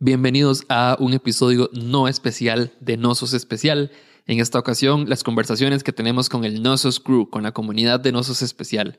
Bienvenidos 0.00 0.64
a 0.68 0.96
un 0.98 1.14
episodio 1.14 1.70
no 1.72 2.08
especial 2.08 2.72
de 2.80 2.96
Nosos 2.96 3.32
Especial. 3.32 3.92
En 4.26 4.40
esta 4.40 4.58
ocasión, 4.58 5.08
las 5.08 5.22
conversaciones 5.22 5.84
que 5.84 5.92
tenemos 5.92 6.28
con 6.28 6.44
el 6.44 6.62
Nosos 6.62 6.98
Crew, 6.98 7.30
con 7.30 7.44
la 7.44 7.52
comunidad 7.52 8.00
de 8.00 8.10
Nosos 8.10 8.42
Especial. 8.42 8.98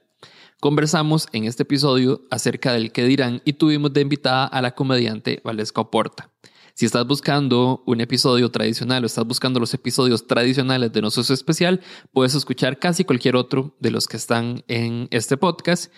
Conversamos 0.61 1.27
en 1.33 1.43
este 1.43 1.63
episodio 1.63 2.21
acerca 2.31 2.71
del 2.71 2.93
qué 2.93 3.03
dirán 3.03 3.41
y 3.43 3.53
tuvimos 3.53 3.91
de 3.91 4.01
invitada 4.01 4.45
a 4.45 4.61
la 4.61 4.73
comediante 4.73 5.41
Valesca 5.43 5.81
Oporta. 5.81 6.31
Si 6.73 6.85
estás 6.85 7.05
buscando 7.05 7.83
un 7.85 7.99
episodio 7.99 8.49
tradicional 8.49 9.03
o 9.03 9.05
estás 9.05 9.25
buscando 9.25 9.59
los 9.59 9.73
episodios 9.73 10.27
tradicionales 10.27 10.93
de 10.93 11.01
Nosos 11.01 11.29
Especial, 11.29 11.81
puedes 12.13 12.35
escuchar 12.35 12.79
casi 12.79 13.03
cualquier 13.03 13.35
otro 13.35 13.75
de 13.81 13.91
los 13.91 14.07
que 14.07 14.15
están 14.15 14.63
en 14.69 15.09
este 15.11 15.35
podcast. 15.35 15.91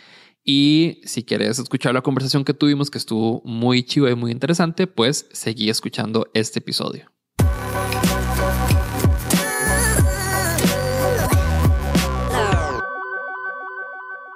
Y 0.49 1.01
si 1.03 1.23
quieres 1.23 1.59
escuchar 1.59 1.93
la 1.93 2.01
conversación 2.01 2.45
que 2.45 2.53
tuvimos, 2.53 2.89
que 2.89 2.97
estuvo 2.97 3.41
muy 3.43 3.83
chiva 3.83 4.09
y 4.09 4.15
muy 4.15 4.31
interesante, 4.31 4.87
pues 4.87 5.27
seguí 5.33 5.69
escuchando 5.69 6.27
este 6.33 6.59
episodio. 6.59 7.11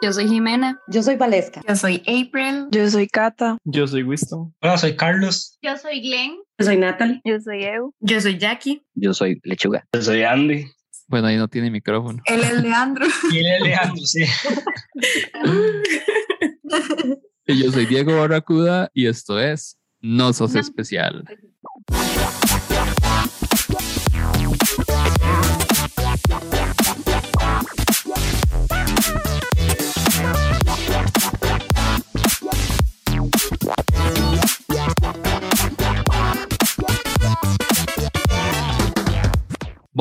Yo 0.04 0.12
soy 0.12 0.28
Jimena. 0.28 0.82
Yo 0.88 1.02
soy 1.02 1.16
Valesca. 1.16 1.62
Yo 1.66 1.76
soy 1.78 2.02
April. 2.02 2.68
Yo 2.72 2.90
soy 2.90 3.08
Cata. 3.08 3.58
Yo 3.64 3.88
soy 3.88 4.04
Winston. 4.04 4.54
Hola, 4.62 4.78
soy 4.78 4.98
Carlos. 4.98 5.58
Yo 5.62 5.78
soy 5.78 6.02
Glenn. 6.02 6.40
Yo 6.60 6.66
soy 6.66 6.76
Natalie. 6.76 7.22
Yo 7.24 7.40
soy 7.40 7.64
Eu. 7.64 7.94
Yo 8.02 8.20
soy 8.20 8.38
Jackie. 8.38 8.84
Yo 8.96 9.14
soy 9.14 9.40
Lechuga. 9.44 9.86
Yo 9.94 10.02
soy 10.02 10.24
Andy. 10.24 10.66
Bueno, 11.12 11.28
ahí 11.28 11.36
no 11.36 11.50
tiene 11.50 11.70
micrófono. 11.70 12.24
Él 12.26 12.42
es 12.42 12.64
Leandro. 12.64 13.06
Y 13.32 13.40
él 13.40 13.48
es 13.48 13.62
Leandro, 13.62 14.06
sí. 14.06 14.24
Y 17.48 17.62
yo 17.62 17.72
soy 17.72 17.86
Diego 17.86 18.18
Barracuda 18.18 18.90
y 18.94 19.08
esto 19.08 19.38
es 19.38 19.78
No 20.00 20.32
Sos 20.32 20.56
Especial. 20.56 21.26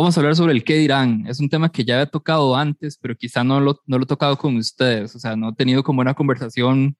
Vamos 0.01 0.17
a 0.17 0.21
hablar 0.21 0.35
sobre 0.35 0.55
el 0.55 0.65
qué 0.65 0.79
dirán. 0.79 1.27
Es 1.27 1.41
un 1.41 1.51
tema 1.51 1.71
que 1.71 1.85
ya 1.85 1.97
había 1.97 2.07
tocado 2.07 2.57
antes, 2.57 2.97
pero 2.97 3.15
quizá 3.15 3.45
no 3.45 3.61
lo, 3.61 3.83
no 3.85 3.99
lo 3.99 4.05
he 4.05 4.07
tocado 4.07 4.39
con 4.39 4.57
ustedes. 4.57 5.15
O 5.15 5.19
sea, 5.19 5.37
no 5.37 5.51
he 5.51 5.55
tenido 5.55 5.83
como 5.83 6.01
una 6.01 6.15
conversación 6.15 6.97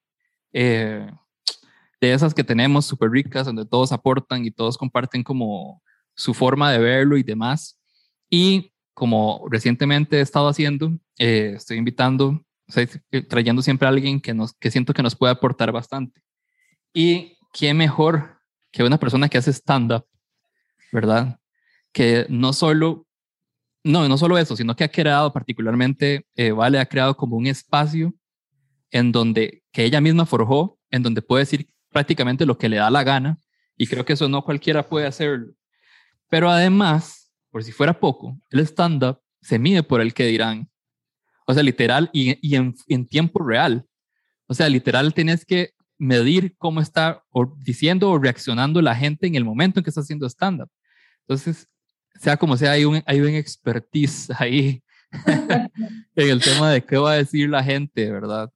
eh, 0.53 1.09
de 1.99 2.13
esas 2.13 2.35
que 2.35 2.43
tenemos 2.43 2.85
súper 2.85 3.09
ricas, 3.09 3.47
donde 3.47 3.65
todos 3.65 3.91
aportan 3.91 4.45
y 4.45 4.51
todos 4.51 4.77
comparten 4.77 5.23
como 5.23 5.81
su 6.13 6.35
forma 6.35 6.71
de 6.71 6.77
verlo 6.77 7.17
y 7.17 7.23
demás. 7.23 7.79
Y 8.29 8.71
como 8.93 9.47
recientemente 9.49 10.19
he 10.19 10.21
estado 10.21 10.47
haciendo, 10.47 10.91
eh, 11.17 11.53
estoy 11.55 11.77
invitando, 11.79 12.45
o 12.67 12.71
sea, 12.71 12.87
trayendo 13.27 13.63
siempre 13.63 13.87
a 13.87 13.89
alguien 13.89 14.21
que, 14.21 14.35
nos, 14.35 14.53
que 14.53 14.69
siento 14.69 14.93
que 14.93 15.01
nos 15.01 15.15
puede 15.15 15.33
aportar 15.33 15.71
bastante. 15.71 16.21
Y 16.93 17.35
qué 17.51 17.73
mejor 17.73 18.37
que 18.71 18.83
una 18.83 18.99
persona 18.99 19.27
que 19.27 19.39
hace 19.39 19.49
stand-up, 19.49 20.05
¿verdad? 20.91 21.40
Que 21.91 22.25
no 22.29 22.53
solo, 22.53 23.07
no, 23.83 24.07
no 24.07 24.17
solo 24.17 24.37
eso, 24.37 24.55
sino 24.55 24.75
que 24.75 24.83
ha 24.83 24.91
creado 24.91 25.33
particularmente, 25.33 26.25
eh, 26.35 26.51
Vale, 26.51 26.79
ha 26.79 26.85
creado 26.85 27.15
como 27.15 27.35
un 27.35 27.47
espacio 27.47 28.13
en 28.91 29.11
donde, 29.11 29.63
que 29.71 29.83
ella 29.85 30.01
misma 30.01 30.25
forjó, 30.25 30.77
en 30.89 31.03
donde 31.03 31.21
puede 31.21 31.43
decir 31.43 31.67
prácticamente 31.89 32.45
lo 32.45 32.57
que 32.57 32.69
le 32.69 32.77
da 32.77 32.89
la 32.89 33.03
gana, 33.03 33.37
y 33.77 33.87
creo 33.87 34.05
que 34.05 34.13
eso 34.13 34.29
no 34.29 34.43
cualquiera 34.43 34.87
puede 34.87 35.07
hacerlo. 35.07 35.53
Pero 36.29 36.49
además, 36.49 37.31
por 37.49 37.63
si 37.63 37.71
fuera 37.71 37.99
poco, 37.99 38.39
el 38.49 38.59
stand-up 38.61 39.19
se 39.41 39.59
mide 39.59 39.83
por 39.83 40.01
el 40.01 40.13
que 40.13 40.25
dirán. 40.25 40.69
O 41.45 41.53
sea, 41.53 41.63
literal 41.63 42.09
y, 42.13 42.37
y 42.47 42.55
en, 42.55 43.07
tiempo 43.07 43.43
real. 43.43 43.85
O 44.47 44.53
sea, 44.53 44.69
literal 44.69 45.13
tienes 45.13 45.45
que 45.45 45.71
medir 45.97 46.55
cómo 46.57 46.79
está 46.79 47.23
diciendo 47.57 48.09
o 48.09 48.19
reaccionando 48.19 48.81
la 48.81 48.95
gente 48.95 49.27
en 49.27 49.35
el 49.35 49.43
momento 49.43 49.79
en 49.79 49.83
que 49.83 49.89
está 49.89 50.01
haciendo 50.01 50.27
stand-up. 50.27 50.69
Entonces, 51.21 51.67
sea 52.19 52.37
como 52.37 52.57
sea, 52.57 52.71
hay 52.71 52.85
un, 52.85 53.01
hay 53.05 53.21
un 53.21 53.29
expertise 53.29 54.29
ahí 54.37 54.83
en 56.15 56.29
el 56.29 56.41
tema 56.41 56.71
de 56.71 56.83
qué 56.83 56.97
va 56.97 57.13
a 57.13 57.15
decir 57.15 57.49
la 57.49 57.63
gente, 57.63 58.11
¿verdad? 58.11 58.51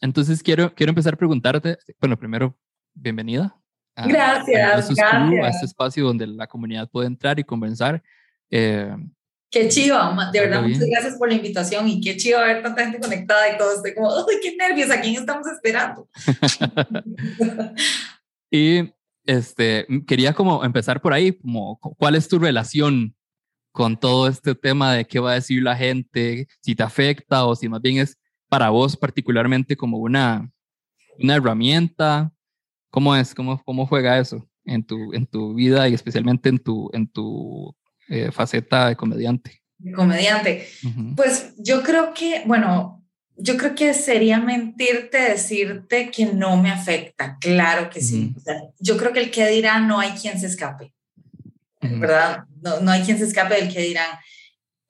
Entonces, 0.00 0.42
quiero, 0.42 0.74
quiero 0.74 0.90
empezar 0.90 1.14
a 1.14 1.18
preguntarte, 1.18 1.76
bueno, 2.00 2.18
primero, 2.18 2.56
bienvenida. 2.94 3.56
A, 3.96 4.06
gracias, 4.06 4.98
a, 4.98 5.28
a, 5.28 5.48
este 5.48 5.66
espacio 5.66 6.04
donde 6.04 6.26
la 6.26 6.46
comunidad 6.46 6.88
puede 6.88 7.06
entrar 7.06 7.38
y 7.38 7.44
conversar. 7.44 8.02
Eh, 8.50 8.96
qué 9.50 9.68
chiva, 9.68 10.30
de 10.32 10.40
verdad, 10.40 10.62
muchas 10.62 10.86
gracias 10.86 11.16
por 11.16 11.28
la 11.28 11.34
invitación 11.34 11.88
y 11.88 12.00
qué 12.00 12.16
chiva 12.16 12.44
ver 12.44 12.62
tanta 12.62 12.82
gente 12.82 13.00
conectada 13.00 13.52
y 13.52 13.58
todo. 13.58 13.74
Estoy 13.74 13.94
como, 13.94 14.10
¡ay, 14.10 14.36
qué 14.42 14.56
nervios! 14.56 14.90
¿A 14.90 15.00
quién 15.00 15.16
estamos 15.16 15.46
esperando? 15.48 16.08
y 18.50 18.90
este, 19.24 19.86
quería 20.06 20.32
como 20.32 20.64
empezar 20.64 21.00
por 21.00 21.12
ahí, 21.12 21.32
como, 21.32 21.78
¿cuál 21.78 22.14
es 22.14 22.28
tu 22.28 22.38
relación 22.38 23.14
con 23.72 23.98
todo 23.98 24.28
este 24.28 24.54
tema 24.54 24.94
de 24.94 25.04
qué 25.06 25.20
va 25.20 25.32
a 25.32 25.34
decir 25.34 25.62
la 25.62 25.76
gente, 25.76 26.48
si 26.60 26.74
te 26.74 26.82
afecta 26.82 27.44
o 27.44 27.54
si 27.54 27.68
más 27.68 27.80
bien 27.80 27.98
es 27.98 28.18
para 28.48 28.70
vos 28.70 28.96
particularmente 28.96 29.76
como 29.76 29.98
una, 29.98 30.50
una 31.18 31.36
herramienta? 31.36 32.32
¿Cómo 32.90 33.14
es? 33.14 33.34
¿Cómo, 33.34 33.62
cómo 33.64 33.86
juega 33.86 34.18
eso 34.18 34.48
en 34.64 34.84
tu, 34.84 35.12
en 35.12 35.26
tu 35.26 35.54
vida 35.54 35.88
y 35.88 35.94
especialmente 35.94 36.48
en 36.48 36.58
tu, 36.58 36.90
en 36.92 37.06
tu 37.06 37.74
eh, 38.08 38.32
faceta 38.32 38.88
de 38.88 38.96
comediante? 38.96 39.62
Comediante. 39.94 40.66
Uh 40.84 40.88
-huh. 40.88 41.16
Pues 41.16 41.54
yo 41.56 41.82
creo 41.82 42.12
que, 42.12 42.42
bueno, 42.46 42.99
yo 43.40 43.56
creo 43.56 43.74
que 43.74 43.94
sería 43.94 44.38
mentirte 44.38 45.18
decirte 45.18 46.10
que 46.10 46.26
no 46.26 46.56
me 46.56 46.70
afecta. 46.70 47.38
Claro 47.40 47.90
que 47.90 48.00
sí. 48.00 48.32
-huh. 48.32 48.36
o 48.36 48.40
sea, 48.40 48.62
yo 48.78 48.96
creo 48.96 49.12
que 49.12 49.20
el 49.20 49.30
que 49.30 49.46
dirá 49.48 49.80
no 49.80 49.98
hay 49.98 50.10
quien 50.10 50.38
se 50.38 50.46
escape, 50.46 50.92
-huh. 51.80 52.00
¿verdad? 52.00 52.44
No, 52.62 52.80
no 52.80 52.90
hay 52.90 53.02
quien 53.02 53.18
se 53.18 53.24
escape 53.24 53.54
del 53.54 53.72
que 53.72 53.80
dirán. 53.80 54.18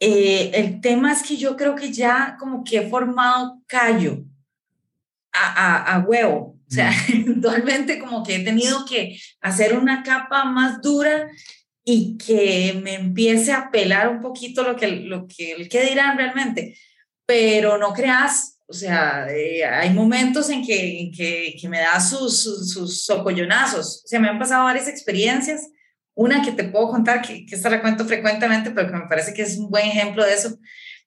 Eh, 0.00 0.50
el 0.54 0.80
tema 0.80 1.12
es 1.12 1.22
que 1.22 1.36
yo 1.36 1.56
creo 1.56 1.74
que 1.74 1.92
ya 1.92 2.36
como 2.38 2.64
que 2.64 2.78
he 2.78 2.88
formado 2.88 3.62
callo 3.66 4.24
a, 5.32 5.44
a, 5.52 5.94
a 5.94 5.98
huevo. 6.00 6.58
O 6.68 6.72
sea, 6.72 6.90
eventualmente 7.08 7.98
como 7.98 8.22
que 8.22 8.36
he 8.36 8.44
tenido 8.44 8.84
que 8.84 9.18
hacer 9.40 9.76
una 9.76 10.02
capa 10.02 10.44
más 10.44 10.80
dura 10.80 11.28
y 11.84 12.16
que 12.18 12.78
me 12.82 12.94
empiece 12.94 13.52
a 13.52 13.70
pelar 13.70 14.08
un 14.08 14.20
poquito 14.20 14.62
lo 14.62 14.76
que, 14.76 14.86
lo 14.88 15.26
que, 15.26 15.52
el 15.52 15.68
que 15.68 15.82
dirán 15.84 16.16
realmente. 16.16 16.76
Pero 17.30 17.78
no 17.78 17.92
creas, 17.92 18.58
o 18.66 18.72
sea, 18.72 19.28
eh, 19.30 19.64
hay 19.64 19.90
momentos 19.90 20.50
en 20.50 20.66
que, 20.66 21.00
en 21.00 21.12
que, 21.12 21.54
que, 21.60 21.68
me 21.68 21.78
da 21.78 22.00
sus, 22.00 22.42
sus, 22.42 22.72
sus 22.72 23.04
socollonazos. 23.04 24.02
O 24.04 24.08
sea, 24.08 24.18
me 24.18 24.28
han 24.28 24.40
pasado 24.40 24.64
varias 24.64 24.88
experiencias. 24.88 25.70
Una 26.12 26.42
que 26.42 26.50
te 26.50 26.64
puedo 26.64 26.88
contar, 26.88 27.22
que, 27.22 27.46
que 27.46 27.54
esta 27.54 27.70
la 27.70 27.80
cuento 27.80 28.04
frecuentemente, 28.04 28.72
pero 28.72 28.88
que 28.88 28.96
me 28.96 29.06
parece 29.08 29.32
que 29.32 29.42
es 29.42 29.56
un 29.58 29.70
buen 29.70 29.86
ejemplo 29.86 30.24
de 30.24 30.34
eso, 30.34 30.58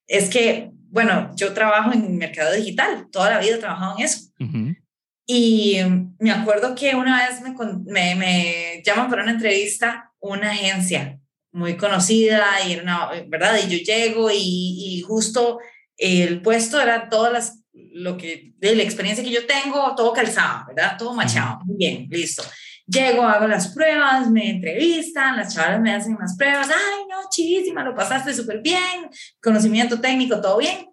es 0.08 0.30
que, 0.30 0.72
bueno, 0.90 1.30
yo 1.36 1.52
trabajo 1.52 1.92
en 1.92 2.18
mercado 2.18 2.54
digital, 2.54 3.10
toda 3.12 3.32
la 3.32 3.40
vida 3.40 3.56
he 3.56 3.60
trabajado 3.60 3.98
en 3.98 4.06
eso. 4.06 4.30
Uh 4.40 4.46
-huh. 4.46 4.78
Y 5.26 5.80
me 6.20 6.32
acuerdo 6.32 6.74
que 6.74 6.96
una 6.96 7.28
vez 7.28 7.42
me, 7.42 7.54
me, 7.84 8.16
me 8.16 8.82
llaman 8.86 9.10
para 9.10 9.24
una 9.24 9.34
entrevista 9.34 10.10
una 10.22 10.52
agencia 10.52 11.20
muy 11.52 11.76
conocida 11.76 12.46
y 12.66 12.78
una, 12.78 13.10
¿verdad? 13.28 13.60
Y 13.62 13.70
yo 13.70 13.84
llego 13.84 14.32
y, 14.32 14.38
y 14.38 15.02
justo 15.02 15.60
el 15.98 16.42
puesto 16.42 16.82
era 16.82 17.10
todas 17.10 17.32
las, 17.32 17.64
lo 17.74 18.18
que, 18.18 18.54
de 18.58 18.76
la 18.76 18.84
experiencia 18.84 19.24
que 19.24 19.32
yo 19.32 19.46
tengo, 19.46 19.96
todo 19.96 20.14
calzado, 20.14 20.66
¿verdad? 20.68 20.98
Todo 20.98 21.14
machado. 21.14 21.60
Muy 21.66 21.78
bien, 21.78 22.08
listo. 22.10 22.44
Llego, 22.86 23.24
hago 23.24 23.48
las 23.48 23.70
pruebas, 23.74 24.30
me 24.30 24.50
entrevistan, 24.50 25.38
las 25.38 25.56
chavales 25.56 25.80
me 25.80 25.94
hacen 25.94 26.16
unas 26.16 26.36
pruebas, 26.36 26.68
ay, 26.70 27.04
no, 27.10 27.30
chivísima, 27.30 27.84
lo 27.84 27.96
pasaste 27.96 28.34
súper 28.34 28.62
bien, 28.62 29.10
conocimiento 29.42 30.02
técnico, 30.02 30.42
todo 30.42 30.58
bien. 30.58 30.90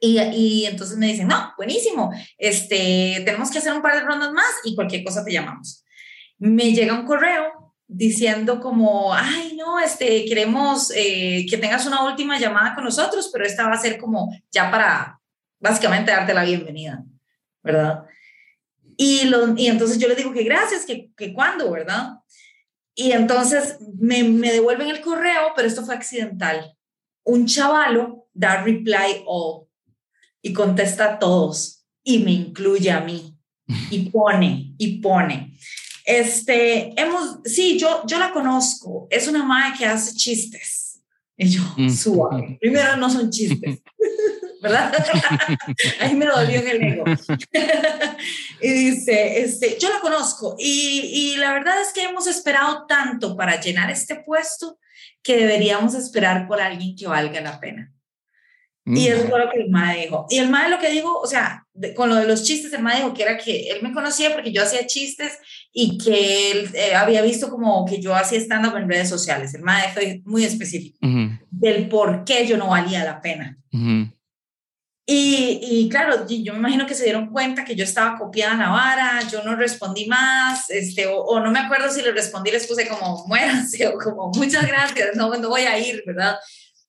Y, 0.00 0.18
y, 0.20 0.66
entonces 0.66 0.98
me 0.98 1.06
dicen, 1.06 1.28
no, 1.28 1.52
buenísimo, 1.56 2.12
este, 2.36 3.22
tenemos 3.24 3.50
que 3.50 3.58
hacer 3.58 3.72
un 3.72 3.80
par 3.80 3.94
de 3.94 4.00
rondas 4.00 4.32
más 4.32 4.52
y 4.64 4.74
cualquier 4.74 5.04
cosa 5.04 5.24
te 5.24 5.32
llamamos. 5.32 5.84
Me 6.38 6.72
llega 6.72 6.94
un 6.94 7.06
correo 7.06 7.63
diciendo 7.86 8.60
como, 8.60 9.14
ay, 9.14 9.56
no, 9.56 9.78
este, 9.78 10.24
queremos 10.24 10.90
eh, 10.94 11.46
que 11.48 11.58
tengas 11.58 11.86
una 11.86 12.04
última 12.04 12.38
llamada 12.38 12.74
con 12.74 12.84
nosotros, 12.84 13.30
pero 13.32 13.44
esta 13.44 13.68
va 13.68 13.74
a 13.74 13.80
ser 13.80 13.98
como 13.98 14.34
ya 14.50 14.70
para 14.70 15.20
básicamente 15.60 16.10
darte 16.10 16.34
la 16.34 16.44
bienvenida, 16.44 17.04
¿verdad? 17.62 18.04
Y, 18.96 19.24
lo, 19.24 19.56
y 19.56 19.66
entonces 19.66 19.98
yo 19.98 20.08
les 20.08 20.16
digo 20.16 20.32
que 20.32 20.44
gracias, 20.44 20.84
que, 20.84 21.10
que 21.16 21.32
cuándo, 21.32 21.70
¿verdad? 21.70 22.18
Y 22.94 23.12
entonces 23.12 23.78
me, 23.98 24.22
me 24.22 24.52
devuelven 24.52 24.88
el 24.88 25.00
correo, 25.00 25.52
pero 25.56 25.66
esto 25.66 25.84
fue 25.84 25.94
accidental. 25.94 26.76
Un 27.24 27.46
chavalo 27.46 28.28
da 28.32 28.62
reply 28.62 29.24
all 29.26 29.66
y 30.42 30.52
contesta 30.52 31.04
a 31.04 31.18
todos 31.18 31.86
y 32.02 32.18
me 32.18 32.32
incluye 32.32 32.90
a 32.90 33.00
mí 33.00 33.36
y 33.90 34.10
pone 34.10 34.74
y 34.78 35.00
pone. 35.00 35.54
Este, 36.04 36.92
hemos, 37.00 37.38
sí, 37.44 37.78
yo, 37.78 38.02
yo 38.06 38.18
la 38.18 38.32
conozco. 38.32 39.06
Es 39.10 39.26
una 39.26 39.42
madre 39.42 39.74
que 39.78 39.86
hace 39.86 40.14
chistes. 40.14 41.00
Y 41.36 41.48
yo, 41.48 41.62
Mm. 41.76 41.90
suave. 41.90 42.58
Primero, 42.60 42.96
no 42.96 43.10
son 43.10 43.30
chistes. 43.30 43.80
¿Verdad? 44.62 44.94
Ahí 46.00 46.14
me 46.14 46.26
dolió 46.26 46.60
en 46.60 46.68
el 46.68 46.82
ego. 46.82 47.04
y 48.62 48.68
dice, 48.70 49.40
este, 49.40 49.76
yo 49.78 49.90
la 49.90 50.00
conozco 50.00 50.56
y, 50.58 51.00
y 51.34 51.36
la 51.36 51.52
verdad 51.52 51.82
es 51.82 51.92
que 51.92 52.02
hemos 52.02 52.26
esperado 52.26 52.86
tanto 52.86 53.36
para 53.36 53.60
llenar 53.60 53.90
este 53.90 54.16
puesto 54.16 54.78
que 55.22 55.36
deberíamos 55.36 55.94
esperar 55.94 56.46
por 56.46 56.60
alguien 56.62 56.96
que 56.96 57.06
valga 57.06 57.40
la 57.40 57.60
pena. 57.60 57.92
Y 58.86 59.06
eso 59.08 59.26
fue 59.28 59.38
lo 59.38 59.50
que 59.50 59.60
el 59.60 59.70
MAE 59.70 60.02
dijo. 60.02 60.26
Y 60.28 60.38
el 60.38 60.50
MAE 60.50 60.68
lo 60.68 60.78
que 60.78 60.90
dijo, 60.90 61.18
o 61.18 61.26
sea, 61.26 61.66
de- 61.72 61.94
con 61.94 62.10
lo 62.10 62.16
de 62.16 62.26
los 62.26 62.44
chistes, 62.44 62.72
el 62.74 62.82
MAE 62.82 62.96
dijo 62.98 63.14
que 63.14 63.22
era 63.22 63.38
que 63.38 63.68
él 63.70 63.78
me 63.82 63.92
conocía 63.94 64.32
porque 64.34 64.52
yo 64.52 64.62
hacía 64.62 64.86
chistes 64.86 65.38
y 65.72 65.96
que 65.96 66.50
él 66.50 66.70
eh, 66.74 66.94
había 66.94 67.22
visto 67.22 67.48
como 67.48 67.84
que 67.86 68.00
yo 68.00 68.14
hacía 68.14 68.38
stand-up 68.40 68.76
en 68.76 68.88
redes 68.88 69.08
sociales. 69.08 69.54
El 69.54 69.62
MAE 69.62 69.92
fue 69.94 70.20
muy 70.26 70.44
específico 70.44 70.98
del 71.50 71.88
por 71.88 72.24
qué 72.24 72.46
yo 72.46 72.58
no 72.58 72.68
valía 72.68 73.04
la 73.04 73.20
pena. 73.22 73.56
Y, 75.06 75.60
y 75.62 75.88
claro, 75.90 76.26
yo 76.26 76.52
me 76.54 76.58
imagino 76.60 76.86
que 76.86 76.94
se 76.94 77.04
dieron 77.04 77.28
cuenta 77.28 77.62
que 77.64 77.74
yo 77.76 77.84
estaba 77.84 78.16
copiada 78.16 78.54
en 78.54 78.60
la 78.60 78.70
vara, 78.70 79.20
yo 79.30 79.42
no 79.44 79.54
respondí 79.54 80.06
más, 80.06 80.70
este, 80.70 81.06
o, 81.06 81.18
o 81.18 81.40
no 81.40 81.50
me 81.50 81.58
acuerdo 81.58 81.90
si 81.90 82.00
le 82.00 82.10
respondí, 82.12 82.50
les 82.50 82.66
puse 82.66 82.88
como 82.88 83.26
muéranse 83.26 83.86
o 83.88 83.98
como 83.98 84.30
muchas 84.34 84.66
gracias, 84.66 85.10
no, 85.14 85.34
no 85.36 85.48
voy 85.50 85.62
a 85.62 85.78
ir, 85.78 86.02
¿verdad? 86.06 86.36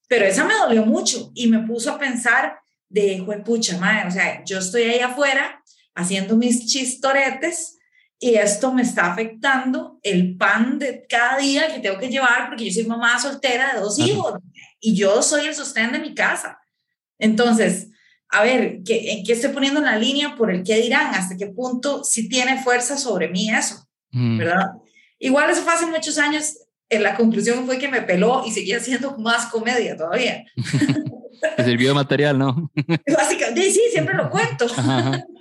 Pero 0.08 0.26
esa 0.26 0.46
me 0.46 0.54
dolió 0.54 0.86
mucho 0.86 1.32
y 1.34 1.48
me 1.48 1.60
puso 1.60 1.92
a 1.92 2.00
pensar 2.00 2.60
de, 2.90 3.26
pucha, 3.46 3.78
madre, 3.78 4.08
o 4.08 4.12
sea, 4.12 4.44
yo 4.46 4.60
estoy 4.60 4.84
ahí 4.84 5.00
afuera 5.00 5.62
haciendo 5.96 6.36
mis 6.36 6.66
chistoretes 6.68 7.78
y 8.20 8.36
esto 8.36 8.74
me 8.74 8.82
está 8.82 9.12
afectando 9.12 10.00
el 10.04 10.38
pan 10.38 10.80
de 10.80 11.06
cada 11.08 11.38
día 11.38 11.74
que 11.74 11.80
tengo 11.80 12.00
que 12.00 12.10
llevar 12.10 12.48
porque 12.48 12.66
yo 12.66 12.74
soy 12.74 12.86
mamá 12.86 13.20
soltera 13.20 13.74
de 13.74 13.82
dos 13.82 14.00
Ajá. 14.00 14.10
hijos 14.10 14.34
y 14.80 14.96
yo 14.96 15.22
soy 15.22 15.48
el 15.48 15.56
sostén 15.56 15.92
de 15.92 16.00
mi 16.00 16.14
casa. 16.14 16.60
Entonces, 17.18 17.90
a 18.30 18.44
ver, 18.44 18.82
¿qué, 18.86 19.14
¿en 19.14 19.24
qué 19.24 19.34
estoy 19.34 19.52
poniendo 19.52 19.80
en 19.80 19.86
la 19.86 19.98
línea 19.98 20.36
por 20.36 20.52
el 20.52 20.64
qué 20.64 20.82
dirán? 20.82 21.14
¿Hasta 21.14 21.38
qué 21.38 21.48
punto 21.48 22.04
sí 22.04 22.30
tiene 22.30 22.62
fuerza 22.62 22.98
sobre 22.98 23.30
mí 23.30 23.50
eso? 23.50 23.76
Ujú. 24.14 24.38
¿Verdad? 24.38 24.72
Igual 25.20 25.50
eso 25.50 25.62
fue 25.62 25.74
hace 25.74 25.86
muchos 25.86 26.18
años. 26.18 26.58
La 26.90 27.16
conclusión 27.16 27.66
fue 27.66 27.78
que 27.78 27.88
me 27.88 28.02
peló 28.02 28.44
y 28.46 28.52
seguía 28.52 28.78
haciendo 28.78 29.18
más 29.18 29.48
comedia 29.48 29.98
todavía. 29.98 30.46
Te 31.58 31.64
sirvió 31.64 31.90
de 31.90 31.96
material, 31.96 32.38
¿no? 32.38 32.72
Básicamente, 33.18 33.72
sí, 33.72 33.82
siempre 33.92 34.16
lo 34.16 34.30
cuento. 34.30 34.66
Ajá, 34.66 35.00
ajá. 35.00 35.26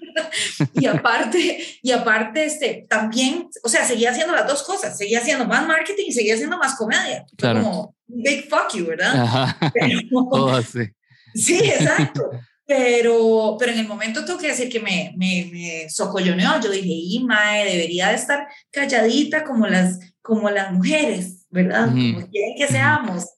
Y 0.74 0.86
aparte, 0.86 1.58
y 1.82 1.90
aparte, 1.90 2.44
este, 2.44 2.86
también, 2.88 3.48
o 3.64 3.68
sea, 3.68 3.84
seguía 3.84 4.10
haciendo 4.10 4.32
las 4.32 4.46
dos 4.46 4.62
cosas. 4.62 4.96
Seguía 4.96 5.18
haciendo 5.18 5.44
más 5.44 5.66
marketing 5.66 6.04
y 6.06 6.12
seguía 6.12 6.34
haciendo 6.34 6.56
más 6.56 6.76
comedia. 6.76 7.24
Claro. 7.36 7.62
Como, 7.62 7.96
big 8.06 8.48
fuck 8.48 8.72
you, 8.74 8.86
¿verdad? 8.86 9.22
Ajá. 9.22 9.72
Pero- 9.74 10.00
Todo 10.30 10.54
así. 10.54 10.88
Sí, 11.34 11.58
exacto. 11.58 12.30
Pero, 12.66 13.56
pero 13.58 13.72
en 13.72 13.80
el 13.80 13.88
momento 13.88 14.24
tengo 14.24 14.38
que 14.38 14.46
decir 14.48 14.68
que 14.68 14.80
me, 14.80 15.12
me, 15.16 15.50
me 15.52 15.90
socolloneó. 15.90 16.60
Yo 16.60 16.70
dije, 16.70 16.88
y 16.88 17.22
mae, 17.24 17.64
debería 17.64 18.08
de 18.08 18.14
estar 18.14 18.46
calladita 18.70 19.42
como 19.44 19.66
las, 19.66 19.98
como 20.24 20.48
las 20.48 20.72
mujeres, 20.72 21.46
¿verdad? 21.50 21.88
Como 21.88 22.26
quieren 22.30 22.56
que 22.56 22.66
seamos, 22.66 23.28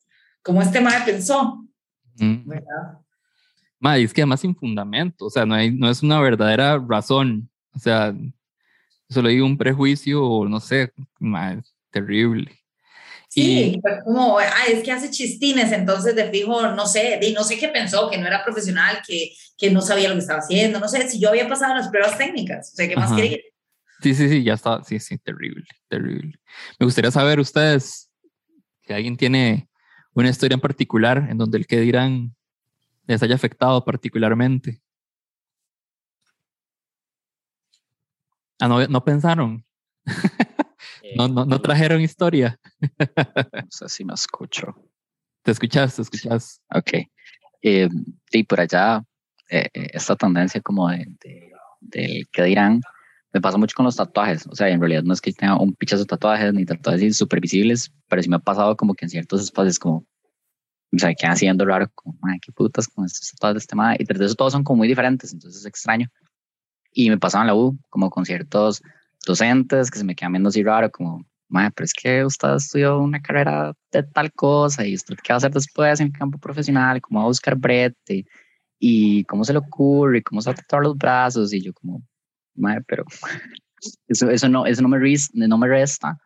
como 0.40 0.62
este 0.62 0.80
mae 0.80 1.04
pensó. 1.04 1.66
¿verdad? 2.14 3.00
Ma, 3.80 3.98
y 3.98 4.04
es 4.04 4.14
que 4.14 4.22
además 4.22 4.40
sin 4.40 4.54
fundamento, 4.54 5.26
o 5.26 5.30
sea, 5.30 5.44
no, 5.44 5.56
hay, 5.56 5.72
no 5.72 5.90
es 5.90 6.04
una 6.04 6.20
verdadera 6.20 6.78
razón, 6.78 7.50
o 7.74 7.80
sea, 7.80 8.14
solo 9.10 9.28
hay 9.28 9.40
un 9.40 9.58
prejuicio 9.58 10.24
o 10.24 10.48
no 10.48 10.60
sé, 10.60 10.92
ma, 11.18 11.54
es 11.54 11.74
terrible. 11.90 12.52
Sí, 13.28 13.80
fue 13.82 14.04
como, 14.04 14.38
ay, 14.38 14.74
es 14.74 14.84
que 14.84 14.92
hace 14.92 15.10
chistines, 15.10 15.72
entonces 15.72 16.14
de 16.14 16.30
fijo, 16.30 16.68
no 16.68 16.86
sé, 16.86 17.18
y 17.20 17.32
no 17.32 17.42
sé 17.42 17.58
qué 17.58 17.66
pensó, 17.66 18.08
que 18.08 18.16
no 18.16 18.28
era 18.28 18.44
profesional, 18.44 19.02
que, 19.04 19.32
que 19.58 19.72
no 19.72 19.82
sabía 19.82 20.08
lo 20.08 20.14
que 20.14 20.20
estaba 20.20 20.38
haciendo, 20.38 20.78
no 20.78 20.86
sé, 20.86 21.08
si 21.08 21.18
yo 21.18 21.30
había 21.30 21.48
pasado 21.48 21.74
las 21.74 21.88
pruebas 21.88 22.16
técnicas, 22.16 22.70
o 22.72 22.76
sea, 22.76 22.88
¿qué 22.88 22.94
más 22.94 23.06
Ajá. 23.06 23.16
quiere 23.16 23.30
que 23.30 23.55
Sí, 24.00 24.14
sí, 24.14 24.28
sí, 24.28 24.42
ya 24.44 24.54
está, 24.54 24.82
sí, 24.84 25.00
sí, 25.00 25.18
terrible, 25.18 25.64
terrible. 25.88 26.38
Me 26.78 26.84
gustaría 26.84 27.10
saber 27.10 27.40
ustedes, 27.40 28.10
si 28.86 28.92
alguien 28.92 29.16
tiene 29.16 29.68
una 30.14 30.28
historia 30.28 30.54
en 30.54 30.60
particular 30.60 31.26
en 31.30 31.38
donde 31.38 31.58
el 31.58 31.66
que 31.66 31.80
dirán 31.80 32.34
les 33.06 33.22
haya 33.22 33.34
afectado 33.34 33.84
particularmente. 33.84 34.80
Ah, 38.60 38.68
no, 38.68 38.86
no 38.86 39.04
pensaron, 39.04 39.64
no, 41.16 41.28
no, 41.28 41.44
no 41.44 41.60
trajeron 41.60 42.00
historia. 42.00 42.58
No 42.88 43.68
sé 43.70 43.88
si 43.88 44.04
me 44.04 44.14
escucho. 44.14 44.74
Te 45.42 45.52
escuchas, 45.52 45.96
te 45.96 46.02
escuchas. 46.02 46.60
Ok. 46.74 46.92
Eh, 47.62 47.88
y 48.32 48.42
por 48.44 48.60
allá, 48.60 49.02
eh, 49.50 49.68
eh, 49.72 49.90
esta 49.92 50.16
tendencia 50.16 50.60
como 50.60 50.88
de, 50.88 51.06
de- 51.22 51.52
del 51.80 52.28
que 52.32 52.42
dirán, 52.44 52.80
me 53.36 53.40
pasa 53.42 53.58
mucho 53.58 53.74
con 53.76 53.84
los 53.84 53.96
tatuajes. 53.96 54.46
O 54.46 54.54
sea, 54.56 54.68
en 54.68 54.80
realidad 54.80 55.02
no 55.02 55.12
es 55.12 55.20
que 55.20 55.32
tenga 55.32 55.58
un 55.60 55.74
pichazo 55.74 56.02
de 56.02 56.06
tatuajes 56.06 56.52
ni 56.54 56.64
tatuajes 56.64 57.16
súper 57.16 57.40
visibles, 57.40 57.92
pero 58.08 58.22
sí 58.22 58.28
me 58.28 58.36
ha 58.36 58.38
pasado 58.40 58.76
como 58.76 58.94
que 58.94 59.04
en 59.06 59.10
ciertos 59.10 59.42
espacios 59.42 59.78
como, 59.78 59.98
o 60.92 60.98
sea, 60.98 61.14
quedan 61.14 61.32
haciendo 61.32 61.64
raro, 61.66 61.88
como, 61.94 62.16
"Mae, 62.20 62.38
qué 62.40 62.52
putas 62.52 62.88
con 62.88 63.04
estos 63.04 63.30
tatuajes 63.32 63.54
de 63.54 63.58
este 63.58 63.76
madre. 63.76 63.96
Y 64.00 64.04
tras 64.06 64.18
de 64.20 64.26
eso 64.26 64.34
todos 64.34 64.52
son 64.52 64.64
como 64.64 64.78
muy 64.78 64.88
diferentes, 64.88 65.32
entonces 65.32 65.60
es 65.60 65.66
extraño. 65.66 66.08
Y 66.92 67.10
me 67.10 67.18
pasaba 67.18 67.44
en 67.44 67.48
la 67.48 67.54
U, 67.54 67.78
como 67.90 68.10
con 68.10 68.24
ciertos 68.24 68.82
docentes 69.26 69.90
que 69.90 69.98
se 69.98 70.04
me 70.04 70.14
quedan 70.14 70.32
viendo 70.32 70.48
así 70.48 70.62
raro, 70.62 70.90
como, 70.90 71.24
Mae, 71.48 71.70
pero 71.72 71.84
es 71.84 71.92
que 71.94 72.24
usted 72.24 72.54
estudió 72.56 72.98
una 73.00 73.20
carrera 73.20 73.72
de 73.92 74.02
tal 74.02 74.32
cosa 74.32 74.86
y 74.86 74.94
usted 74.94 75.14
qué 75.22 75.32
va 75.32 75.36
a 75.36 75.38
hacer 75.38 75.52
después 75.52 76.00
en 76.00 76.08
el 76.08 76.12
campo 76.12 76.38
profesional, 76.38 77.00
cómo 77.00 77.20
va 77.20 77.24
a 77.26 77.28
buscar 77.28 77.56
brete 77.56 78.24
y 78.80 79.24
cómo 79.24 79.44
se 79.44 79.52
le 79.52 79.60
ocurre, 79.60 80.22
cómo 80.22 80.40
se 80.40 80.50
va 80.50 80.54
a 80.54 80.56
tatuar 80.56 80.82
los 80.82 80.96
brazos 80.96 81.52
y 81.52 81.62
yo 81.62 81.72
como, 81.74 82.02
Mae, 82.56 82.80
pero 82.82 83.04
eso, 84.08 84.30
eso, 84.30 84.48
no, 84.48 84.66
eso 84.66 84.82
no, 84.82 84.88
me, 84.88 84.98
res- 84.98 85.30
no 85.34 85.58
me 85.58 85.68
resta 85.68 86.18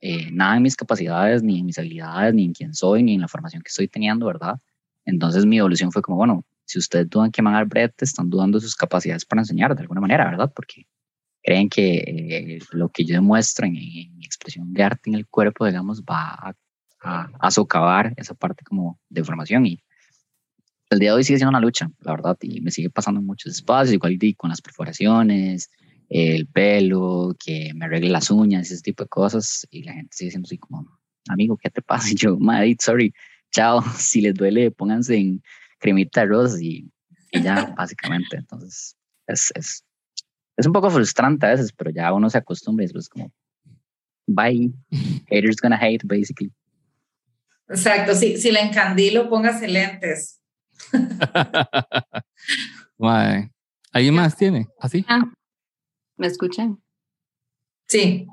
eh, 0.00 0.30
nada 0.30 0.56
en 0.56 0.62
mis 0.62 0.76
capacidades, 0.76 1.42
ni 1.42 1.60
en 1.60 1.66
mis 1.66 1.78
habilidades, 1.78 2.34
ni 2.34 2.44
en 2.44 2.52
quién 2.52 2.74
soy, 2.74 3.02
ni 3.02 3.14
en 3.14 3.22
la 3.22 3.28
formación 3.28 3.62
que 3.62 3.68
estoy 3.68 3.88
teniendo, 3.88 4.26
¿verdad? 4.26 4.56
Entonces 5.04 5.46
mi 5.46 5.58
evolución 5.58 5.92
fue 5.92 6.02
como, 6.02 6.16
bueno, 6.18 6.44
si 6.64 6.78
ustedes 6.78 7.08
dudan 7.08 7.30
que 7.30 7.42
van 7.42 7.54
a 7.54 7.58
dar 7.58 7.66
brete, 7.66 8.04
están 8.04 8.28
dudando 8.28 8.58
de 8.58 8.62
sus 8.62 8.74
capacidades 8.76 9.24
para 9.24 9.42
enseñar 9.42 9.74
de 9.74 9.82
alguna 9.82 10.00
manera, 10.00 10.24
¿verdad? 10.28 10.52
Porque 10.54 10.86
creen 11.42 11.68
que 11.68 11.96
eh, 11.98 12.58
lo 12.72 12.88
que 12.88 13.04
yo 13.04 13.14
demuestro 13.14 13.66
en, 13.66 13.76
en 13.76 14.16
mi 14.16 14.24
expresión 14.24 14.72
de 14.72 14.82
arte 14.82 15.10
en 15.10 15.14
el 15.16 15.26
cuerpo, 15.28 15.64
digamos, 15.66 16.02
va 16.02 16.34
a, 16.34 16.54
a, 17.02 17.30
a 17.38 17.50
socavar 17.50 18.12
esa 18.16 18.34
parte 18.34 18.64
como 18.64 18.98
de 19.08 19.22
formación 19.24 19.66
y 19.66 19.82
el 20.90 20.98
día 20.98 21.10
de 21.10 21.16
hoy 21.16 21.24
sigue 21.24 21.38
siendo 21.38 21.50
una 21.50 21.60
lucha, 21.60 21.90
la 22.00 22.12
verdad, 22.12 22.36
y 22.42 22.60
me 22.60 22.70
sigue 22.70 22.90
pasando 22.90 23.20
en 23.20 23.26
muchos 23.26 23.52
espacios, 23.52 23.94
igual 23.94 24.18
con 24.36 24.50
las 24.50 24.62
perforaciones, 24.62 25.70
el 26.08 26.46
pelo, 26.46 27.34
que 27.44 27.72
me 27.74 27.86
arregle 27.86 28.10
las 28.10 28.30
uñas, 28.30 28.70
ese 28.70 28.82
tipo 28.82 29.02
de 29.02 29.08
cosas, 29.08 29.66
y 29.70 29.82
la 29.82 29.94
gente 29.94 30.10
sigue 30.12 30.30
siendo 30.30 30.46
así 30.46 30.58
como, 30.58 30.86
amigo, 31.28 31.56
¿qué 31.56 31.70
te 31.70 31.82
pasa? 31.82 32.08
Y 32.12 32.14
yo, 32.14 32.38
madre, 32.38 32.76
sorry, 32.80 33.12
chao, 33.50 33.82
si 33.96 34.20
les 34.20 34.34
duele, 34.34 34.70
pónganse 34.70 35.16
en 35.16 35.42
cremita 35.78 36.20
de 36.20 36.26
arroz 36.26 36.60
y, 36.60 36.90
y 37.32 37.42
ya, 37.42 37.74
básicamente, 37.76 38.36
entonces, 38.36 38.96
es, 39.26 39.52
es, 39.54 39.84
es 40.56 40.66
un 40.66 40.72
poco 40.72 40.90
frustrante 40.90 41.46
a 41.46 41.50
veces, 41.50 41.72
pero 41.72 41.90
ya 41.90 42.12
uno 42.12 42.30
se 42.30 42.38
acostumbra 42.38 42.84
y 42.84 42.96
es 42.96 43.08
como, 43.08 43.32
bye, 44.26 44.72
haters 45.28 45.56
gonna 45.60 45.78
hate, 45.80 46.04
basically. 46.04 46.52
Exacto, 47.68 48.14
si, 48.14 48.38
si 48.38 48.52
la 48.52 48.60
encandilo, 48.60 49.28
póngase 49.28 49.66
lentes. 49.66 50.40
Mae. 52.98 53.50
¿Alguien 53.92 54.14
más 54.14 54.36
tiene? 54.36 54.68
¿Así? 54.80 55.04
Ah, 55.08 55.24
¿Me 56.16 56.26
escuchan? 56.26 56.82
Sí, 57.88 58.26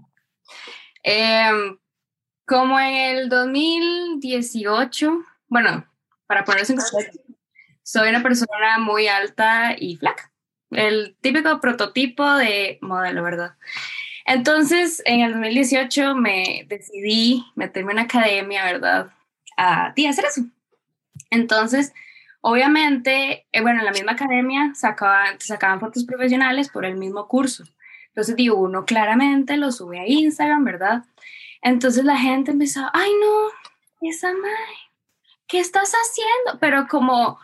Em, 1.03 1.77
como 2.45 2.79
en 2.79 2.95
el 2.95 3.29
2018, 3.29 5.21
bueno, 5.50 5.85
para 6.27 6.45
ponerse 6.45 6.73
en 6.73 6.79
contexto, 6.79 7.19
soy 7.83 8.09
una 8.09 8.23
persona 8.23 8.79
muy 8.79 9.07
alta 9.07 9.75
y 9.77 9.97
flaca. 9.97 10.31
El 10.71 11.17
típico 11.19 11.59
prototipo 11.59 12.33
de 12.35 12.79
modelo, 12.81 13.21
¿verdad? 13.21 13.57
Entonces, 14.25 15.01
en 15.05 15.19
el 15.19 15.33
2018 15.33 16.15
me 16.15 16.65
decidí 16.69 17.45
meterme 17.55 17.91
en 17.91 17.97
una 17.97 18.03
academia, 18.03 18.63
¿verdad? 18.63 19.12
A, 19.57 19.88
a 19.88 20.09
hacer 20.09 20.25
eso. 20.25 20.45
Entonces, 21.29 21.93
obviamente, 22.43 23.47
eh, 23.51 23.62
bueno, 23.62 23.79
en 23.79 23.85
la 23.85 23.91
misma 23.91 24.12
academia 24.12 24.73
sacaban, 24.75 25.39
sacaban 25.39 25.79
fotos 25.79 26.03
profesionales 26.03 26.69
por 26.69 26.85
el 26.85 26.97
mismo 26.97 27.27
curso. 27.27 27.63
Entonces, 28.09 28.35
digo, 28.35 28.57
uno 28.57 28.85
claramente 28.85 29.57
lo 29.57 29.71
sube 29.71 30.00
a 30.00 30.07
Instagram, 30.07 30.63
¿verdad? 30.65 31.03
Entonces 31.62 32.03
la 32.03 32.17
gente 32.17 32.51
empezó, 32.51 32.81
ay 32.93 33.09
no, 33.21 34.09
esa 34.09 34.33
madre, 34.33 34.77
¿qué 35.47 35.59
estás 35.59 35.93
haciendo? 35.93 36.59
Pero 36.59 36.88
como, 36.89 37.39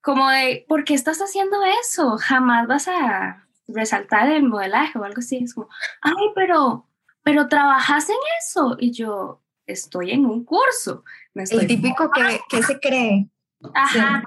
como 0.00 0.30
de, 0.30 0.64
¿por 0.68 0.84
qué 0.84 0.94
estás 0.94 1.18
haciendo 1.18 1.56
eso? 1.82 2.16
Jamás 2.18 2.68
vas 2.68 2.86
a 2.86 3.46
resaltar 3.66 4.30
el 4.30 4.44
modelaje 4.44 4.98
o 4.98 5.04
algo 5.04 5.18
así. 5.18 5.38
Es 5.42 5.54
como, 5.54 5.68
ay, 6.00 6.30
pero, 6.36 6.86
pero 7.24 7.48
trabajas 7.48 8.08
en 8.08 8.16
eso. 8.38 8.76
Y 8.78 8.92
yo, 8.92 9.42
estoy 9.66 10.12
en 10.12 10.26
un 10.26 10.44
curso. 10.44 11.04
Me 11.34 11.42
estoy 11.42 11.60
El 11.60 11.66
típico 11.66 12.08
que, 12.12 12.40
que 12.48 12.62
se 12.62 12.78
cree. 12.78 13.28
Ajá, 13.74 14.22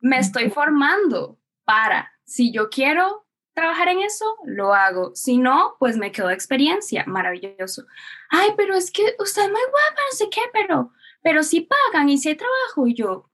me 0.00 0.18
estoy 0.18 0.50
formando 0.50 1.38
para, 1.64 2.12
si 2.24 2.52
yo 2.52 2.70
quiero 2.70 3.26
trabajar 3.58 3.88
en 3.88 4.00
eso, 4.00 4.24
lo 4.44 4.72
hago. 4.72 5.14
Si 5.14 5.38
no, 5.38 5.74
pues 5.78 5.96
me 5.96 6.12
quedo 6.12 6.30
experiencia. 6.30 7.04
Maravilloso. 7.06 7.86
Ay, 8.30 8.50
pero 8.56 8.74
es 8.74 8.90
que 8.90 9.02
usted 9.18 9.42
es 9.42 9.50
muy 9.50 9.60
guapa, 9.60 10.00
no 10.10 10.16
sé 10.16 10.28
qué, 10.30 10.42
pero, 10.52 10.92
pero 11.22 11.42
sí 11.42 11.68
pagan 11.68 12.08
y 12.08 12.18
si 12.18 12.28
hay 12.28 12.36
trabajo. 12.36 12.86
Y 12.86 12.94
yo, 12.94 13.30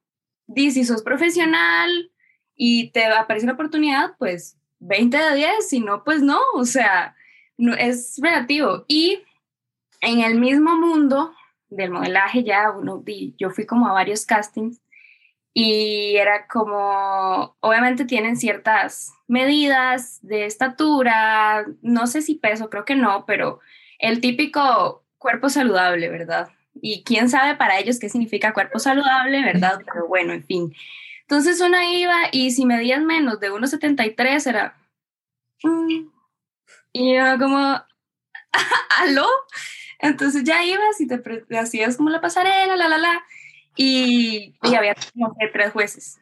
di, 0.47 0.71
si 0.71 0.85
sos 0.85 1.03
profesional 1.03 2.11
y 2.55 2.91
te 2.91 3.05
aparece 3.05 3.45
una 3.45 3.55
oportunidad, 3.55 4.17
pues 4.19 4.57
20 4.79 5.17
de 5.17 5.35
10, 5.35 5.69
si 5.69 5.81
no, 5.81 6.05
pues 6.05 6.23
no. 6.23 6.41
O 6.55 6.65
sea, 6.65 7.15
no, 7.59 7.75
es 7.75 8.19
relativo. 8.23 8.85
Y 8.89 9.23
en 10.01 10.21
el 10.21 10.41
mismo 10.41 10.77
mundo 10.77 11.35
del 11.69 11.91
modelaje, 11.91 12.45
ya 12.45 12.71
uno, 12.71 12.99
di, 12.99 13.35
yo 13.39 13.51
fui 13.51 13.67
como 13.67 13.89
a 13.89 13.93
varios 13.93 14.25
castings 14.25 14.81
y 15.57 16.17
era 16.17 16.49
como, 16.49 17.57
obviamente 17.61 18.05
tienen 18.05 18.37
ciertas 18.37 19.13
medidas 19.29 20.19
de 20.23 20.47
estatura, 20.47 21.65
no 21.81 22.09
sé 22.09 22.23
si 22.23 22.35
peso, 22.35 22.69
creo 22.69 22.85
que 22.85 22.97
no, 22.97 23.25
pero 23.25 23.61
el 24.01 24.21
típico 24.21 25.05
cuerpo 25.17 25.49
saludable, 25.49 26.09
¿verdad? 26.09 26.49
Y 26.75 27.05
quién 27.05 27.31
sabe 27.31 27.55
para 27.55 27.79
ellos 27.79 28.01
qué 28.01 28.09
significa 28.09 28.53
cuerpo 28.53 28.81
saludable, 28.81 29.45
¿verdad? 29.45 29.81
Pero 29.87 30.09
bueno, 30.09 30.33
en 30.33 30.43
fin. 30.45 30.75
Entonces 31.21 31.61
una 31.61 31.89
iba 31.89 32.15
y 32.33 32.51
si 32.51 32.67
medías 32.67 33.01
menos 33.01 33.39
de 33.39 33.53
1,73 33.53 34.47
era... 34.49 34.77
Mm, 35.63 36.09
y 36.93 37.15
era 37.15 37.39
como, 37.39 37.81
¿aló? 38.99 39.29
Entonces 40.01 40.43
ya 40.43 40.65
ibas 40.65 41.01
y 41.01 41.07
te 41.07 41.23
hacías 41.57 41.97
como 41.97 42.11
la 42.11 42.21
pasarela, 42.21 42.77
la, 42.77 42.89
la, 42.89 42.99
la 42.99 43.25
y, 43.77 44.55
y 44.63 44.75
había 44.75 44.95
como 45.13 45.35
que 45.39 45.49
tres 45.49 45.73
jueces. 45.73 46.21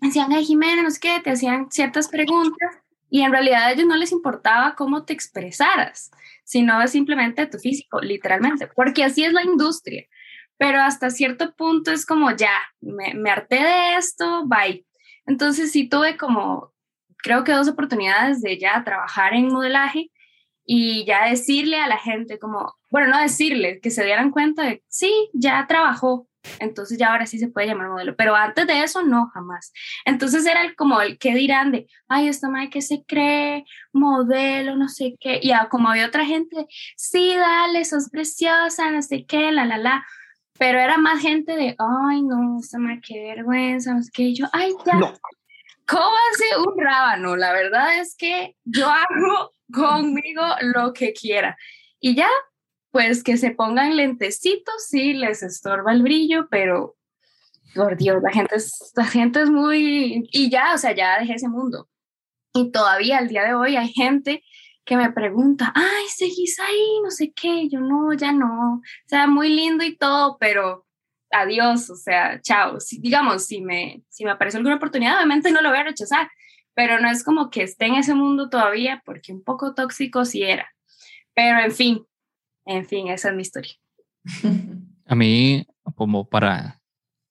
Decían, 0.00 0.32
ay, 0.32 0.44
Jimena, 0.44 0.82
no 0.82 0.90
sé 0.90 1.00
qué, 1.00 1.20
te 1.22 1.30
hacían 1.30 1.70
ciertas 1.70 2.08
preguntas 2.08 2.76
y 3.10 3.22
en 3.22 3.32
realidad 3.32 3.64
a 3.64 3.72
ellos 3.72 3.86
no 3.86 3.96
les 3.96 4.12
importaba 4.12 4.74
cómo 4.76 5.04
te 5.04 5.12
expresaras, 5.12 6.10
sino 6.44 6.86
simplemente 6.86 7.46
tu 7.46 7.58
físico, 7.58 8.00
literalmente, 8.00 8.68
porque 8.68 9.04
así 9.04 9.24
es 9.24 9.32
la 9.32 9.42
industria. 9.42 10.04
Pero 10.56 10.80
hasta 10.80 11.10
cierto 11.10 11.54
punto 11.54 11.90
es 11.92 12.04
como, 12.04 12.30
ya, 12.32 12.52
me, 12.80 13.14
me 13.14 13.30
harté 13.30 13.62
de 13.62 13.96
esto, 13.96 14.44
bye. 14.46 14.84
Entonces 15.26 15.72
sí 15.72 15.88
tuve 15.88 16.16
como, 16.16 16.72
creo 17.18 17.44
que 17.44 17.52
dos 17.52 17.68
oportunidades 17.68 18.40
de 18.40 18.58
ya 18.58 18.82
trabajar 18.84 19.34
en 19.34 19.48
modelaje 19.48 20.10
y 20.64 21.04
ya 21.06 21.28
decirle 21.28 21.78
a 21.80 21.88
la 21.88 21.98
gente 21.98 22.38
como, 22.38 22.74
bueno, 22.90 23.08
no 23.08 23.18
decirle, 23.18 23.80
que 23.80 23.90
se 23.90 24.04
dieran 24.04 24.30
cuenta 24.30 24.64
de, 24.64 24.82
sí, 24.88 25.30
ya 25.32 25.66
trabajó, 25.66 26.27
entonces 26.60 26.98
ya 26.98 27.12
ahora 27.12 27.26
sí 27.26 27.38
se 27.38 27.48
puede 27.48 27.66
llamar 27.66 27.88
modelo, 27.88 28.16
pero 28.16 28.34
antes 28.34 28.66
de 28.66 28.82
eso 28.82 29.02
no, 29.02 29.28
jamás. 29.34 29.72
Entonces 30.04 30.46
era 30.46 30.74
como 30.76 31.00
el 31.00 31.18
que 31.18 31.34
dirán 31.34 31.72
de, 31.72 31.86
ay, 32.08 32.28
esta 32.28 32.48
madre 32.48 32.70
que 32.70 32.82
se 32.82 33.04
cree 33.04 33.64
modelo, 33.92 34.76
no 34.76 34.88
sé 34.88 35.16
qué, 35.20 35.40
y 35.42 35.52
como 35.70 35.88
había 35.88 36.06
otra 36.06 36.24
gente, 36.24 36.66
sí, 36.96 37.34
dale, 37.34 37.84
sos 37.84 38.10
preciosa, 38.10 38.90
no 38.90 39.02
sé 39.02 39.24
qué, 39.26 39.52
la, 39.52 39.64
la, 39.64 39.78
la, 39.78 40.06
pero 40.58 40.78
era 40.78 40.98
más 40.98 41.20
gente 41.20 41.56
de, 41.56 41.76
ay, 41.78 42.22
no, 42.22 42.58
esta 42.60 42.78
madre 42.78 43.00
qué 43.06 43.34
vergüenza, 43.34 43.94
no 43.94 44.02
sé 44.02 44.10
qué, 44.12 44.22
y 44.24 44.34
yo, 44.34 44.46
ay, 44.52 44.72
ya. 44.84 44.94
No. 44.94 45.14
¿Cómo 45.88 46.14
hace 46.30 46.44
un 46.58 46.78
rábano? 46.78 47.34
La 47.34 47.50
verdad 47.54 47.98
es 47.98 48.14
que 48.14 48.56
yo 48.64 48.90
hago 48.90 49.52
conmigo 49.72 50.42
lo 50.60 50.92
que 50.92 51.14
quiera. 51.14 51.56
Y 51.98 52.14
ya, 52.14 52.28
pues 52.98 53.22
que 53.22 53.36
se 53.36 53.52
pongan 53.52 53.96
lentecitos, 53.96 54.88
sí, 54.88 55.12
les 55.14 55.44
estorba 55.44 55.92
el 55.92 56.02
brillo, 56.02 56.48
pero 56.50 56.96
por 57.72 57.96
Dios, 57.96 58.20
la 58.20 58.32
gente 58.32 58.56
es, 58.56 58.92
la 58.96 59.04
gente 59.04 59.40
es 59.40 59.50
muy, 59.50 60.28
y 60.32 60.50
ya, 60.50 60.74
o 60.74 60.78
sea, 60.78 60.96
ya 60.96 61.20
dejé 61.20 61.34
ese 61.34 61.48
mundo. 61.48 61.88
Y 62.54 62.72
todavía 62.72 63.18
al 63.18 63.28
día 63.28 63.44
de 63.44 63.54
hoy 63.54 63.76
hay 63.76 63.92
gente 63.92 64.42
que 64.84 64.96
me 64.96 65.12
pregunta, 65.12 65.72
ay, 65.76 66.08
seguís 66.08 66.58
ahí, 66.58 67.00
no 67.04 67.12
sé 67.12 67.32
qué, 67.32 67.68
yo 67.68 67.78
no, 67.78 68.12
ya 68.14 68.32
no, 68.32 68.78
o 68.78 68.82
sea, 69.06 69.28
muy 69.28 69.48
lindo 69.48 69.84
y 69.84 69.96
todo, 69.96 70.36
pero 70.40 70.84
adiós, 71.30 71.90
o 71.90 71.94
sea, 71.94 72.40
chao. 72.40 72.80
Si, 72.80 72.98
digamos, 72.98 73.46
si 73.46 73.60
me, 73.60 74.02
si 74.08 74.24
me 74.24 74.32
aparece 74.32 74.56
alguna 74.56 74.74
oportunidad, 74.74 75.18
obviamente 75.18 75.52
no 75.52 75.62
lo 75.62 75.68
voy 75.68 75.78
a 75.78 75.84
rechazar, 75.84 76.28
pero 76.74 76.98
no 76.98 77.08
es 77.08 77.22
como 77.22 77.48
que 77.48 77.62
esté 77.62 77.86
en 77.86 77.94
ese 77.94 78.14
mundo 78.14 78.50
todavía, 78.50 79.02
porque 79.04 79.32
un 79.32 79.44
poco 79.44 79.72
tóxico 79.72 80.24
sí 80.24 80.42
era. 80.42 80.68
Pero 81.32 81.60
en 81.60 81.70
fin, 81.70 82.07
en 82.68 82.86
fin, 82.86 83.08
esa 83.08 83.30
es 83.30 83.34
mi 83.34 83.42
historia. 83.42 83.72
A 85.06 85.14
mí, 85.14 85.66
como 85.94 86.28
para, 86.28 86.80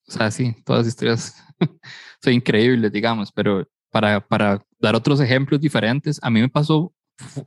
o 0.07 0.11
sea, 0.11 0.31
sí, 0.31 0.55
todas 0.65 0.79
las 0.81 0.87
historias 0.87 1.43
son 2.23 2.33
increíbles, 2.33 2.91
digamos, 2.91 3.31
pero 3.31 3.67
para, 3.91 4.19
para 4.19 4.65
dar 4.79 4.95
otros 4.95 5.19
ejemplos 5.21 5.61
diferentes, 5.61 6.19
a 6.23 6.31
mí 6.31 6.41
me 6.41 6.49
pasó 6.49 6.91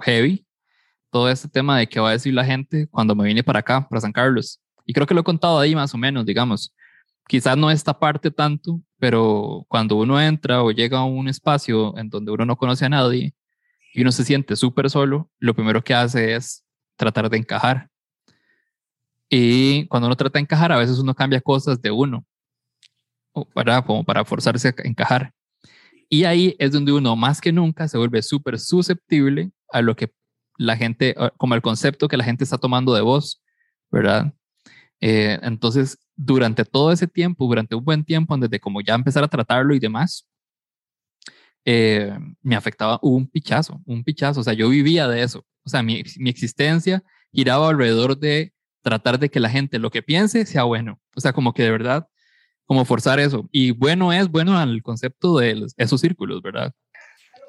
heavy 0.00 0.46
todo 1.10 1.28
este 1.28 1.48
tema 1.48 1.78
de 1.78 1.88
qué 1.88 1.98
va 1.98 2.10
a 2.10 2.12
decir 2.12 2.32
la 2.32 2.44
gente 2.44 2.86
cuando 2.86 3.16
me 3.16 3.24
vine 3.24 3.42
para 3.42 3.58
acá, 3.58 3.88
para 3.88 4.00
San 4.00 4.12
Carlos. 4.12 4.60
Y 4.86 4.92
creo 4.92 5.06
que 5.06 5.14
lo 5.14 5.22
he 5.22 5.24
contado 5.24 5.58
ahí 5.58 5.74
más 5.74 5.92
o 5.92 5.98
menos, 5.98 6.24
digamos. 6.24 6.72
Quizás 7.26 7.56
no 7.56 7.72
esta 7.72 7.98
parte 7.98 8.30
tanto, 8.30 8.80
pero 8.98 9.64
cuando 9.68 9.96
uno 9.96 10.20
entra 10.20 10.62
o 10.62 10.70
llega 10.70 10.98
a 10.98 11.04
un 11.04 11.28
espacio 11.28 11.96
en 11.98 12.08
donde 12.08 12.30
uno 12.30 12.46
no 12.46 12.56
conoce 12.56 12.84
a 12.84 12.88
nadie 12.88 13.34
y 13.92 14.02
uno 14.02 14.12
se 14.12 14.24
siente 14.24 14.54
súper 14.54 14.88
solo, 14.90 15.28
lo 15.40 15.54
primero 15.54 15.82
que 15.82 15.94
hace 15.94 16.34
es 16.36 16.64
tratar 17.00 17.30
de 17.30 17.38
encajar. 17.38 17.88
Y 19.28 19.86
cuando 19.86 20.06
uno 20.06 20.16
trata 20.16 20.38
de 20.38 20.42
encajar, 20.42 20.70
a 20.70 20.76
veces 20.76 20.98
uno 20.98 21.14
cambia 21.14 21.40
cosas 21.40 21.80
de 21.80 21.90
uno, 21.90 22.24
para, 23.54 23.82
como 23.82 24.04
para 24.04 24.24
forzarse 24.24 24.68
a 24.68 24.74
encajar. 24.84 25.32
Y 26.08 26.24
ahí 26.24 26.56
es 26.58 26.72
donde 26.72 26.92
uno 26.92 27.16
más 27.16 27.40
que 27.40 27.52
nunca 27.52 27.88
se 27.88 27.96
vuelve 27.96 28.20
súper 28.22 28.58
susceptible 28.58 29.50
a 29.72 29.80
lo 29.80 29.96
que 29.96 30.12
la 30.58 30.76
gente, 30.76 31.14
como 31.38 31.54
el 31.54 31.62
concepto 31.62 32.08
que 32.08 32.16
la 32.16 32.24
gente 32.24 32.44
está 32.44 32.58
tomando 32.58 32.92
de 32.92 33.00
vos, 33.00 33.42
¿verdad? 33.90 34.34
Eh, 35.00 35.38
entonces, 35.42 35.96
durante 36.16 36.64
todo 36.64 36.92
ese 36.92 37.06
tiempo, 37.06 37.46
durante 37.46 37.74
un 37.74 37.84
buen 37.84 38.04
tiempo, 38.04 38.34
antes 38.34 38.50
de 38.50 38.60
como 38.60 38.82
ya 38.82 38.94
empezar 38.94 39.24
a 39.24 39.28
tratarlo 39.28 39.74
y 39.74 39.78
demás, 39.78 40.28
eh, 41.64 42.12
me 42.42 42.56
afectaba 42.56 42.98
un 43.02 43.26
pichazo, 43.26 43.80
un 43.86 44.04
pichazo. 44.04 44.40
O 44.40 44.44
sea, 44.44 44.52
yo 44.52 44.68
vivía 44.68 45.08
de 45.08 45.22
eso. 45.22 45.46
O 45.64 45.68
sea, 45.68 45.82
mi, 45.82 46.02
mi 46.18 46.30
existencia 46.30 47.02
giraba 47.32 47.68
alrededor 47.68 48.18
de 48.18 48.52
tratar 48.82 49.18
de 49.18 49.28
que 49.30 49.40
la 49.40 49.50
gente 49.50 49.78
lo 49.78 49.90
que 49.90 50.02
piense 50.02 50.46
sea 50.46 50.64
bueno. 50.64 51.00
O 51.14 51.20
sea, 51.20 51.32
como 51.32 51.52
que 51.52 51.62
de 51.62 51.70
verdad, 51.70 52.08
como 52.70 52.84
forzar 52.84 53.20
eso. 53.20 53.48
Y 53.52 53.72
bueno 53.72 54.12
es 54.12 54.28
bueno 54.28 54.58
al 54.58 54.82
concepto 54.82 55.38
de 55.38 55.66
esos 55.76 56.00
círculos, 56.00 56.40
¿verdad? 56.42 56.72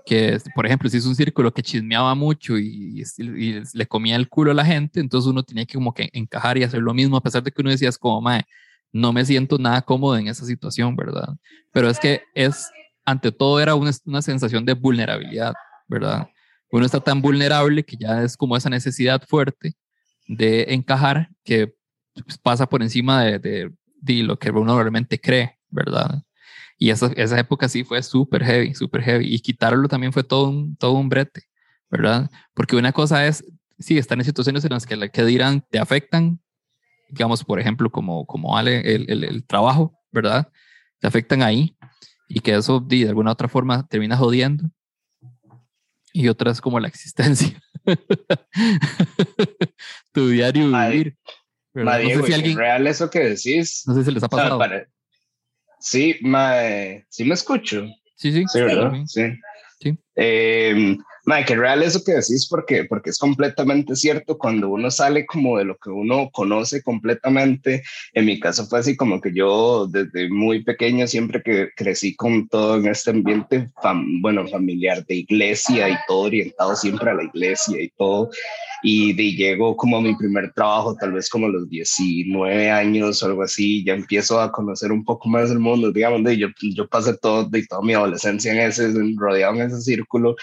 Que, 0.06 0.40
por 0.56 0.66
ejemplo, 0.66 0.90
si 0.90 0.98
es 0.98 1.06
un 1.06 1.16
círculo 1.16 1.54
que 1.54 1.62
chismeaba 1.62 2.16
mucho 2.16 2.58
y, 2.58 3.04
le 3.74 3.86
comía 3.86 4.16
el 4.16 4.28
culo 4.30 4.50
a 4.50 4.56
la 4.56 4.66
gente, 4.66 5.00
entonces 5.00 5.30
uno 5.30 5.44
tenía 5.44 5.66
que 5.66 5.76
como 5.76 5.94
que 5.94 6.10
encajar 6.14 6.58
y 6.58 6.64
hacer 6.64 6.82
lo 6.82 6.94
mismo, 6.94 7.18
a 7.18 7.22
pesar 7.22 7.44
de 7.44 7.52
que 7.52 7.62
uno 7.62 7.70
decía, 7.70 7.90
es 7.90 8.00
como, 8.00 8.20
mae, 8.20 8.44
no 8.92 9.14
me 9.14 9.24
siento 9.24 9.60
nada 9.60 9.84
cómodo 9.84 10.18
en 10.18 10.28
esa 10.28 10.44
situación, 10.44 10.96
¿verdad? 10.96 11.30
Pero 11.72 11.88
es 11.88 12.00
que 12.00 12.24
es, 12.34 12.72
ante 13.06 13.32
todo, 13.32 13.60
era 13.60 13.76
una, 13.76 13.92
una 14.06 14.24
sensación 14.24 14.66
de 14.66 14.74
vulnerabilidad, 14.74 15.54
¿verdad? 15.88 16.28
Uno 16.72 16.86
está 16.86 17.02
tan 17.02 17.22
vulnerable 17.22 17.84
que 17.84 17.98
ya 17.98 18.24
es 18.24 18.38
como 18.38 18.56
esa 18.56 18.70
necesidad 18.70 19.22
fuerte 19.28 19.76
de 20.28 20.74
encajar 20.74 21.30
que 21.44 21.76
pues, 22.14 22.38
pasa 22.38 22.68
por 22.68 22.82
encima 22.82 23.24
de, 23.24 23.72
de, 24.02 24.24
lo 24.24 24.40
que 24.40 24.50
uno 24.52 24.78
realmente 24.80 25.20
cree, 25.20 25.58
¿verdad? 25.70 26.24
Y 26.78 26.90
esa, 26.90 27.12
esa 27.16 27.40
época 27.40 27.70
sí 27.70 27.84
fue 27.84 28.02
súper 28.02 28.44
heavy, 28.44 28.74
súper 28.74 29.04
heavy. 29.04 29.34
Y 29.34 29.40
quitarlo 29.40 29.88
también 29.88 30.14
fue 30.14 30.24
todo 30.24 30.50
un, 30.50 30.76
todo 30.78 30.94
un 30.94 31.10
brete, 31.10 31.44
¿verdad? 31.90 32.30
Porque 32.54 32.76
una 32.76 32.92
cosa 32.92 33.28
es, 33.28 33.44
sí, 33.78 33.98
están 33.98 34.20
en 34.20 34.26
situaciones 34.26 34.64
en 34.66 34.72
las 34.72 34.86
que, 34.86 35.10
que 35.10 35.26
dirán, 35.26 35.64
te 35.70 35.78
afectan, 35.78 36.40
digamos, 37.10 37.44
por 37.44 37.60
ejemplo, 37.60 37.92
como, 37.92 38.26
como 38.26 38.54
vale 38.54 38.96
el, 38.96 39.10
el, 39.10 39.24
el 39.26 39.46
trabajo, 39.46 40.00
¿verdad? 40.12 40.50
Te 41.00 41.08
afectan 41.08 41.44
ahí 41.44 41.76
y 42.28 42.40
que 42.40 42.56
eso 42.56 42.80
de 42.80 43.10
alguna 43.10 43.32
otra 43.32 43.50
forma 43.50 43.86
termina 43.88 44.16
jodiendo 44.16 44.72
y 46.14 46.28
otras 46.28 46.62
como 46.62 46.80
la 46.80 46.88
existencia. 46.88 47.62
tu 50.12 50.30
diario 50.30 50.68
vivir. 50.68 51.18
no 51.74 51.92
sé 51.92 52.24
si 52.24 52.34
alguien... 52.34 52.58
real 52.58 52.88
eso 52.88 53.10
que 53.10 53.20
decís. 53.20 53.84
No 53.86 53.96
sé 53.96 54.04
si 54.04 54.12
les 54.12 54.24
ha 54.24 54.30
pasado. 54.30 54.60
Sí, 55.80 56.16
ma, 56.22 56.54
sí 57.10 57.26
me 57.26 57.34
escucho. 57.34 57.86
Sí, 58.16 58.32
sí. 58.32 58.46
Sí, 58.48 58.62
¿verdad? 58.62 58.94
Sí. 59.08 59.24
sí. 59.80 59.98
Em, 61.28 61.46
que 61.46 61.56
real 61.56 61.84
eso 61.84 62.04
que 62.04 62.14
decís 62.14 62.48
porque, 62.50 62.86
porque 62.86 63.10
es 63.12 63.18
completamente 63.18 63.96
cierto 63.96 64.38
cuando 64.38 64.70
uno 64.70 64.90
sale 64.92 65.26
como 65.26 65.58
de 65.58 65.66
lo 65.66 65.78
que 65.78 65.90
uno 65.90 66.30
conoce 66.32 66.82
completamente. 66.82 67.84
En 68.14 68.26
mi 68.26 68.40
caso 68.40 68.66
fue 68.66 68.80
así 68.80 68.96
como 68.96 69.22
que 69.22 69.34
yo 69.34 69.88
desde 69.88 70.30
muy 70.30 70.64
pequeño 70.64 71.08
siempre 71.08 71.42
que 71.42 71.70
crecí 71.76 72.16
con 72.16 72.48
todo 72.48 72.78
en 72.78 72.88
este 72.88 73.12
ambiente, 73.12 73.70
bueno, 74.22 74.48
familiar 74.48 75.06
de 75.06 75.16
iglesia 75.16 75.90
y 75.90 75.96
todo 76.08 76.22
orientado 76.22 76.76
siempre 76.76 77.10
a 77.10 77.14
la 77.14 77.24
iglesia 77.24 77.82
y 77.82 77.90
todo. 77.90 78.30
Y 78.84 79.14
de 79.14 79.34
llego 79.34 79.78
como 79.78 79.98
a 79.98 80.02
mi 80.02 80.16
primer 80.16 80.52
trabajo, 80.54 80.96
tal 80.96 81.14
vez 81.14 81.30
como 81.30 81.46
a 81.46 81.50
los 81.50 81.70
19 81.70 82.72
años 82.72 83.22
o 83.22 83.26
algo 83.28 83.44
así, 83.44 83.84
ya 83.86 83.94
empiezo 83.94 84.42
a 84.42 84.52
conocer 84.52 84.92
un 84.92 85.06
poco 85.06 85.30
más 85.30 85.52
el 85.52 85.60
mundo, 85.60 85.92
digamos, 85.92 86.24
de 86.24 86.38
yo, 86.38 86.48
yo 86.76 86.88
pasé 86.88 87.16
todo, 87.18 87.46
de 87.46 87.66
toda 87.68 87.82
mi 87.82 87.94
adolescencia 87.94 88.52
en 88.52 88.60
ese, 88.60 88.92
rodeado 89.16 89.54
en 89.56 89.62
ese 89.62 89.82
círculo 89.82 90.36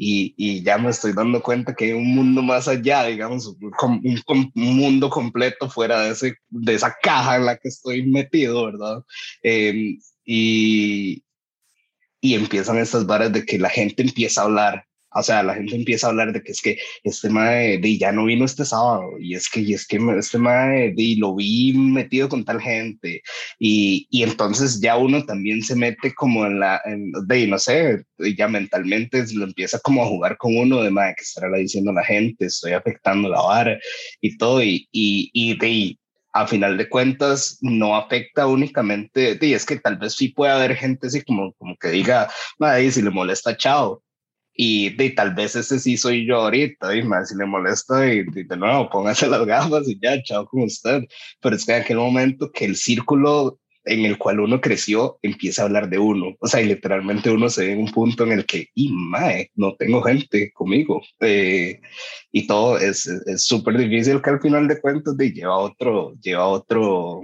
y, 0.00 0.62
ya 0.62 0.78
me 0.78 0.90
estoy 0.90 1.12
dando 1.12 1.42
cuenta 1.42 1.74
que 1.74 1.86
hay 1.86 1.92
un 1.92 2.14
mundo 2.14 2.42
más 2.42 2.68
allá, 2.68 3.04
digamos, 3.04 3.46
un, 3.46 4.12
un, 4.26 4.52
mundo 4.54 5.10
completo 5.10 5.68
fuera 5.68 6.02
de, 6.02 6.36
esa 6.68 6.96
caja 7.02 7.36
en 7.36 7.46
la 7.46 7.56
que 7.56 7.68
estoy 7.68 8.06
metido, 8.06 8.66
¿verdad? 8.66 9.02
Em, 9.42 9.98
y, 10.24 11.22
empiezan 12.22 12.78
estas 12.78 13.06
varas 13.06 13.32
de 13.32 13.44
que 13.44 13.58
la 13.58 13.70
gente 13.70 14.02
empieza 14.02 14.42
a 14.42 14.44
hablar 14.44 14.87
o 15.14 15.22
sea, 15.22 15.42
la 15.42 15.54
gente 15.54 15.74
empieza 15.76 16.06
a 16.06 16.10
hablar 16.10 16.32
de 16.32 16.42
que 16.42 16.52
es 16.52 16.60
que 16.60 16.78
este 17.04 17.28
mae 17.30 17.78
de 17.78 17.98
ya 17.98 18.12
no 18.12 18.26
vino 18.26 18.44
este 18.44 18.64
sábado 18.64 19.12
y 19.18 19.34
es 19.34 19.48
que 19.48 19.60
y 19.60 19.74
es 19.74 19.86
que 19.86 19.98
este 20.18 20.38
mae 20.38 20.92
de 20.94 21.14
lo 21.18 21.34
vi 21.34 21.72
metido 21.72 22.28
con 22.28 22.44
tal 22.44 22.60
gente 22.60 23.22
y, 23.58 24.06
y 24.10 24.22
entonces 24.22 24.80
ya 24.80 24.96
uno 24.96 25.24
también 25.24 25.62
se 25.62 25.74
mete 25.76 26.14
como 26.14 26.46
en 26.46 26.60
la 26.60 26.80
de 27.26 27.46
no 27.46 27.58
sé, 27.58 28.04
ya 28.36 28.48
mentalmente 28.48 29.24
lo 29.32 29.44
empieza 29.44 29.78
como 29.80 30.02
a 30.02 30.06
jugar 30.06 30.36
con 30.36 30.56
uno 30.56 30.82
de 30.82 30.90
mae 30.90 31.14
que 31.16 31.22
estará 31.22 31.56
diciendo 31.56 31.92
la 31.92 32.04
gente, 32.04 32.46
estoy 32.46 32.72
afectando 32.72 33.28
la 33.28 33.40
vara 33.40 33.78
y 34.20 34.36
todo 34.36 34.62
y 34.62 34.88
y, 34.92 35.30
y 35.32 35.56
de 35.58 35.98
a 36.32 36.46
final 36.46 36.76
de 36.76 36.88
cuentas 36.88 37.58
no 37.62 37.96
afecta 37.96 38.46
únicamente, 38.46 39.38
y 39.40 39.52
es 39.54 39.64
que 39.66 39.78
tal 39.78 39.96
vez 39.96 40.14
sí 40.14 40.28
puede 40.28 40.52
haber 40.52 40.76
gente 40.76 41.08
así 41.08 41.22
como, 41.22 41.52
como 41.54 41.76
que 41.76 41.88
diga, 41.88 42.30
madre, 42.58 42.90
si 42.92 43.02
le 43.02 43.10
molesta, 43.10 43.56
chao, 43.56 44.02
y 44.60 44.90
de, 44.96 45.10
tal 45.10 45.34
vez 45.34 45.54
ese 45.54 45.78
sí 45.78 45.96
soy 45.96 46.26
yo 46.26 46.38
ahorita, 46.38 46.96
y 46.96 47.04
más 47.04 47.28
si 47.28 47.36
le 47.36 47.46
molesta, 47.46 48.12
y, 48.12 48.24
de 48.24 48.56
nuevo, 48.56 48.90
póngase 48.90 49.28
las 49.28 49.46
gafas 49.46 49.88
y 49.88 49.96
ya, 50.02 50.20
chao 50.24 50.46
con 50.46 50.62
usted. 50.64 51.04
Pero 51.40 51.54
es 51.54 51.64
que 51.64 51.76
en 51.76 51.82
aquel 51.82 51.98
momento 51.98 52.50
que 52.50 52.64
el 52.64 52.74
círculo 52.74 53.60
en 53.84 54.04
el 54.04 54.18
cual 54.18 54.40
uno 54.40 54.60
creció 54.60 55.20
empieza 55.22 55.62
a 55.62 55.66
hablar 55.66 55.88
de 55.88 55.98
uno. 55.98 56.34
O 56.40 56.48
sea, 56.48 56.60
y 56.60 56.66
literalmente 56.66 57.30
uno 57.30 57.48
se 57.48 57.66
ve 57.66 57.72
en 57.72 57.78
un 57.78 57.92
punto 57.92 58.24
en 58.24 58.32
el 58.32 58.46
que, 58.46 58.66
y 58.74 58.90
mae, 58.92 59.52
no 59.54 59.76
tengo 59.76 60.02
gente 60.02 60.50
conmigo. 60.52 61.02
Eh, 61.20 61.80
y 62.32 62.46
todo 62.48 62.78
es 62.78 63.08
súper 63.36 63.78
difícil 63.78 64.20
que 64.20 64.30
al 64.30 64.40
final 64.40 64.66
de 64.66 64.80
cuentas 64.80 65.16
de, 65.16 65.30
lleva 65.30 65.56
otro, 65.56 66.14
lleva 66.20 66.48
otro, 66.48 67.22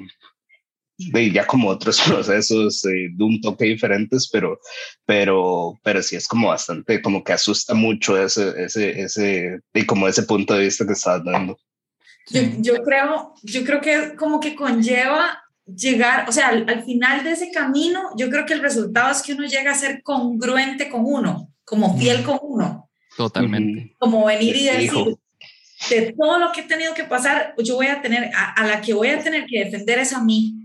de 0.97 1.31
ya 1.33 1.47
como 1.47 1.69
otros 1.69 2.01
procesos 2.07 2.85
eh, 2.85 3.09
de 3.13 3.25
un 3.25 3.41
toque 3.41 3.65
diferentes, 3.65 4.29
pero, 4.29 4.59
pero, 5.05 5.79
pero 5.83 6.03
sí 6.03 6.17
es 6.17 6.29
como 6.29 6.49
bastante, 6.49 7.03
como 7.03 7.23
que 7.25 7.33
asusta 7.33 7.75
mucho 7.75 8.21
ese, 8.21 8.53
ese, 8.65 9.01
ese, 9.01 9.61
y 9.73 9.87
como 9.87 10.09
ese 10.09 10.23
punto 10.23 10.55
de 10.55 10.65
vista 10.65 10.87
que 10.87 10.93
estás 10.93 11.25
dando. 11.25 11.57
Yo, 12.31 12.41
yo 12.59 12.75
creo, 12.83 13.35
yo 13.43 13.65
creo 13.65 13.81
que 13.81 14.17
como 14.17 14.41
que 14.41 14.55
conlleva 14.55 15.43
llegar, 15.67 16.29
o 16.29 16.33
sea, 16.33 16.49
al, 16.49 16.85
final 16.85 17.23
de 17.23 17.33
ese 17.33 17.51
camino, 17.51 18.11
yo 18.17 18.31
creo 18.31 18.47
que 18.47 18.55
el 18.55 18.63
resultado 18.63 19.11
es 19.11 19.23
que 19.23 19.35
uno 19.35 19.47
llega 19.47 19.73
a 19.73 19.77
ser 19.77 20.03
congruente 20.03 20.89
con 20.89 21.03
uno, 21.05 21.51
como 21.65 21.99
fiel 21.99 22.23
con 22.23 22.39
uno. 22.43 22.89
Totalmente. 23.17 23.95
Como 23.99 24.25
venir 24.25 24.57
y 24.57 24.65
decir, 24.65 25.17
de 25.91 26.15
todo 26.19 26.39
lo 26.39 26.51
que 26.53 26.63
he 26.63 26.65
tenido 26.65 26.95
que 26.95 27.05
pasar, 27.05 27.55
yo 27.59 27.77
voy 27.77 27.89
a 27.89 28.01
tener, 28.01 28.31
a, 28.35 28.55
a 28.55 28.67
la 28.67 28.81
que 28.81 28.95
voy 28.95 29.09
a 29.09 29.23
tener 29.23 29.45
que 29.47 29.65
defender 29.65 29.99
es 29.99 30.13
a 30.15 30.25
mí 30.25 30.64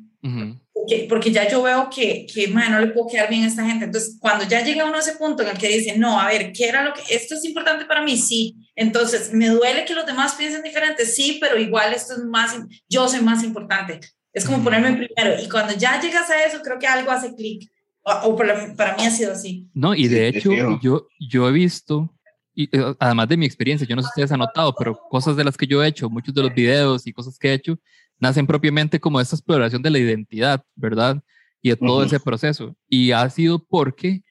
porque, 0.74 1.06
porque, 1.08 1.32
ya 1.32 1.48
yo 1.50 1.64
veo 1.64 1.90
que, 1.90 2.26
que 2.26 2.48
no 2.48 2.80
le 2.80 2.88
puedo 2.88 3.08
quedar 3.08 3.30
bien 3.30 3.44
a 3.44 3.48
esta 3.48 3.66
gente. 3.66 3.86
Entonces, 3.86 4.18
cuando 4.20 4.46
ya 4.46 4.64
llega 4.64 4.86
uno 4.86 4.96
a 4.96 5.00
ese 5.00 5.14
punto 5.14 5.44
en 5.44 5.50
el 5.50 5.58
que 5.58 5.70
dice, 5.70 5.98
no, 5.98 6.20
a 6.20 6.28
ver, 6.28 6.52
¿qué 6.52 6.68
era 6.68 6.84
lo 6.84 6.94
que, 6.94 7.02
esto 7.14 7.36
es 7.36 7.46
importante 7.46 7.86
para 7.86 8.04
mí? 8.04 8.18
Sí. 8.18 8.56
Entonces, 8.76 9.34
me 9.34 9.50
duele 9.50 9.86
que 9.86 9.94
los 9.94 10.06
demás 10.06 10.36
piensen 10.36 10.64
diferente, 10.64 11.06
sí, 11.06 11.38
pero 11.40 11.58
igual 11.58 11.94
esto 11.94 12.14
es 12.14 12.24
más, 12.26 12.58
yo 12.90 13.08
soy 13.08 13.22
más 13.22 13.44
importante. 13.44 14.00
Es 14.34 14.46
como 14.46 14.64
ponerme 14.64 15.08
primero. 15.08 15.42
Y 15.42 15.50
cuando 15.50 15.74
ya 15.74 16.00
llegas 16.00 16.30
a 16.30 16.44
eso, 16.46 16.62
creo 16.62 16.78
que 16.80 16.88
algo 16.88 17.12
hace 17.12 17.34
clic. 17.34 17.70
O, 18.04 18.36
para, 18.36 18.76
para, 18.76 18.96
mí 18.96 19.06
ha 19.06 19.12
sido 19.12 19.34
así. 19.34 19.68
No, 19.74 19.94
y 19.94 20.08
de 20.08 20.28
hecho, 20.28 20.52
yo, 20.82 21.08
yo 21.20 21.50
he 21.50 21.52
visto, 21.52 22.10
y, 22.56 22.64
eh, 22.76 22.96
además 23.00 23.28
de 23.28 23.38
mi 23.38 23.46
experiencia, 23.46 23.88
yo 23.88 23.96
no 23.96 24.02
sé 24.02 24.08
si 24.08 24.12
ustedes 24.12 24.32
han 24.32 24.40
notado, 24.40 24.74
pero 24.78 25.00
cosas 25.10 25.36
de 25.36 25.44
las 25.44 25.56
que 25.56 25.68
yo 25.68 25.84
he 25.84 25.88
hecho, 25.88 26.10
muchos 26.10 26.34
de 26.34 26.42
los 26.42 26.54
videos 26.54 27.06
y 27.06 27.14
cosas 27.14 27.38
que 27.38 27.50
he 27.50 27.54
hecho, 27.54 27.80
nacen 28.20 28.48
propiamente 28.48 29.00
como 29.00 29.20
esta 29.20 29.36
exploración 29.36 29.82
de 29.82 29.90
la 29.90 30.00
identidad, 30.00 30.64
¿verdad? 30.76 31.22
Y 31.62 31.70
de 31.70 31.78
todo 31.78 32.04
ese 32.04 32.20
proceso. 32.20 32.76
Y 32.88 33.12
ha 33.12 33.30
sido 33.30 33.64
porque 33.64 34.24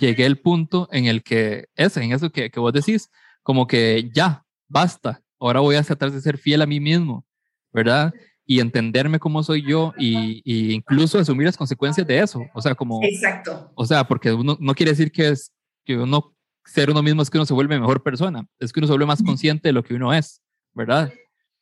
llegué 0.00 0.26
al 0.26 0.38
punto 0.38 0.88
en 0.92 1.06
el 1.06 1.22
que, 1.22 1.68
ese, 1.74 2.02
en 2.02 2.12
eso 2.12 2.30
que, 2.30 2.50
que 2.50 2.60
vos 2.60 2.72
decís, 2.72 3.10
como 3.42 3.66
que 3.66 4.10
ya, 4.12 4.44
basta, 4.68 5.22
ahora 5.38 5.60
voy 5.60 5.76
a 5.76 5.82
tratar 5.82 6.10
de 6.10 6.20
ser 6.20 6.38
fiel 6.38 6.62
a 6.62 6.66
mí 6.66 6.80
mismo, 6.80 7.24
¿verdad? 7.72 8.12
Y 8.46 8.60
entenderme 8.60 9.18
cómo 9.18 9.42
soy 9.42 9.62
yo 9.66 9.94
y, 9.96 10.42
y, 10.44 10.72
incluso 10.72 11.18
asumir 11.18 11.46
las 11.46 11.56
consecuencias 11.56 12.06
de 12.06 12.18
eso. 12.18 12.44
O 12.54 12.60
sea, 12.60 12.74
como... 12.74 13.00
Exacto. 13.02 13.70
O 13.74 13.86
sea, 13.86 14.04
porque 14.04 14.32
uno 14.32 14.56
no 14.60 14.74
quiere 14.74 14.92
decir 14.92 15.12
que, 15.12 15.28
es, 15.28 15.52
que 15.84 15.96
uno 15.96 16.34
ser 16.64 16.90
uno 16.90 17.02
mismo 17.02 17.22
es 17.22 17.30
que 17.30 17.38
uno 17.38 17.46
se 17.46 17.54
vuelve 17.54 17.78
mejor 17.78 18.02
persona, 18.02 18.46
es 18.58 18.72
que 18.72 18.80
uno 18.80 18.86
se 18.86 18.92
vuelve 18.92 19.06
más 19.06 19.22
consciente 19.22 19.68
de 19.68 19.72
lo 19.72 19.82
que 19.82 19.94
uno 19.94 20.12
es, 20.12 20.40
¿verdad? 20.74 21.12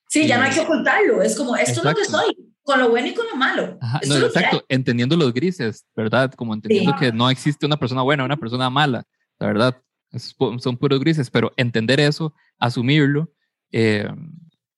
Sí, 0.08 0.26
ya 0.26 0.38
no 0.38 0.44
hay 0.44 0.50
que 0.50 0.60
ocultarlo, 0.60 1.22
es 1.22 1.36
como, 1.36 1.54
esto 1.54 1.80
es 1.80 1.84
lo 1.84 1.94
que 1.94 2.04
soy, 2.06 2.34
con 2.62 2.80
lo 2.80 2.88
bueno 2.88 3.08
y 3.08 3.14
con 3.14 3.26
lo 3.26 3.36
malo. 3.36 3.78
exacto, 4.02 4.64
entendiendo 4.68 5.16
los 5.16 5.34
grises, 5.34 5.86
¿verdad? 5.94 6.32
Como 6.32 6.54
entendiendo 6.54 6.96
que 6.98 7.12
no 7.12 7.28
existe 7.28 7.66
una 7.66 7.76
persona 7.76 8.02
buena 8.02 8.24
una 8.24 8.38
persona 8.38 8.70
mala, 8.70 9.04
la 9.38 9.46
verdad, 9.46 9.82
son 10.16 10.76
puros 10.78 10.98
grises, 10.98 11.30
pero 11.30 11.52
entender 11.58 12.00
eso, 12.00 12.34
asumirlo, 12.58 13.30
eh, 13.70 14.08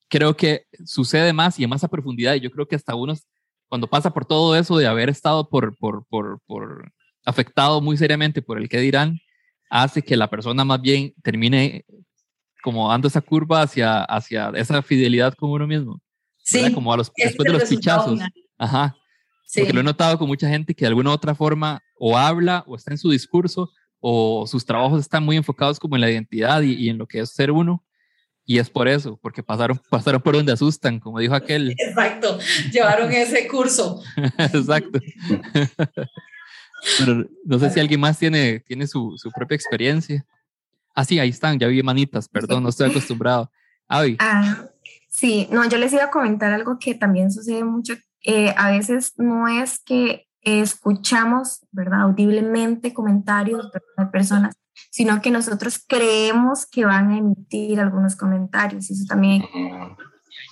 creo 0.09 0.37
que 0.37 0.66
sucede 0.85 1.33
más 1.33 1.61
y 1.61 1.66
más 1.69 1.85
a 1.85 1.88
profundidad, 1.88 2.35
y 2.35 2.40
yo 2.40 2.51
creo 2.51 2.66
que 2.66 2.75
hasta 2.75 2.97
uno, 2.97 3.14
cuando 3.69 3.87
pasa 3.87 4.12
por 4.12 4.25
todo 4.25 4.57
eso 4.57 4.77
de 4.79 4.88
haber 4.88 5.09
estado 5.09 5.49
por, 5.49 5.77
por, 5.79 6.05
por, 6.09 6.40
por 6.45 6.93
afectado 7.25 7.81
muy 7.81 7.97
seriamente 7.97 8.43
por 8.43 8.59
el 8.59 8.69
que 8.69 8.81
dirán, 8.81 9.21
hace 9.71 10.03
que 10.03 10.16
la 10.16 10.29
persona 10.29 10.64
más 10.64 10.83
bien 10.83 11.14
termine 11.23 11.85
como 12.62 12.88
dando 12.88 13.09
esa 13.09 13.20
curva 13.20 13.62
hacia, 13.62 14.03
hacia 14.05 14.51
esa 14.55 14.83
fidelidad 14.83 15.35
con 15.35 15.51
uno 15.51 15.66
mismo. 15.66 16.01
Sí. 16.38 16.73
Como 16.73 16.92
a 16.92 16.96
los, 16.96 17.12
después 17.16 17.46
de 17.46 17.59
los 17.59 17.68
pichazos. 17.68 18.20
Ajá. 18.59 18.96
Sí. 19.46 19.61
Porque 19.61 19.73
lo 19.73 19.81
he 19.81 19.85
notado 19.85 20.18
con 20.18 20.29
mucha 20.29 20.49
gente 20.49 20.75
que 20.75 20.85
de 20.85 20.88
alguna 20.88 21.11
u 21.11 21.12
otra 21.12 21.35
forma 21.35 21.83
o 21.99 22.16
habla 22.16 22.64
o 22.66 22.77
está 22.77 22.92
en 22.92 22.99
su 22.99 23.11
discurso 23.11 23.70
o 24.01 24.46
sus 24.46 24.64
trabajos 24.64 25.01
están 25.01 25.25
muy 25.25 25.37
enfocados 25.37 25.79
como 25.79 25.94
en 25.94 26.01
la 26.01 26.11
identidad 26.11 26.62
y, 26.62 26.88
en 26.88 26.99
lo 26.99 27.07
que 27.07 27.20
es 27.20 27.31
ser 27.31 27.51
uno. 27.51 27.85
Y 28.46 28.59
es 28.59 28.68
por 28.68 28.88
eso, 28.88 29.18
porque 29.23 29.42
pasaron, 29.42 29.81
pasaron 29.90 30.20
por 30.20 30.35
donde 30.35 30.53
asustan, 30.53 30.99
como 30.99 31.20
dijo 31.20 31.35
aquel. 31.35 31.70
Exacto, 31.79 32.38
llevaron 32.73 33.12
ese 33.12 33.46
curso. 33.46 34.03
Exacto. 34.38 34.99
Pero 36.99 37.27
no 37.44 37.59
sé 37.59 37.70
si 37.70 37.79
alguien 37.79 38.01
más 38.01 38.18
tiene, 38.18 38.61
tiene 38.61 38.87
su, 38.87 39.14
su 39.16 39.31
propia 39.31 39.55
experiencia. 39.55 40.25
Ah, 41.00 41.04
sí, 41.06 41.18
ahí 41.18 41.30
están, 41.30 41.58
ya 41.58 41.66
vi 41.66 41.82
manitas, 41.82 42.28
perdón, 42.28 42.62
no 42.62 42.68
estoy 42.68 42.90
acostumbrado. 42.90 43.50
Avi. 43.88 44.18
Ah, 44.18 44.66
sí, 45.08 45.48
no, 45.50 45.66
yo 45.66 45.78
les 45.78 45.94
iba 45.94 46.04
a 46.04 46.10
comentar 46.10 46.52
algo 46.52 46.78
que 46.78 46.94
también 46.94 47.32
sucede 47.32 47.64
mucho. 47.64 47.94
Eh, 48.22 48.52
a 48.54 48.70
veces 48.70 49.14
no 49.16 49.48
es 49.48 49.78
que 49.78 50.26
escuchamos, 50.42 51.66
¿verdad? 51.72 52.02
Audiblemente 52.02 52.92
comentarios 52.92 53.72
de 53.72 54.06
personas, 54.12 54.56
sino 54.90 55.22
que 55.22 55.30
nosotros 55.30 55.82
creemos 55.88 56.66
que 56.66 56.84
van 56.84 57.12
a 57.12 57.16
emitir 57.16 57.80
algunos 57.80 58.14
comentarios. 58.14 58.90
Eso 58.90 59.06
también. 59.08 59.42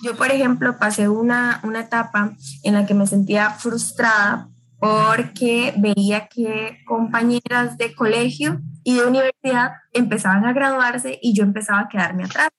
Yo, 0.03 0.15
por 0.15 0.31
ejemplo, 0.31 0.79
pasé 0.79 1.09
una, 1.09 1.59
una 1.61 1.81
etapa 1.81 2.33
en 2.63 2.73
la 2.73 2.87
que 2.87 2.95
me 2.95 3.05
sentía 3.05 3.51
frustrada 3.51 4.49
porque 4.79 5.73
veía 5.77 6.27
que 6.27 6.79
compañeras 6.85 7.77
de 7.77 7.93
colegio 7.93 8.61
y 8.83 8.95
de 8.95 9.05
universidad 9.05 9.73
empezaban 9.93 10.45
a 10.45 10.53
graduarse 10.53 11.19
y 11.21 11.33
yo 11.33 11.43
empezaba 11.43 11.81
a 11.81 11.89
quedarme 11.89 12.23
atrás. 12.23 12.49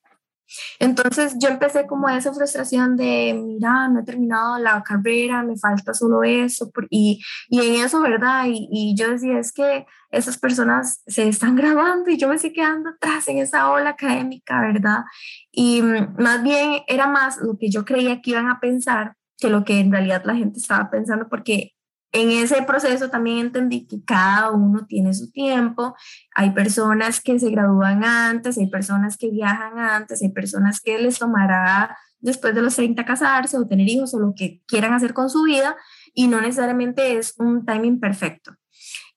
Entonces 0.78 1.36
yo 1.38 1.48
empecé 1.48 1.86
como 1.86 2.08
esa 2.08 2.32
frustración 2.32 2.96
de, 2.96 3.34
mira, 3.34 3.88
no 3.88 4.00
he 4.00 4.04
terminado 4.04 4.58
la 4.58 4.82
carrera, 4.82 5.42
me 5.42 5.56
falta 5.56 5.94
solo 5.94 6.24
eso, 6.24 6.70
y, 6.90 7.20
y 7.48 7.60
en 7.60 7.84
eso, 7.84 8.00
¿verdad? 8.00 8.46
Y, 8.46 8.68
y, 8.70 8.96
yo 8.96 9.10
decía, 9.10 9.38
es 9.38 9.52
que 9.52 9.86
esas 10.10 10.38
personas 10.38 11.02
se 11.06 11.28
están 11.28 11.54
grabando 11.56 12.10
y 12.10 12.16
yo 12.16 12.28
me 12.28 12.34
estoy 12.34 12.52
quedando 12.52 12.90
atrás 12.90 13.28
en 13.28 13.38
esa 13.38 13.70
ola 13.70 13.90
académica, 13.90 14.60
¿verdad? 14.60 15.04
Y 15.52 15.82
mm, 15.82 16.16
más 16.18 16.42
bien 16.42 16.82
era 16.88 17.06
más 17.06 17.38
lo 17.38 17.56
que 17.56 17.70
yo 17.70 17.84
creía 17.84 18.20
que 18.20 18.30
iban 18.30 18.48
a 18.48 18.60
pensar 18.60 19.14
que 19.38 19.48
lo 19.48 19.64
que 19.64 19.80
en 19.80 19.90
realidad 19.90 20.22
la 20.24 20.34
gente 20.34 20.58
estaba 20.58 20.90
pensando, 20.90 21.28
porque 21.28 21.72
en 22.12 22.30
ese 22.30 22.62
proceso 22.62 23.08
también 23.08 23.38
entendí 23.38 23.86
que 23.86 24.02
cada 24.04 24.50
uno 24.50 24.86
tiene 24.86 25.14
su 25.14 25.30
tiempo. 25.30 25.94
Hay 26.34 26.50
personas 26.50 27.20
que 27.20 27.38
se 27.38 27.50
gradúan 27.50 28.04
antes, 28.04 28.58
hay 28.58 28.68
personas 28.68 29.16
que 29.16 29.30
viajan 29.30 29.78
antes, 29.78 30.20
hay 30.22 30.30
personas 30.30 30.80
que 30.80 30.98
les 30.98 31.18
tomará 31.18 31.96
después 32.18 32.54
de 32.54 32.62
los 32.62 32.74
30 32.76 33.04
casarse 33.04 33.56
o 33.56 33.66
tener 33.66 33.88
hijos 33.88 34.12
o 34.14 34.18
lo 34.18 34.34
que 34.34 34.62
quieran 34.66 34.92
hacer 34.92 35.14
con 35.14 35.30
su 35.30 35.44
vida 35.44 35.76
y 36.12 36.26
no 36.26 36.40
necesariamente 36.40 37.16
es 37.16 37.34
un 37.38 37.64
timing 37.64 38.00
perfecto. 38.00 38.56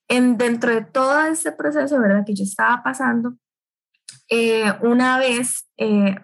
En, 0.07 0.37
dentro 0.37 0.71
de 0.71 0.81
todo 0.81 1.25
este 1.25 1.51
proceso, 1.51 1.99
¿verdad? 1.99 2.23
Que 2.25 2.35
yo 2.35 2.43
estaba 2.43 2.83
pasando, 2.83 3.37
eh, 4.29 4.71
una 4.81 5.17
vez 5.17 5.67
eh, 5.77 6.15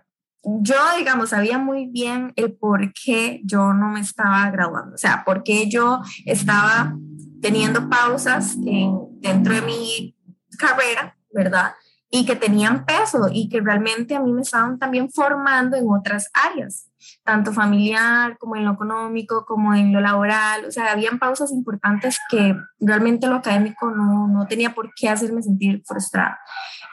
yo, 0.44 0.76
digamos, 0.98 1.30
sabía 1.30 1.58
muy 1.58 1.88
bien 1.88 2.32
el 2.36 2.54
por 2.54 2.94
qué 2.94 3.42
yo 3.44 3.74
no 3.74 3.90
me 3.90 4.00
estaba 4.00 4.50
graduando, 4.52 4.96
o 4.96 4.98
sea, 4.98 5.24
por 5.26 5.44
qué 5.44 5.70
yo 5.70 6.02
estaba 6.26 6.96
teniendo 7.42 7.90
pausas 7.90 8.56
dentro 8.58 9.54
de 9.54 9.62
mi 9.62 10.16
carrera, 10.58 11.18
¿verdad? 11.34 11.74
Y 12.12 12.26
que 12.26 12.36
tenían 12.36 12.86
peso 12.86 13.30
y 13.32 13.50
que 13.50 13.62
realmente 13.62 14.16
a 14.16 14.20
mí 14.20 14.34
me 14.34 14.42
estaban 14.42 14.80
también 14.80 15.12
formando 15.12 15.78
en 15.78 15.86
otras 15.88 16.30
áreas, 16.34 16.90
tanto 17.24 17.54
familiar 17.54 18.38
como 18.40 18.56
en 18.56 18.66
lo 18.66 18.74
económico, 18.74 19.46
como 19.46 19.76
en 19.76 19.94
lo 19.94 20.02
laboral. 20.02 20.66
O 20.66 20.72
sea, 20.72 20.92
habían 20.92 21.20
pausas 21.20 21.52
importantes 21.52 22.18
que 22.30 22.56
realmente 22.80 23.28
lo 23.28 23.36
académico 23.36 23.92
no, 23.92 24.28
no 24.28 24.48
tenía 24.48 24.74
por 24.74 24.92
qué 24.96 25.10
hacerme 25.10 25.44
sentir 25.44 25.84
frustrada. 25.86 26.40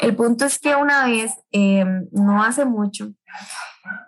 El 0.00 0.14
punto 0.14 0.44
es 0.44 0.58
que 0.58 0.74
una 0.76 1.06
vez, 1.06 1.32
eh, 1.52 1.84
no 2.12 2.42
hace 2.42 2.64
mucho, 2.64 3.12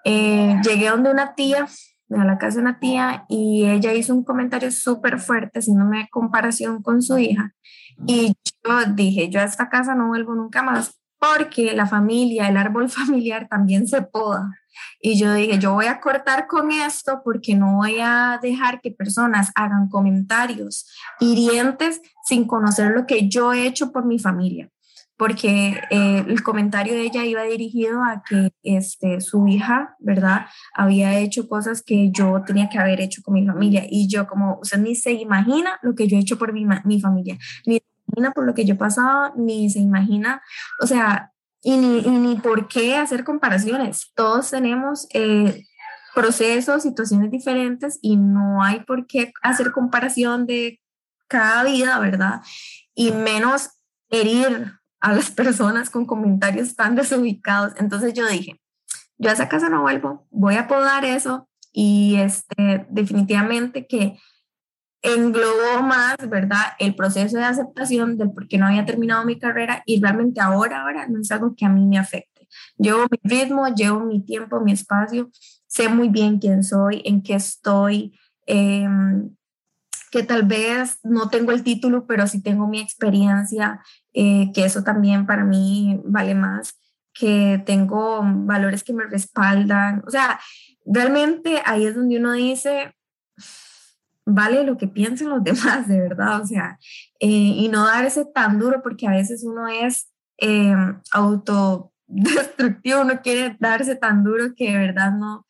eh, 0.05 0.57
llegué 0.63 0.91
donde 0.91 1.11
una 1.11 1.35
tía, 1.35 1.67
a 2.11 2.25
la 2.25 2.39
casa 2.39 2.57
de 2.57 2.63
una 2.63 2.79
tía, 2.79 3.25
y 3.29 3.65
ella 3.67 3.93
hizo 3.95 4.15
un 4.15 4.25
comentario 4.25 4.71
súper 4.71 5.19
fuerte, 5.19 5.61
haciéndome 5.61 6.09
comparación 6.11 6.83
con 6.83 7.03
su 7.03 7.19
hija. 7.19 7.55
Y 8.07 8.35
yo 8.65 8.85
dije, 8.95 9.29
yo 9.31 9.41
a 9.41 9.45
esta 9.45 9.69
casa 9.69 9.95
no 9.95 10.09
vuelvo 10.09 10.35
nunca 10.35 10.63
más, 10.63 10.99
porque 11.19 11.75
la 11.75 11.87
familia, 11.87 12.49
el 12.49 12.57
árbol 12.57 12.89
familiar 12.91 13.49
también 13.49 13.87
se 13.87 14.03
poda. 14.03 14.51
Y 15.01 15.19
yo 15.19 15.33
dije, 15.35 15.59
yo 15.59 15.73
voy 15.73 15.87
a 15.87 16.01
cortar 16.01 16.47
con 16.47 16.71
esto 16.71 17.23
porque 17.25 17.55
no 17.55 17.77
voy 17.77 17.99
a 18.01 18.39
dejar 18.41 18.81
que 18.81 18.93
personas 18.93 19.51
hagan 19.55 19.89
comentarios 19.89 20.87
hirientes 21.19 22.01
sin 22.25 22.47
conocer 22.47 22.93
lo 22.93 23.07
que 23.07 23.29
yo 23.29 23.53
he 23.53 23.67
hecho 23.67 23.91
por 23.91 24.05
mi 24.05 24.21
familia 24.21 24.71
porque 25.19 25.81
eh, 25.91 26.25
el 26.27 26.43
comentario 26.45 26.95
de 26.95 27.03
ella 27.03 27.25
iba 27.25 27.43
dirigido 27.43 28.03
a 28.05 28.23
que 28.23 28.53
este, 28.63 29.21
su 29.21 29.49
hija, 29.49 29.97
¿verdad? 29.99 30.47
Había 30.73 31.19
hecho 31.19 31.49
cosas 31.49 31.83
que 31.83 32.11
yo 32.13 32.43
tenía 32.47 32.69
que 32.69 32.79
haber 32.79 33.01
hecho 33.01 33.21
con 33.23 33.35
mi 33.35 33.45
familia. 33.45 33.85
Y 33.91 34.09
yo 34.09 34.29
como, 34.29 34.61
usted 34.63 34.79
ni 34.79 34.95
se 34.95 35.13
imagina 35.13 35.79
lo 35.83 35.97
que 35.97 36.07
yo 36.07 36.17
he 36.17 36.21
hecho 36.21 36.39
por 36.39 36.53
mi, 36.53 36.65
mi 36.85 37.01
familia, 37.01 37.37
ni 37.67 37.79
se 37.79 37.85
imagina 38.07 38.31
por 38.31 38.47
lo 38.47 38.55
que 38.55 38.65
yo 38.65 38.75
he 38.75 38.79
pasado, 38.79 39.35
ni 39.37 39.69
se 39.71 39.81
imagina, 39.81 40.41
o 40.81 40.87
sea, 40.87 41.33
y 41.63 41.77
ni, 41.77 42.01
ni 42.03 42.37
por 42.37 42.69
qué 42.69 42.97
hacer 42.97 43.25
comparaciones. 43.25 44.13
Todos 44.15 44.51
tenemos... 44.51 45.07
Eh, 45.13 45.65
procesos, 46.15 46.83
situaciones 46.83 47.31
diferentes 47.31 48.01
y 48.03 48.17
no 48.17 48.61
hay 48.61 48.81
por 48.81 49.07
qué 49.07 49.33
hacer 49.41 49.71
comparación 49.71 50.47
de 50.47 50.81
cada 51.29 51.63
vida, 51.63 51.97
¿verdad? 52.01 52.41
Y 52.93 53.13
menos 53.13 53.71
herir 54.11 54.78
a 55.01 55.13
las 55.13 55.31
personas 55.31 55.91
con 55.91 56.07
comentarios 56.07 56.75
tan 56.75 56.95
desubicados. 56.95 57.75
Entonces 57.77 58.15
yo 58.15 58.27
dije, 58.27 58.61
yo 59.19 59.31
a 59.31 59.33
esa 59.33 59.49
casa 59.49 59.69
no 59.69 59.83
vuelvo, 59.83 60.27
voy 60.31 60.57
a 60.57 60.69
podar 60.69 61.05
eso 61.05 61.49
y 61.73 62.17
este, 62.17 62.87
definitivamente 62.91 63.87
que 63.87 64.19
englobó 65.03 65.83
más, 65.83 66.17
¿verdad? 66.29 66.73
El 66.79 66.95
proceso 66.95 67.37
de 67.37 67.45
aceptación 67.45 68.19
del 68.19 68.33
por 68.33 68.49
qué 68.49 68.59
no 68.59 68.67
había 68.67 68.85
terminado 68.85 69.25
mi 69.25 69.39
carrera 69.39 69.83
y 69.87 70.01
realmente 70.01 70.41
ahora, 70.41 70.83
ahora 70.83 71.07
no 71.09 71.21
es 71.21 71.31
algo 71.31 71.55
que 71.57 71.67
a 71.67 71.69
mí 71.69 71.87
me 71.87 71.99
afecte. 71.99 72.49
Llevo 72.77 73.07
mi 73.11 73.19
ritmo, 73.23 73.69
llevo 73.69 74.01
mi 74.01 74.25
tiempo, 74.25 74.61
mi 74.61 74.73
espacio, 74.73 75.31
sé 75.67 75.89
muy 75.89 76.09
bien 76.09 76.39
quién 76.39 76.65
soy, 76.65 77.03
en 77.05 77.23
qué 77.23 77.35
estoy, 77.35 78.19
eh, 78.47 78.89
que 80.11 80.23
tal 80.23 80.45
vez 80.45 80.99
no 81.03 81.29
tengo 81.29 81.53
el 81.53 81.63
título, 81.63 82.07
pero 82.07 82.27
sí 82.27 82.43
tengo 82.43 82.67
mi 82.67 82.81
experiencia, 82.81 83.81
eh, 84.21 84.51
que 84.53 84.65
eso 84.65 84.83
también 84.83 85.27
para 85.27 85.45
mí 85.45 86.01
vale 86.05 86.35
más, 86.35 86.77
que 87.15 87.63
tengo 87.65 88.21
valores 88.25 88.83
que 88.83 88.93
me 88.93 89.05
respaldan. 89.05 90.03
O 90.09 90.11
sea, 90.11 90.41
realmente 90.85 91.63
ahí 91.65 91.87
es 91.87 91.95
donde 91.95 92.19
uno 92.19 92.33
dice, 92.33 92.97
vale 94.27 94.65
lo 94.65 94.77
que 94.77 94.89
piensen 94.89 95.29
los 95.29 95.45
demás, 95.45 95.87
de 95.87 96.01
verdad, 96.01 96.41
o 96.43 96.47
sea, 96.47 96.81
eh, 97.21 97.29
y 97.29 97.69
no 97.69 97.87
darse 97.87 98.25
tan 98.25 98.59
duro 98.59 98.83
porque 98.83 99.07
a 99.07 99.13
veces 99.13 99.45
uno 99.45 99.69
es 99.69 100.13
eh, 100.39 100.75
autodestructivo, 101.13 103.03
uno 103.03 103.21
quiere 103.23 103.57
darse 103.61 103.95
tan 103.95 104.25
duro 104.25 104.53
que 104.57 104.73
de 104.73 104.79
verdad 104.79 105.13
no, 105.13 105.47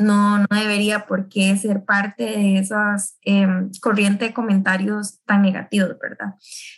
no, 0.00 0.44
debería 0.50 1.06
por 1.06 1.28
qué 1.28 1.56
ser 1.56 1.84
parte 1.84 2.24
de 2.24 2.58
esas 2.58 3.18
eh, 3.24 3.46
corrientes 3.80 4.28
de 4.28 4.34
comentarios 4.34 5.20
tan 5.26 5.42
negativos, 5.42 5.96
¿verdad? 6.00 6.34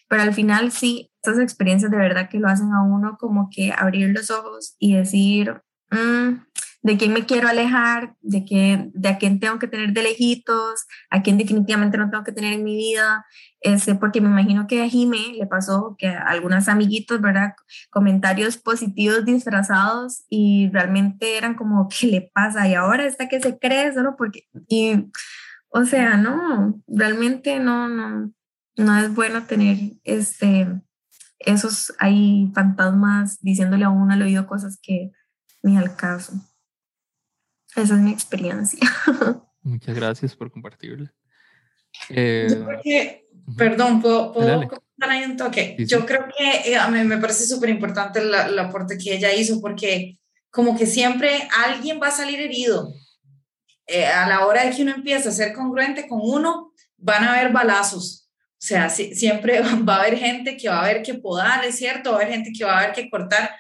Pero 0.09 0.23
al 0.23 0.35
final 0.35 0.73
sí, 0.73 1.11
estas 1.23 1.39
experiencias 1.39 1.91
de 1.91 1.97
verdad 1.97 2.29
que 2.29 2.39
lo 2.39 2.49
hacen 2.49 2.73
a 2.73 2.83
uno 2.83 3.17
como 3.19 3.49
que 3.51 3.73
abrir 3.77 4.11
los 4.11 4.31
ojos 4.31 4.75
y 4.79 4.97
decir, 4.97 5.63
mm, 5.91 6.52
de 6.83 6.97
quién 6.97 7.13
me 7.13 7.27
quiero 7.27 7.49
alejar, 7.49 8.17
de, 8.21 8.45
qué, 8.45 8.91
de 8.93 9.09
a 9.09 9.19
quién 9.19 9.39
tengo 9.39 9.59
que 9.59 9.69
tener 9.69 9.93
de 9.93 10.03
lejitos, 10.03 10.87
a 11.11 11.23
quién 11.23 11.39
definitivamente 11.39 11.97
no 11.97 12.11
tengo 12.11 12.25
que 12.25 12.33
tener 12.33 12.53
en 12.53 12.65
mi 12.65 12.77
vida, 12.77 13.25
ese, 13.61 13.95
porque 13.95 14.21
me 14.21 14.29
imagino 14.29 14.67
que 14.67 14.83
a 14.83 14.89
Jime 14.89 15.35
le 15.39 15.47
pasó 15.47 15.95
que 15.97 16.09
a 16.09 16.23
algunas 16.23 16.69
amiguitos, 16.69 17.21
¿verdad? 17.21 17.55
Comentarios 17.91 18.57
positivos 18.57 19.25
disfrazados 19.25 20.25
y 20.29 20.71
realmente 20.73 21.39
eran 21.39 21.55
como, 21.55 21.89
¿qué 22.01 22.09
le 22.09 22.31
pasa? 22.35 22.69
Y 22.69 22.75
ahora 22.75 23.07
está 23.07 23.29
que 23.29 23.41
se 23.41 23.59
cree 23.59 23.95
solo 23.95 24.17
porque... 24.17 24.49
Y, 24.69 25.07
o 25.75 25.85
sea, 25.85 26.17
no, 26.17 26.83
realmente 26.87 27.59
no, 27.59 27.89
no, 27.89 28.33
no 28.77 28.99
es 28.99 29.15
bueno 29.15 29.45
tener 29.45 29.79
este, 30.05 30.67
esos 31.39 31.95
hay 31.99 32.51
fantasmas 32.55 33.41
diciéndole 33.41 33.85
a 33.85 33.91
uno 33.91 34.13
al 34.13 34.23
oído 34.23 34.47
cosas 34.47 34.79
que 34.83 35.13
ni 35.63 35.79
al 35.79 35.97
caso. 35.97 36.35
Esa 37.77 37.95
es 37.95 38.01
mi 38.01 38.13
experiencia. 38.13 38.81
Muchas 39.63 39.95
gracias 39.95 40.37
por 40.37 40.51
compartirla. 40.51 41.13
Eh, 42.09 42.47
Yo 42.51 42.65
creo 42.65 42.81
que, 42.83 43.29
perdón, 43.57 44.03
¿puedo, 44.03 44.33
puedo 44.33 44.55
comentar 44.69 45.11
ahí 45.11 45.25
un 45.25 45.37
toque? 45.37 45.77
Yo 45.87 46.05
creo 46.05 46.27
que 46.37 46.73
eh, 46.73 46.77
a 46.77 46.89
mí 46.89 47.03
me 47.05 47.19
parece 47.19 47.47
súper 47.47 47.71
importante 47.71 48.21
el 48.21 48.59
aporte 48.59 48.99
que 48.99 49.15
ella 49.15 49.33
hizo 49.33 49.61
porque 49.61 50.19
como 50.51 50.77
que 50.77 50.87
siempre 50.87 51.49
alguien 51.65 52.01
va 52.01 52.09
a 52.09 52.13
salir 52.13 52.41
herido. 52.41 52.93
Eh, 53.87 54.07
a 54.07 54.29
la 54.29 54.47
hora 54.47 54.65
de 54.65 54.75
que 54.75 54.83
uno 54.83 54.95
empieza 54.95 55.29
a 55.29 55.33
ser 55.33 55.53
congruente 55.53 56.07
con 56.07 56.21
uno, 56.23 56.73
van 56.97 57.25
a 57.25 57.35
haber 57.35 57.53
balazos. 57.53 58.31
O 58.53 58.65
sea, 58.65 58.89
siempre 58.89 59.61
va 59.89 59.97
a 59.97 60.01
haber 60.03 60.19
gente 60.19 60.57
que 60.57 60.69
va 60.69 60.79
a 60.79 60.85
haber 60.85 61.03
que 61.03 61.15
podar, 61.15 61.65
es 61.65 61.77
cierto, 61.77 62.13
va 62.13 62.19
a 62.19 62.21
haber 62.21 62.35
gente 62.35 62.53
que 62.57 62.65
va 62.65 62.79
a 62.79 62.81
haber 62.85 62.93
que 62.93 63.11
cortar, 63.11 63.51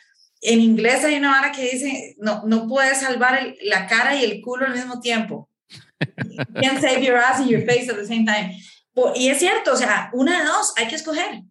en 0.42 0.60
inglés 0.60 1.04
hay 1.04 1.14
una 1.14 1.30
vara 1.30 1.52
que 1.52 1.70
dice, 1.70 2.16
no, 2.18 2.42
no 2.46 2.66
puedes 2.66 2.98
salvar 2.98 3.54
la 3.62 3.86
cara 3.86 4.16
y 4.16 4.24
el 4.24 4.40
culo 4.42 4.66
al 4.66 4.74
mismo 4.74 5.00
tiempo. 5.00 5.48
You 6.00 6.44
can't 6.60 6.80
save 6.80 7.00
your 7.04 7.16
ass 7.16 7.38
and 7.38 7.48
your 7.48 7.64
face 7.64 7.88
at 7.88 7.96
the 7.96 8.06
same 8.06 8.26
time. 8.26 8.58
Y 9.14 9.28
es 9.28 9.38
cierto, 9.38 9.72
o 9.72 9.76
sea, 9.76 10.10
una 10.12 10.40
de 10.40 10.44
dos, 10.44 10.74
hay 10.76 10.88
que 10.88 10.96
escoger, 10.96 11.42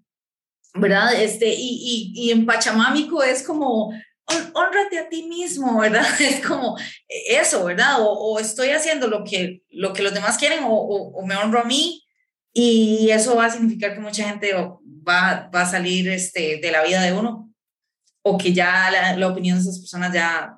¿verdad? 0.76 1.14
Este, 1.16 1.48
y, 1.48 2.12
y, 2.14 2.28
y 2.28 2.32
en 2.32 2.46
Pachamámico 2.46 3.24
es 3.24 3.44
como, 3.44 3.94
honrate 4.54 5.00
a 5.00 5.10
ti 5.10 5.24
mismo, 5.24 5.80
¿verdad? 5.80 6.06
Es 6.20 6.46
como 6.46 6.78
eso, 7.08 7.64
¿verdad? 7.64 7.96
O, 8.00 8.40
estoy 8.40 8.70
haciendo 8.70 9.08
lo 9.08 9.24
que, 9.24 9.64
lo 9.70 9.94
que 9.94 10.04
los 10.04 10.14
demás 10.14 10.38
quieren 10.38 10.64
o, 10.64 10.74
o, 10.74 11.26
me 11.26 11.36
honro 11.36 11.62
a 11.62 11.66
mí 11.66 12.04
y 12.54 13.10
eso 13.10 13.36
va 13.36 13.46
a 13.46 13.52
significar 13.52 13.94
que 13.94 14.02
mucha 14.02 14.28
gente 14.28 14.54
va, 14.54 15.50
va 15.54 15.62
a 15.62 15.72
salir 15.72 16.10
este, 16.10 16.60
de 16.62 16.72
la 16.72 16.84
vida 16.84 17.02
de 17.02 17.14
uno 17.14 17.51
o 18.24 18.38
que 18.38 18.54
ya 18.54 19.16
la, 19.18 19.28
opinión 19.28 19.58
de 19.58 19.62
esas 19.64 19.80
personas 19.80 20.14
ya 20.14 20.58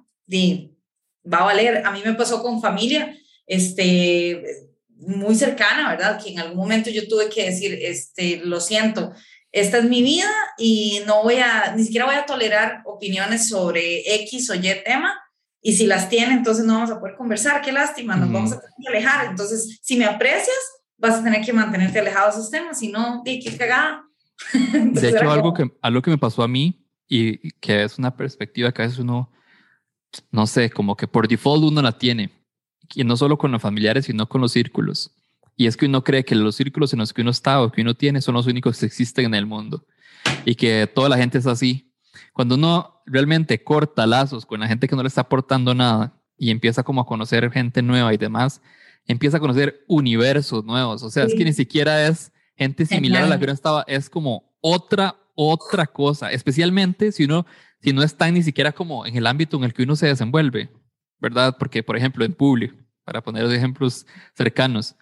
va 1.31 1.37
a 1.37 1.43
valer. 1.45 1.85
A 1.85 1.91
mí 1.91 2.01
me 2.03 2.13
pasó 2.13 2.41
con 2.41 2.61
familia, 2.61 3.15
este, 3.45 4.43
muy 4.89 5.35
cercana, 5.35 5.89
¿verdad? 5.89 6.21
Que 6.21 6.31
en 6.31 6.39
algún 6.39 6.57
momento 6.57 6.89
yo 6.89 7.07
tuve 7.07 7.29
que 7.29 7.45
decir, 7.45 7.77
este, 7.81 8.41
lo 8.43 8.59
siento, 8.59 9.13
esta 9.51 9.77
es 9.77 9.85
mi 9.85 10.01
vida 10.01 10.29
y 10.57 11.01
no 11.05 11.23
voy 11.23 11.35
a, 11.35 11.73
ni 11.75 11.83
siquiera 11.83 12.05
voy 12.05 12.15
a 12.15 12.25
tolerar 12.25 12.81
opiniones 12.85 13.47
sobre 13.47 14.15
X 14.23 14.49
o 14.49 14.55
Y 14.55 14.61
tema. 14.83 15.19
Y 15.61 15.73
si 15.73 15.85
las 15.85 16.09
tiene, 16.09 16.33
entonces 16.33 16.65
no 16.65 16.73
vamos 16.73 16.91
a 16.91 16.99
poder 16.99 17.15
conversar. 17.15 17.61
Qué 17.61 17.71
lástima, 17.71 18.17
nos 18.17 18.31
vamos 18.31 18.51
a 18.51 18.59
tener 18.59 18.73
que 18.81 18.87
alejar. 18.89 19.27
Entonces, 19.27 19.79
si 19.81 19.95
me 19.95 20.03
aprecias, 20.03 20.57
vas 20.97 21.15
a 21.15 21.23
tener 21.23 21.45
que 21.45 21.53
mantenerte 21.53 21.99
alejado 21.99 22.25
de 22.25 22.31
esos 22.33 22.51
temas. 22.51 22.79
Si 22.79 22.89
no, 22.89 23.21
qué 23.23 23.39
cagada. 23.57 24.03
de 24.73 25.09
hecho, 25.09 25.31
algo 25.31 25.53
que, 25.53 25.71
algo 25.81 26.01
que 26.01 26.11
me 26.11 26.17
pasó 26.17 26.43
a 26.43 26.49
mí 26.49 26.82
y 27.13 27.51
que 27.59 27.83
es 27.83 27.99
una 27.99 28.15
perspectiva 28.15 28.71
que 28.71 28.81
a 28.81 28.85
veces 28.85 28.99
uno, 28.99 29.31
no 30.31 30.47
sé, 30.47 30.69
como 30.69 30.95
que 30.95 31.07
por 31.07 31.27
default 31.27 31.63
uno 31.63 31.81
la 31.81 31.97
tiene, 31.97 32.31
y 32.95 33.03
no 33.03 33.15
solo 33.17 33.37
con 33.37 33.51
los 33.51 33.61
familiares, 33.61 34.05
sino 34.05 34.27
con 34.27 34.41
los 34.41 34.51
círculos. 34.51 35.11
Y 35.55 35.67
es 35.67 35.77
que 35.77 35.85
uno 35.85 36.03
cree 36.03 36.25
que 36.25 36.33
los 36.33 36.55
círculos 36.55 36.91
en 36.93 36.99
los 36.99 37.13
que 37.13 37.21
uno 37.21 37.29
está 37.29 37.61
o 37.61 37.71
que 37.71 37.81
uno 37.81 37.93
tiene 37.93 38.21
son 38.21 38.33
los 38.33 38.47
únicos 38.47 38.79
que 38.79 38.87
existen 38.87 39.25
en 39.25 39.35
el 39.35 39.45
mundo 39.45 39.85
y 40.45 40.55
que 40.55 40.87
toda 40.87 41.09
la 41.09 41.17
gente 41.17 41.37
es 41.37 41.45
así. 41.45 41.93
Cuando 42.33 42.55
uno 42.55 43.03
realmente 43.05 43.63
corta 43.63 44.07
lazos 44.07 44.45
con 44.45 44.59
la 44.59 44.67
gente 44.67 44.87
que 44.87 44.95
no 44.95 45.03
le 45.03 45.07
está 45.07 45.21
aportando 45.21 45.75
nada 45.75 46.19
y 46.37 46.49
empieza 46.49 46.81
como 46.81 47.01
a 47.01 47.05
conocer 47.05 47.51
gente 47.51 47.83
nueva 47.83 48.11
y 48.13 48.17
demás, 48.17 48.61
empieza 49.05 49.37
a 49.37 49.39
conocer 49.39 49.83
universos 49.87 50.65
nuevos. 50.65 51.03
O 51.03 51.11
sea, 51.11 51.25
es 51.25 51.35
que 51.35 51.45
ni 51.45 51.53
siquiera 51.53 52.07
es 52.07 52.31
gente 52.55 52.87
similar 52.87 53.23
a 53.23 53.27
la 53.27 53.37
que 53.37 53.43
uno 53.43 53.53
estaba, 53.53 53.83
es 53.87 54.09
como 54.09 54.55
otra, 54.61 55.15
otra 55.35 55.87
cosa, 55.87 56.31
especialmente 56.31 57.11
si 57.11 57.25
uno, 57.25 57.45
si 57.81 57.93
no 57.93 58.03
está 58.03 58.29
ni 58.31 58.43
siquiera 58.43 58.71
como 58.71 59.05
en 59.05 59.15
el 59.15 59.27
ámbito 59.27 59.57
en 59.57 59.63
el 59.63 59.73
que 59.73 59.83
uno 59.83 59.95
se 59.95 60.07
desenvuelve, 60.07 60.69
¿verdad? 61.19 61.55
Porque, 61.57 61.83
por 61.83 61.97
ejemplo, 61.97 62.23
en 62.25 62.33
público, 62.33 62.75
para 63.03 63.21
poner 63.21 63.45
ejemplos 63.51 64.05
cercanos, 64.35 64.95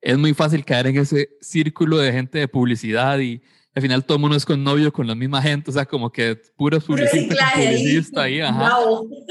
es 0.00 0.18
muy 0.18 0.34
fácil 0.34 0.64
caer 0.64 0.88
en 0.88 0.98
ese 0.98 1.30
círculo 1.40 1.98
de 1.98 2.12
gente 2.12 2.38
de 2.38 2.48
publicidad 2.48 3.18
y 3.18 3.42
al 3.74 3.82
final 3.82 4.04
todo 4.04 4.16
el 4.16 4.22
mundo 4.22 4.36
es 4.36 4.46
con 4.46 4.62
novio 4.62 4.92
con 4.92 5.06
la 5.06 5.14
misma 5.14 5.42
gente, 5.42 5.70
o 5.70 5.74
sea, 5.74 5.84
como 5.84 6.10
que 6.10 6.36
puro 6.56 6.80
publicista, 6.80 7.52
publicista 7.54 8.22
ahí, 8.22 8.40
ajá. 8.40 8.72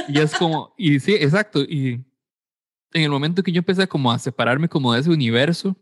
Y 0.08 0.20
es 0.20 0.36
como, 0.36 0.74
y 0.78 1.00
sí, 1.00 1.16
exacto, 1.16 1.64
y 1.64 2.04
en 2.94 3.04
el 3.04 3.10
momento 3.10 3.42
que 3.42 3.52
yo 3.52 3.60
empecé 3.60 3.88
como 3.88 4.12
a 4.12 4.20
separarme 4.20 4.70
como 4.70 4.94
de 4.94 5.00
ese 5.00 5.10
universo, 5.10 5.76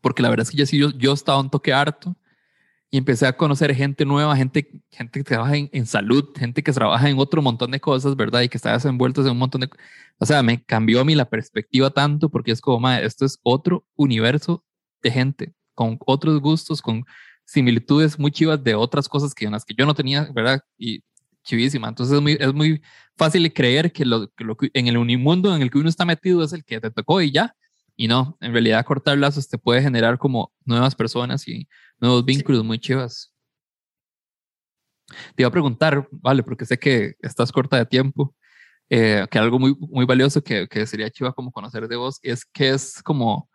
porque 0.00 0.22
la 0.22 0.30
verdad 0.30 0.44
es 0.44 0.50
que 0.50 0.56
ya 0.56 0.66
sí, 0.66 0.78
yo, 0.78 0.90
yo 0.90 1.12
estaba 1.12 1.40
un 1.40 1.50
toque 1.50 1.72
harto 1.72 2.16
y 2.90 2.98
empecé 2.98 3.26
a 3.26 3.36
conocer 3.36 3.74
gente 3.74 4.04
nueva, 4.04 4.34
gente, 4.36 4.82
gente 4.90 5.20
que 5.20 5.24
trabaja 5.24 5.56
en, 5.56 5.86
salud, 5.86 6.30
gente 6.36 6.62
que 6.62 6.72
trabaja 6.72 7.08
en 7.10 7.18
otro 7.18 7.42
montón 7.42 7.70
de 7.70 7.80
cosas, 7.80 8.16
¿verdad? 8.16 8.40
Y 8.42 8.48
que 8.48 8.56
está 8.56 8.74
envueltos 8.84 9.26
en 9.26 9.32
un 9.32 9.38
montón 9.38 9.60
de... 9.60 9.70
O 10.18 10.24
sea, 10.24 10.42
me 10.42 10.62
cambió 10.64 11.00
a 11.00 11.04
mí 11.04 11.14
la 11.14 11.28
perspectiva 11.28 11.90
tanto 11.90 12.30
porque 12.30 12.52
es 12.52 12.60
como, 12.62 12.88
esto 12.90 13.26
es 13.26 13.38
otro 13.42 13.84
universo 13.94 14.64
de 15.02 15.10
gente, 15.10 15.54
con 15.74 15.98
otros 16.06 16.40
gustos, 16.40 16.80
con 16.80 17.04
similitudes 17.44 18.18
muy 18.18 18.30
chivas 18.30 18.62
de 18.64 18.74
otras 18.74 19.08
cosas 19.08 19.34
que 19.34 19.44
en 19.44 19.52
las 19.52 19.64
que 19.64 19.74
yo 19.74 19.84
no 19.84 19.94
tenía, 19.94 20.30
¿verdad? 20.34 20.60
Y 20.78 21.02
chivísima. 21.44 21.88
Entonces 21.88 22.16
es 22.16 22.22
muy, 22.22 22.38
es 22.40 22.54
muy 22.54 22.82
fácil 23.16 23.52
creer 23.52 23.92
que, 23.92 24.04
lo, 24.06 24.28
que 24.30 24.44
lo, 24.44 24.56
en 24.72 24.86
el 24.86 24.96
unimundo 24.96 25.54
en 25.54 25.62
el 25.62 25.70
que 25.70 25.78
uno 25.78 25.88
está 25.90 26.04
metido 26.06 26.42
es 26.42 26.52
el 26.54 26.64
que 26.64 26.80
te 26.80 26.90
tocó 26.90 27.20
y 27.20 27.32
ya. 27.32 27.54
Y 27.96 28.06
no, 28.08 28.38
en 28.40 28.52
realidad 28.52 28.84
cortar 28.86 29.18
lazos 29.18 29.48
te 29.48 29.58
puede 29.58 29.82
generar 29.82 30.18
como 30.18 30.52
nuevas 30.64 30.94
personas 30.94 31.48
y 31.48 31.68
nuevos 32.00 32.24
vínculos 32.24 32.64
muy 32.64 32.78
chivas. 32.78 33.32
Te 35.34 35.42
iba 35.42 35.48
a 35.48 35.52
preguntar, 35.52 36.06
vale, 36.10 36.42
porque 36.42 36.66
sé 36.66 36.78
que 36.78 37.14
estás 37.20 37.50
corta 37.50 37.78
de 37.78 37.86
tiempo, 37.86 38.34
eh, 38.90 39.26
que 39.30 39.38
algo 39.38 39.58
muy, 39.58 39.74
muy 39.78 40.04
valioso 40.04 40.42
que, 40.42 40.68
que, 40.68 40.86
sería 40.86 41.10
chiva 41.10 41.32
como 41.32 41.52
conocer 41.52 41.88
de 41.88 41.96
vos 41.96 42.18
es 42.22 42.44
que 42.44 42.70
es 42.70 43.02
como 43.02 43.48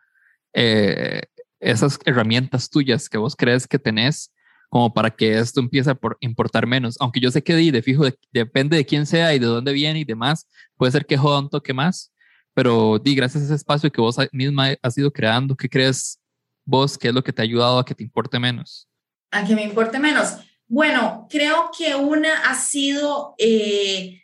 eh, 0.53 1.23
esas 1.59 1.99
herramientas 2.05 2.69
tuyas 2.69 3.09
que 3.09 3.17
vos 3.17 3.35
crees 3.35 3.67
que 3.67 3.79
tenés 3.79 4.31
como 4.69 4.91
para 4.91 5.11
que 5.11 5.37
esto 5.37 5.59
empiece 5.59 5.91
a 5.91 5.99
importar 6.19 6.65
menos. 6.65 6.97
Aunque 6.99 7.19
yo 7.19 7.29
sé 7.29 7.43
que 7.43 7.53
de, 7.53 7.81
fijo 7.83 8.05
depende 8.31 8.75
de 8.75 8.85
quién 8.85 9.05
sea 9.05 9.33
y 9.35 9.39
de 9.39 9.45
dónde 9.45 9.71
viene 9.71 9.99
y 9.99 10.03
demás, 10.03 10.47
puede 10.77 10.91
ser 10.91 11.05
que 11.05 11.15
joda 11.15 11.39
un 11.39 11.49
toque 11.49 11.73
más, 11.73 12.11
pero 12.55 12.97
di, 12.97 13.13
gracias 13.13 13.43
a 13.43 13.45
ese 13.45 13.55
espacio 13.55 13.91
que 13.91 14.01
vos 14.01 14.17
misma 14.31 14.69
has 14.81 14.97
ido 14.97 15.11
creando, 15.11 15.55
¿qué 15.55 15.69
crees 15.69 16.19
vos 16.65 16.97
que 16.97 17.09
es 17.09 17.13
lo 17.13 17.23
que 17.23 17.33
te 17.33 17.41
ha 17.41 17.43
ayudado 17.43 17.79
a 17.79 17.85
que 17.85 17.95
te 17.95 18.03
importe 18.03 18.39
menos? 18.39 18.89
A 19.31 19.45
que 19.45 19.55
me 19.55 19.63
importe 19.63 19.99
menos. 19.99 20.37
Bueno, 20.67 21.27
creo 21.29 21.69
que 21.77 21.95
una 21.95 22.49
ha 22.49 22.55
sido 22.55 23.35
eh, 23.37 24.21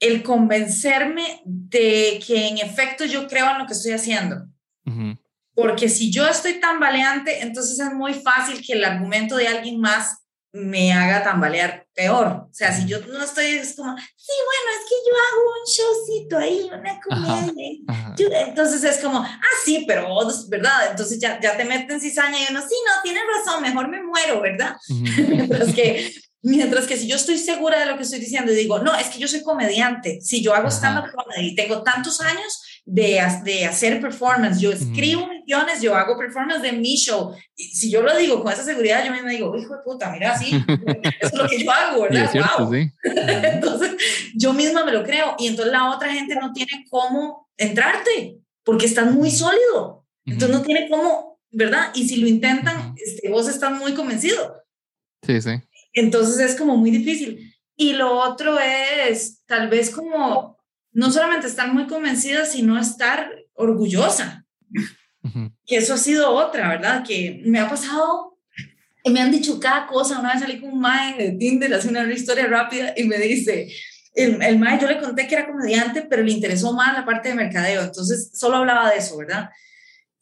el 0.00 0.22
convencerme 0.22 1.40
de 1.44 2.22
que 2.26 2.48
en 2.48 2.58
efecto 2.58 3.04
yo 3.04 3.26
creo 3.26 3.50
en 3.50 3.58
lo 3.58 3.66
que 3.66 3.74
estoy 3.74 3.92
haciendo. 3.92 4.46
Porque 5.54 5.88
si 5.88 6.10
yo 6.10 6.26
estoy 6.26 6.60
tambaleante, 6.60 7.42
entonces 7.42 7.78
es 7.78 7.92
muy 7.94 8.12
fácil 8.12 8.60
que 8.64 8.72
el 8.72 8.84
argumento 8.84 9.36
de 9.36 9.48
alguien 9.48 9.80
más 9.80 10.23
me 10.54 10.92
haga 10.92 11.24
tambalear 11.24 11.88
peor. 11.92 12.26
O 12.26 12.48
sea, 12.52 12.72
si 12.72 12.86
yo 12.86 13.00
no 13.00 13.24
estoy, 13.24 13.46
es 13.46 13.74
como, 13.74 13.96
sí, 13.96 14.32
bueno, 14.46 14.70
es 14.78 14.88
que 14.88 14.96
yo 15.04 15.14
hago 15.26 15.42
un 15.50 15.66
showcito 15.66 16.38
ahí, 16.38 16.70
una 16.72 17.00
comedia. 17.00 18.46
entonces 18.46 18.84
es 18.84 18.98
como, 18.98 19.18
ah, 19.18 19.40
sí, 19.64 19.84
pero, 19.86 20.16
¿verdad? 20.48 20.92
Entonces 20.92 21.18
ya, 21.18 21.40
ya 21.40 21.56
te 21.56 21.64
meten 21.64 22.00
cizaña 22.00 22.38
y 22.38 22.46
uno, 22.52 22.60
sí, 22.60 22.76
no, 22.86 23.02
tienes 23.02 23.24
razón, 23.36 23.62
mejor 23.62 23.88
me 23.88 24.00
muero, 24.04 24.40
¿verdad? 24.40 24.76
mientras, 24.88 25.74
que, 25.74 26.14
mientras 26.42 26.86
que 26.86 26.98
si 26.98 27.08
yo 27.08 27.16
estoy 27.16 27.38
segura 27.38 27.80
de 27.80 27.86
lo 27.86 27.96
que 27.96 28.04
estoy 28.04 28.20
diciendo 28.20 28.52
y 28.52 28.56
digo, 28.56 28.78
no, 28.78 28.94
es 28.94 29.08
que 29.08 29.18
yo 29.18 29.26
soy 29.26 29.42
comediante, 29.42 30.20
si 30.20 30.40
yo 30.40 30.54
hago 30.54 30.68
stand-up 30.68 31.10
comedy 31.12 31.48
y 31.48 31.56
tengo 31.56 31.82
tantos 31.82 32.20
años, 32.20 32.62
de, 32.84 33.20
de 33.44 33.64
hacer 33.64 34.00
performance. 34.00 34.60
Yo 34.60 34.70
escribo 34.72 35.26
millones, 35.26 35.80
yo 35.80 35.94
hago 35.94 36.18
performance 36.18 36.62
de 36.62 36.72
mi 36.72 36.96
show. 36.96 37.34
Y 37.56 37.64
si 37.64 37.90
yo 37.90 38.02
lo 38.02 38.16
digo 38.16 38.42
con 38.42 38.52
esa 38.52 38.64
seguridad, 38.64 39.04
yo 39.04 39.10
me 39.10 39.30
digo, 39.30 39.56
hijo 39.56 39.76
de 39.76 39.82
puta, 39.82 40.10
mira, 40.12 40.36
sí, 40.36 40.52
eso 41.20 41.32
es 41.32 41.34
lo 41.34 41.48
que 41.48 41.64
yo 41.64 41.70
hago, 41.70 42.02
¿verdad? 42.02 42.30
entonces, 43.54 43.96
yo 44.34 44.52
misma 44.52 44.84
me 44.84 44.92
lo 44.92 45.02
creo. 45.02 45.34
Y 45.38 45.48
entonces 45.48 45.72
la 45.72 45.90
otra 45.90 46.12
gente 46.12 46.34
no 46.36 46.52
tiene 46.52 46.84
cómo 46.90 47.48
entrarte, 47.56 48.38
porque 48.62 48.86
estás 48.86 49.10
muy 49.10 49.30
sólido. 49.30 50.04
Entonces 50.26 50.56
no 50.56 50.62
tiene 50.62 50.88
cómo, 50.88 51.38
¿verdad? 51.50 51.90
Y 51.94 52.08
si 52.08 52.16
lo 52.16 52.26
intentan, 52.26 52.94
este, 52.96 53.30
vos 53.30 53.48
estás 53.48 53.72
muy 53.72 53.92
convencido. 53.94 54.62
Sí, 55.22 55.40
sí. 55.40 55.50
Entonces 55.92 56.38
es 56.40 56.56
como 56.56 56.76
muy 56.76 56.90
difícil. 56.90 57.54
Y 57.76 57.94
lo 57.94 58.18
otro 58.18 58.58
es 58.58 59.42
tal 59.46 59.68
vez 59.68 59.90
como 59.90 60.53
no 60.94 61.10
solamente 61.10 61.46
estar 61.46 61.72
muy 61.72 61.86
convencida, 61.86 62.46
sino 62.46 62.78
estar 62.78 63.30
orgullosa. 63.52 64.46
Que 65.66 65.76
eso 65.76 65.94
ha 65.94 65.98
sido 65.98 66.30
otra, 66.30 66.68
¿verdad? 66.68 67.04
Que 67.06 67.42
me 67.44 67.58
ha 67.58 67.68
pasado, 67.68 68.38
y 69.02 69.10
me 69.10 69.20
han 69.20 69.30
dicho 69.30 69.58
cada 69.58 69.86
cosa. 69.86 70.20
Una 70.20 70.32
vez 70.32 70.40
salí 70.40 70.60
con 70.60 70.72
un 70.72 70.80
mae 70.80 71.16
de 71.16 71.32
Tinder, 71.32 71.72
hace 71.74 71.88
una 71.88 72.10
historia 72.12 72.46
rápida, 72.46 72.94
y 72.96 73.04
me 73.04 73.18
dice, 73.18 73.68
el, 74.14 74.40
el 74.42 74.58
mae, 74.58 74.78
yo 74.80 74.86
le 74.86 75.00
conté 75.00 75.26
que 75.26 75.34
era 75.34 75.46
comediante, 75.46 76.02
pero 76.02 76.22
le 76.22 76.32
interesó 76.32 76.72
más 76.72 76.94
la 76.94 77.04
parte 77.04 77.30
de 77.30 77.34
mercadeo, 77.34 77.82
entonces 77.82 78.30
solo 78.34 78.56
hablaba 78.56 78.90
de 78.90 78.98
eso, 78.98 79.16
¿verdad? 79.16 79.50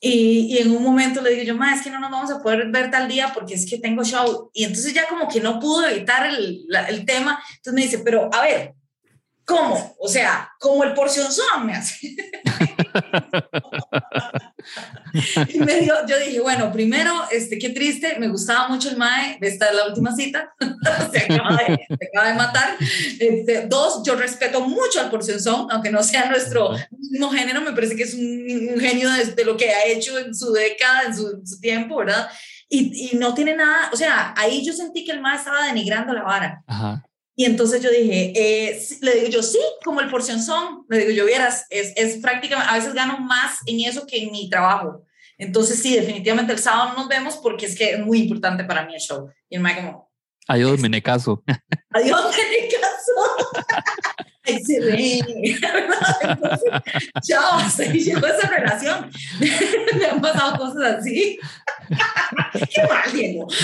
Y, 0.00 0.56
y, 0.56 0.58
en 0.58 0.72
un 0.72 0.82
momento 0.82 1.20
le 1.20 1.30
digo 1.30 1.44
yo, 1.44 1.54
ma, 1.54 1.74
es 1.74 1.82
que 1.82 1.90
no 1.90 2.00
nos 2.00 2.10
vamos 2.10 2.30
a 2.32 2.42
poder 2.42 2.68
ver 2.72 2.90
tal 2.90 3.06
día 3.06 3.30
porque 3.32 3.54
es 3.54 3.70
que 3.70 3.78
tengo 3.78 4.02
show. 4.02 4.50
Y 4.52 4.64
entonces 4.64 4.92
ya 4.92 5.06
como 5.06 5.28
que 5.28 5.40
no 5.40 5.60
pudo 5.60 5.86
evitar 5.86 6.26
el, 6.26 6.66
el 6.88 7.04
tema. 7.04 7.40
Entonces 7.56 7.72
me 7.72 7.82
dice, 7.82 7.98
pero 8.04 8.28
a 8.34 8.42
ver, 8.42 8.74
¿Cómo? 9.44 9.96
O 9.98 10.08
sea, 10.08 10.50
como 10.58 10.84
el 10.84 10.94
porcionzón 10.94 11.66
me 11.66 11.74
hace. 11.74 11.96
y 15.48 15.58
me 15.58 15.80
dio, 15.80 15.94
yo 16.06 16.16
dije, 16.18 16.40
bueno, 16.40 16.72
primero, 16.72 17.12
este, 17.30 17.58
qué 17.58 17.68
triste, 17.70 18.18
me 18.20 18.28
gustaba 18.28 18.68
mucho 18.68 18.88
el 18.88 18.96
MAE, 18.96 19.38
esta 19.40 19.68
es 19.68 19.74
la 19.74 19.88
última 19.88 20.14
cita, 20.14 20.54
se, 21.12 21.18
acaba 21.18 21.56
de, 21.56 21.84
se 21.88 22.08
acaba 22.08 22.28
de 22.28 22.34
matar. 22.34 22.76
Este, 23.18 23.66
dos, 23.66 24.04
yo 24.04 24.14
respeto 24.14 24.60
mucho 24.60 25.00
al 25.00 25.10
porcionzón, 25.10 25.66
aunque 25.70 25.90
no 25.90 26.04
sea 26.04 26.30
nuestro 26.30 26.76
mismo 26.90 27.30
género, 27.30 27.60
me 27.60 27.72
parece 27.72 27.96
que 27.96 28.04
es 28.04 28.14
un, 28.14 28.78
genio 28.78 29.10
de, 29.10 29.44
lo 29.44 29.56
que 29.56 29.70
ha 29.70 29.86
hecho 29.86 30.16
en 30.18 30.32
su 30.34 30.52
década, 30.52 31.02
en 31.06 31.16
su, 31.16 31.42
su 31.44 31.58
tiempo, 31.60 31.96
¿verdad? 31.96 32.28
Y, 32.68 33.10
y, 33.10 33.16
no 33.16 33.34
tiene 33.34 33.56
nada, 33.56 33.90
o 33.92 33.96
sea, 33.96 34.34
ahí 34.36 34.64
yo 34.64 34.72
sentí 34.72 35.04
que 35.04 35.10
el 35.12 35.20
MAE 35.20 35.36
estaba 35.36 35.66
denigrando 35.66 36.12
la 36.12 36.22
vara. 36.22 36.62
Ajá. 36.66 37.02
Y 37.42 37.44
entonces 37.44 37.82
yo 37.82 37.90
dije, 37.90 38.32
eh, 38.36 38.80
le 39.00 39.16
digo 39.16 39.26
yo, 39.26 39.42
sí, 39.42 39.58
como 39.84 40.00
el 40.00 40.08
porción 40.08 40.40
son, 40.40 40.86
le 40.88 40.98
digo 40.98 41.10
yo, 41.10 41.26
vieras, 41.26 41.66
es, 41.70 41.92
es 41.96 42.18
prácticamente, 42.18 42.70
a 42.70 42.76
veces 42.76 42.94
gano 42.94 43.18
más 43.18 43.58
en 43.66 43.80
eso 43.80 44.06
que 44.06 44.22
en 44.22 44.30
mi 44.30 44.48
trabajo. 44.48 45.02
Entonces 45.38 45.82
sí, 45.82 45.96
definitivamente 45.96 46.52
el 46.52 46.60
sábado 46.60 46.92
nos 46.96 47.08
vemos 47.08 47.38
porque 47.38 47.66
es 47.66 47.76
que 47.76 47.94
es 47.94 47.98
muy 47.98 48.20
importante 48.20 48.62
para 48.62 48.86
mí 48.86 48.94
el 48.94 49.00
show. 49.00 49.28
Y 49.50 49.56
el 49.56 49.60
Mike 49.60 49.80
como... 49.80 50.08
Adiós, 50.46 50.80
caso. 51.02 51.42
Adiós, 51.90 52.20
caso. 54.42 54.56
Excelente. 54.58 55.56
chao, 57.22 57.58
hasta 57.58 57.82
ahí 57.84 58.00
llegó 58.00 58.26
esa 58.26 58.48
relación. 58.48 59.10
Me 59.98 60.06
han 60.06 60.20
pasado 60.20 60.58
cosas 60.58 60.98
así. 60.98 61.38
Qué 62.74 62.82
mal, 62.88 63.12
Diego. 63.12 63.46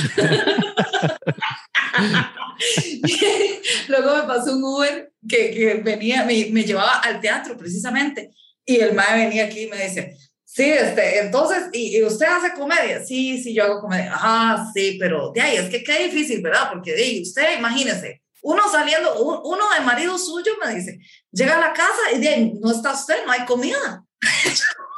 Luego 3.88 4.16
me 4.16 4.22
pasó 4.24 4.56
un 4.56 4.64
Uber 4.64 5.12
que, 5.28 5.50
que 5.50 5.74
venía, 5.76 6.24
me, 6.24 6.46
me, 6.50 6.64
llevaba 6.64 6.98
al 6.98 7.20
teatro 7.20 7.56
precisamente. 7.56 8.30
Y 8.66 8.76
el 8.76 8.94
mae 8.94 9.26
venía 9.26 9.44
aquí 9.46 9.62
y 9.62 9.68
me 9.68 9.82
dice, 9.82 10.16
sí, 10.44 10.64
este, 10.64 11.20
entonces, 11.20 11.68
¿y, 11.72 12.02
usted 12.02 12.26
hace 12.26 12.52
comedia? 12.52 13.04
Sí, 13.04 13.40
sí, 13.42 13.54
yo 13.54 13.64
hago 13.64 13.80
comedia. 13.80 14.12
Ah, 14.14 14.70
sí, 14.74 14.96
pero 14.98 15.32
de 15.32 15.40
ahí 15.40 15.56
es 15.56 15.70
que 15.70 15.82
qué 15.82 16.04
difícil, 16.04 16.42
¿verdad? 16.42 16.68
Porque 16.72 16.92
de 16.92 17.02
ahí, 17.02 17.22
usted, 17.22 17.58
imagínese, 17.58 18.22
uno 18.42 18.62
saliendo, 18.70 19.40
uno 19.44 19.64
de 19.74 19.80
marido 19.80 20.18
suyo 20.18 20.52
me 20.64 20.74
dice, 20.74 20.98
llega 21.30 21.56
a 21.56 21.60
la 21.60 21.72
casa 21.72 22.12
y 22.14 22.26
ahí, 22.26 22.52
no 22.60 22.70
está 22.70 22.92
usted, 22.92 23.24
no 23.26 23.32
hay 23.32 23.44
comida. 23.44 24.04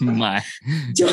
Yo, 0.94 1.08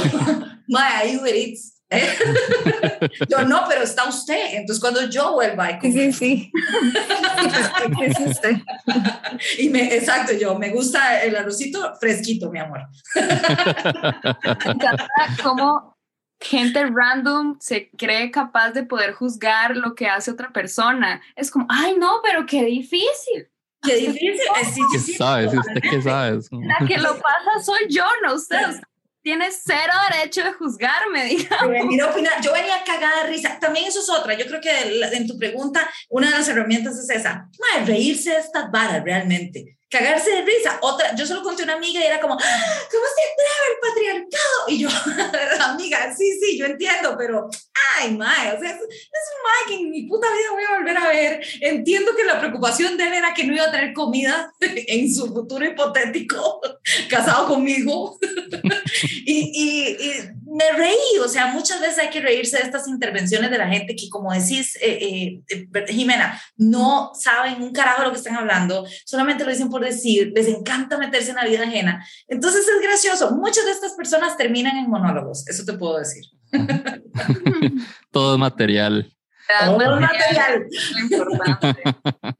ahí 0.77 1.17
Uber 1.17 1.35
Eats 1.35 1.81
yo 3.29 3.43
no, 3.45 3.65
pero 3.67 3.83
está 3.83 4.07
usted. 4.07 4.53
Entonces 4.53 4.79
cuando 4.79 5.09
yo 5.09 5.33
vuelva 5.33 5.71
y 5.71 5.91
sí, 5.91 6.13
sí. 6.13 6.51
es 8.01 8.19
usted. 8.19 8.57
y 9.59 9.69
me, 9.69 9.93
exacto, 9.93 10.33
yo 10.33 10.57
me 10.57 10.69
gusta 10.69 11.21
el 11.21 11.35
arrocito 11.35 11.93
fresquito, 11.99 12.49
mi 12.49 12.59
amor. 12.59 12.87
como 15.43 15.90
gente 16.41 16.85
random 16.85 17.57
se 17.59 17.89
cree 17.97 18.31
capaz 18.31 18.71
de 18.71 18.83
poder 18.83 19.13
juzgar 19.13 19.77
lo 19.77 19.95
que 19.95 20.07
hace 20.07 20.31
otra 20.31 20.51
persona. 20.51 21.21
Es 21.35 21.51
como, 21.51 21.65
ay, 21.69 21.95
no, 21.97 22.19
pero 22.23 22.45
qué 22.45 22.65
difícil. 22.65 23.49
Qué 23.81 23.95
difícil. 23.95 24.39
¿Qué 24.91 24.99
sabes? 24.99 25.53
¿Usted 25.53 25.81
qué 25.81 26.01
sabes? 26.01 26.49
La 26.51 26.85
que 26.85 26.97
lo 26.97 27.13
pasa 27.15 27.63
soy 27.63 27.87
yo, 27.89 28.05
no 28.23 28.35
usted. 28.35 28.81
Tienes 29.23 29.61
cero 29.63 29.93
derecho 30.11 30.43
de 30.43 30.53
juzgarme, 30.53 31.25
digamos. 31.29 31.75
Yo 32.43 32.53
venía 32.53 32.83
cagada 32.85 33.23
de 33.23 33.29
risa. 33.29 33.59
También 33.59 33.87
eso 33.87 33.99
es 33.99 34.09
otra. 34.09 34.33
Yo 34.35 34.45
creo 34.45 34.61
que 34.61 34.99
en 35.15 35.27
tu 35.27 35.37
pregunta, 35.37 35.87
una 36.09 36.29
de 36.29 36.37
las 36.37 36.47
herramientas 36.47 36.97
es 36.97 37.09
esa. 37.09 37.49
reírse 37.85 38.31
de 38.31 38.39
estas 38.39 38.71
varas 38.71 39.03
realmente 39.03 39.77
cagarse 39.91 40.31
de 40.31 40.41
risa. 40.43 40.79
Otra, 40.81 41.13
yo 41.15 41.27
solo 41.27 41.43
conté 41.43 41.63
a 41.63 41.65
una 41.65 41.73
amiga 41.75 41.99
y 41.99 42.05
era 42.05 42.19
como, 42.19 42.33
ah, 42.33 42.79
¿cómo 42.89 43.03
se 43.13 43.21
atreve 43.27 43.67
el 43.69 43.79
patriarcado? 43.81 44.69
Y 44.69 44.79
yo, 44.79 44.89
amiga, 45.65 46.15
sí, 46.15 46.39
sí, 46.39 46.57
yo 46.57 46.65
entiendo, 46.65 47.15
pero, 47.17 47.49
ay, 47.97 48.15
mae, 48.15 48.53
o 48.53 48.59
sea, 48.59 48.71
es, 48.71 48.77
un 48.77 49.43
mae 49.43 49.67
que 49.67 49.75
en 49.75 49.91
mi 49.91 50.03
puta 50.03 50.27
vida 50.31 50.51
voy 50.53 50.63
a 50.63 50.77
volver 50.77 50.97
a 50.97 51.07
ver. 51.09 51.41
Entiendo 51.59 52.15
que 52.15 52.23
la 52.23 52.39
preocupación 52.39 52.97
de 52.97 53.03
él 53.07 53.13
era 53.13 53.33
que 53.33 53.43
no 53.43 53.53
iba 53.53 53.65
a 53.65 53.71
tener 53.71 53.93
comida 53.93 54.53
en 54.61 55.13
su 55.13 55.27
futuro 55.27 55.65
hipotético, 55.65 56.61
casado 57.09 57.49
conmigo. 57.49 58.17
y, 59.25 59.51
y, 59.53 59.89
y, 59.89 60.40
me 60.51 60.69
reí, 60.73 61.17
o 61.23 61.29
sea, 61.29 61.47
muchas 61.47 61.79
veces 61.79 61.99
hay 61.99 62.09
que 62.09 62.19
reírse 62.19 62.57
de 62.57 62.63
estas 62.63 62.87
intervenciones 62.87 63.49
de 63.49 63.57
la 63.57 63.69
gente 63.69 63.95
que, 63.95 64.09
como 64.09 64.33
decís, 64.33 64.75
eh, 64.81 65.39
eh, 65.49 65.49
eh 65.49 65.85
Jimena, 65.87 66.39
no 66.57 67.11
saben 67.15 67.61
un 67.61 67.71
carajo 67.71 68.03
lo 68.03 68.11
que 68.11 68.17
están 68.17 68.35
hablando, 68.35 68.85
solamente 69.05 69.45
lo 69.45 69.51
dicen 69.51 69.69
por 69.69 69.81
decir, 69.81 70.33
les 70.35 70.47
encanta 70.47 70.97
meterse 70.97 71.29
en 71.29 71.37
la 71.37 71.45
vida 71.45 71.63
ajena. 71.63 72.05
Entonces 72.27 72.67
es 72.67 72.81
gracioso. 72.81 73.31
Muchas 73.31 73.65
de 73.65 73.71
estas 73.71 73.93
personas 73.93 74.35
terminan 74.35 74.75
en 74.75 74.89
monólogos, 74.89 75.47
eso 75.47 75.63
te 75.63 75.73
puedo 75.73 75.97
decir. 75.97 76.25
Todo 78.11 78.37
material. 78.37 79.09
Todo 79.59 79.99
material. 79.99 80.67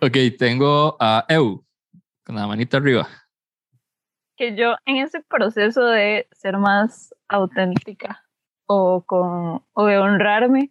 ok, 0.00 0.16
tengo 0.38 0.96
a 1.00 1.24
Eu 1.28 1.64
con 2.22 2.36
la 2.36 2.46
manita 2.46 2.76
arriba. 2.76 3.08
Que 4.36 4.54
yo 4.54 4.76
en 4.84 4.96
ese 4.96 5.22
proceso 5.22 5.84
de 5.86 6.28
ser 6.32 6.58
más 6.58 7.14
auténtica 7.28 8.24
o, 8.66 9.02
con, 9.06 9.62
o 9.72 9.86
de 9.86 9.98
honrarme, 9.98 10.70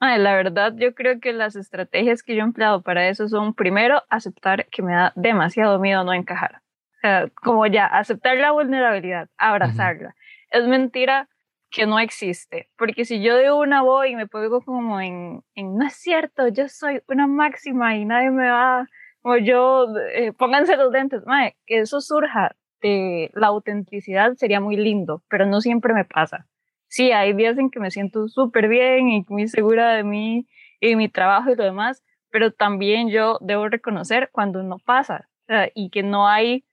la 0.00 0.34
verdad, 0.34 0.74
yo 0.76 0.94
creo 0.94 1.20
que 1.20 1.32
las 1.32 1.56
estrategias 1.56 2.22
que 2.22 2.34
yo 2.34 2.42
he 2.42 2.44
empleado 2.44 2.82
para 2.82 3.08
eso 3.08 3.28
son, 3.28 3.54
primero, 3.54 4.02
aceptar 4.08 4.66
que 4.66 4.82
me 4.82 4.92
da 4.92 5.12
demasiado 5.16 5.78
miedo 5.78 6.04
no 6.04 6.12
encajar. 6.12 6.60
O 6.96 7.00
sea, 7.00 7.28
como 7.42 7.66
ya, 7.66 7.86
aceptar 7.86 8.36
la 8.36 8.52
vulnerabilidad, 8.52 9.28
abrazarla. 9.36 10.14
Es 10.50 10.66
mentira 10.66 11.28
que 11.70 11.86
no 11.86 11.98
existe, 11.98 12.68
porque 12.76 13.04
si 13.04 13.20
yo 13.20 13.36
de 13.36 13.50
una 13.50 13.82
voy 13.82 14.10
y 14.10 14.16
me 14.16 14.28
pongo 14.28 14.60
como 14.60 15.00
en, 15.00 15.42
en 15.56 15.76
no 15.76 15.84
es 15.86 15.94
cierto, 15.94 16.46
yo 16.46 16.68
soy 16.68 17.02
una 17.08 17.26
máxima 17.26 17.96
y 17.96 18.04
nadie 18.04 18.30
me 18.30 18.48
va, 18.48 18.86
o 19.24 19.36
yo, 19.36 19.88
eh, 20.14 20.32
pónganse 20.32 20.76
los 20.76 20.92
dentes, 20.92 21.26
madre, 21.26 21.56
que 21.66 21.80
eso 21.80 22.00
surja 22.00 22.54
de 22.80 23.30
la 23.34 23.48
autenticidad 23.48 24.34
sería 24.36 24.60
muy 24.60 24.76
lindo, 24.76 25.22
pero 25.28 25.46
no 25.46 25.60
siempre 25.60 25.94
me 25.94 26.04
pasa 26.04 26.46
sí, 26.94 27.10
hay 27.10 27.32
días 27.32 27.58
en 27.58 27.70
que 27.70 27.80
me 27.80 27.90
siento 27.90 28.28
súper 28.28 28.68
bien 28.68 29.08
y 29.08 29.24
muy 29.28 29.48
segura 29.48 29.94
de 29.94 30.04
mí 30.04 30.46
y 30.80 30.94
mi 30.94 31.08
trabajo 31.08 31.50
y 31.50 31.56
lo 31.56 31.64
demás, 31.64 32.04
pero 32.30 32.52
también 32.52 33.10
yo 33.10 33.38
debo 33.40 33.68
reconocer 33.68 34.30
cuando 34.30 34.62
no 34.62 34.78
pasa 34.78 35.28
y 35.74 35.90
que 35.90 36.04
no 36.04 36.28
hay 36.28 36.64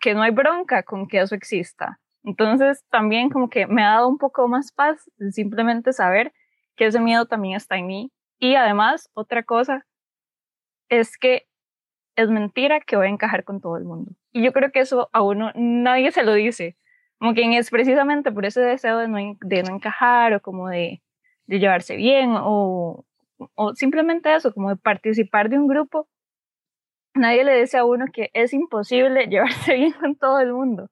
que 0.00 0.14
no 0.14 0.22
hay 0.22 0.30
bronca 0.30 0.82
con 0.84 1.06
que 1.06 1.20
eso 1.20 1.34
exista. 1.34 2.00
Entonces 2.24 2.82
también 2.90 3.28
como 3.28 3.50
que 3.50 3.66
me 3.66 3.82
ha 3.84 3.90
dado 3.90 4.08
un 4.08 4.16
poco 4.16 4.48
más 4.48 4.72
paz 4.72 5.10
simplemente 5.32 5.92
saber 5.92 6.32
que 6.74 6.86
ese 6.86 7.00
miedo 7.00 7.26
también 7.26 7.56
está 7.56 7.76
en 7.76 7.86
mí. 7.86 8.12
Y 8.38 8.54
además, 8.54 9.10
otra 9.12 9.42
cosa 9.42 9.84
es 10.90 11.16
que 11.16 11.46
es 12.16 12.28
mentira 12.28 12.80
que 12.80 12.96
voy 12.96 13.06
a 13.06 13.10
encajar 13.10 13.44
con 13.44 13.60
todo 13.60 13.76
el 13.76 13.84
mundo. 13.84 14.12
Y 14.32 14.42
yo 14.42 14.52
creo 14.52 14.70
que 14.70 14.80
eso 14.80 15.08
a 15.12 15.22
uno 15.22 15.52
nadie 15.54 16.12
se 16.12 16.22
lo 16.22 16.34
dice. 16.34 16.76
Como 17.18 17.34
que 17.34 17.56
es 17.56 17.70
precisamente 17.70 18.32
por 18.32 18.44
ese 18.44 18.60
deseo 18.60 18.98
de 18.98 19.08
no, 19.08 19.18
de 19.40 19.58
encajar 19.60 20.34
o 20.34 20.40
como 20.40 20.68
de, 20.68 21.02
de 21.46 21.58
llevarse 21.58 21.96
bien 21.96 22.34
o, 22.36 23.04
o 23.54 23.74
simplemente 23.74 24.34
eso, 24.34 24.52
como 24.52 24.70
de 24.70 24.76
participar 24.76 25.48
de 25.48 25.58
un 25.58 25.68
grupo. 25.68 26.08
Nadie 27.14 27.44
le 27.44 27.60
dice 27.60 27.78
a 27.78 27.84
uno 27.84 28.06
que 28.12 28.30
es 28.34 28.52
imposible 28.52 29.26
llevarse 29.28 29.74
bien 29.74 29.92
con 29.92 30.16
todo 30.16 30.40
el 30.40 30.52
mundo. 30.52 30.88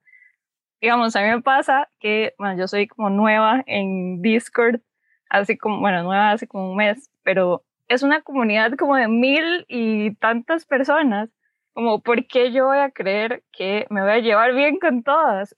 Digamos, 0.81 1.17
a 1.17 1.23
mí 1.23 1.29
me 1.29 1.43
pasa 1.43 1.89
que, 1.99 2.35
bueno, 2.39 2.57
yo 2.59 2.69
soy 2.69 2.87
como 2.87 3.11
nueva 3.11 3.65
en 3.67 4.23
Discord, 4.23 4.81
así 5.29 5.59
como, 5.59 5.81
bueno, 5.81 6.03
nueva 6.05 6.31
hace 6.31 6.47
como 6.47 6.71
un 6.71 6.77
mes, 6.77 7.11
pero 7.25 7.65
es 7.89 8.03
una 8.03 8.23
comunidad 8.23 8.73
como 8.77 8.97
de 8.97 9.09
mil 9.09 9.65
y 9.69 10.15
tantas 10.17 10.67
personas, 10.67 11.31
como, 11.73 12.03
¿por 12.03 12.27
qué 12.27 12.53
yo 12.53 12.67
voy 12.67 12.79
a 12.79 12.91
creer 12.91 13.45
que 13.53 13.87
me 13.91 14.03
voy 14.03 14.11
a 14.11 14.19
llevar 14.19 14.55
bien 14.55 14.79
con 14.79 15.03
todas? 15.03 15.57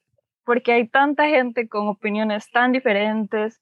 porque 0.51 0.73
hay 0.73 0.88
tanta 0.88 1.29
gente 1.29 1.69
con 1.69 1.87
opiniones 1.87 2.51
tan 2.51 2.73
diferentes 2.73 3.61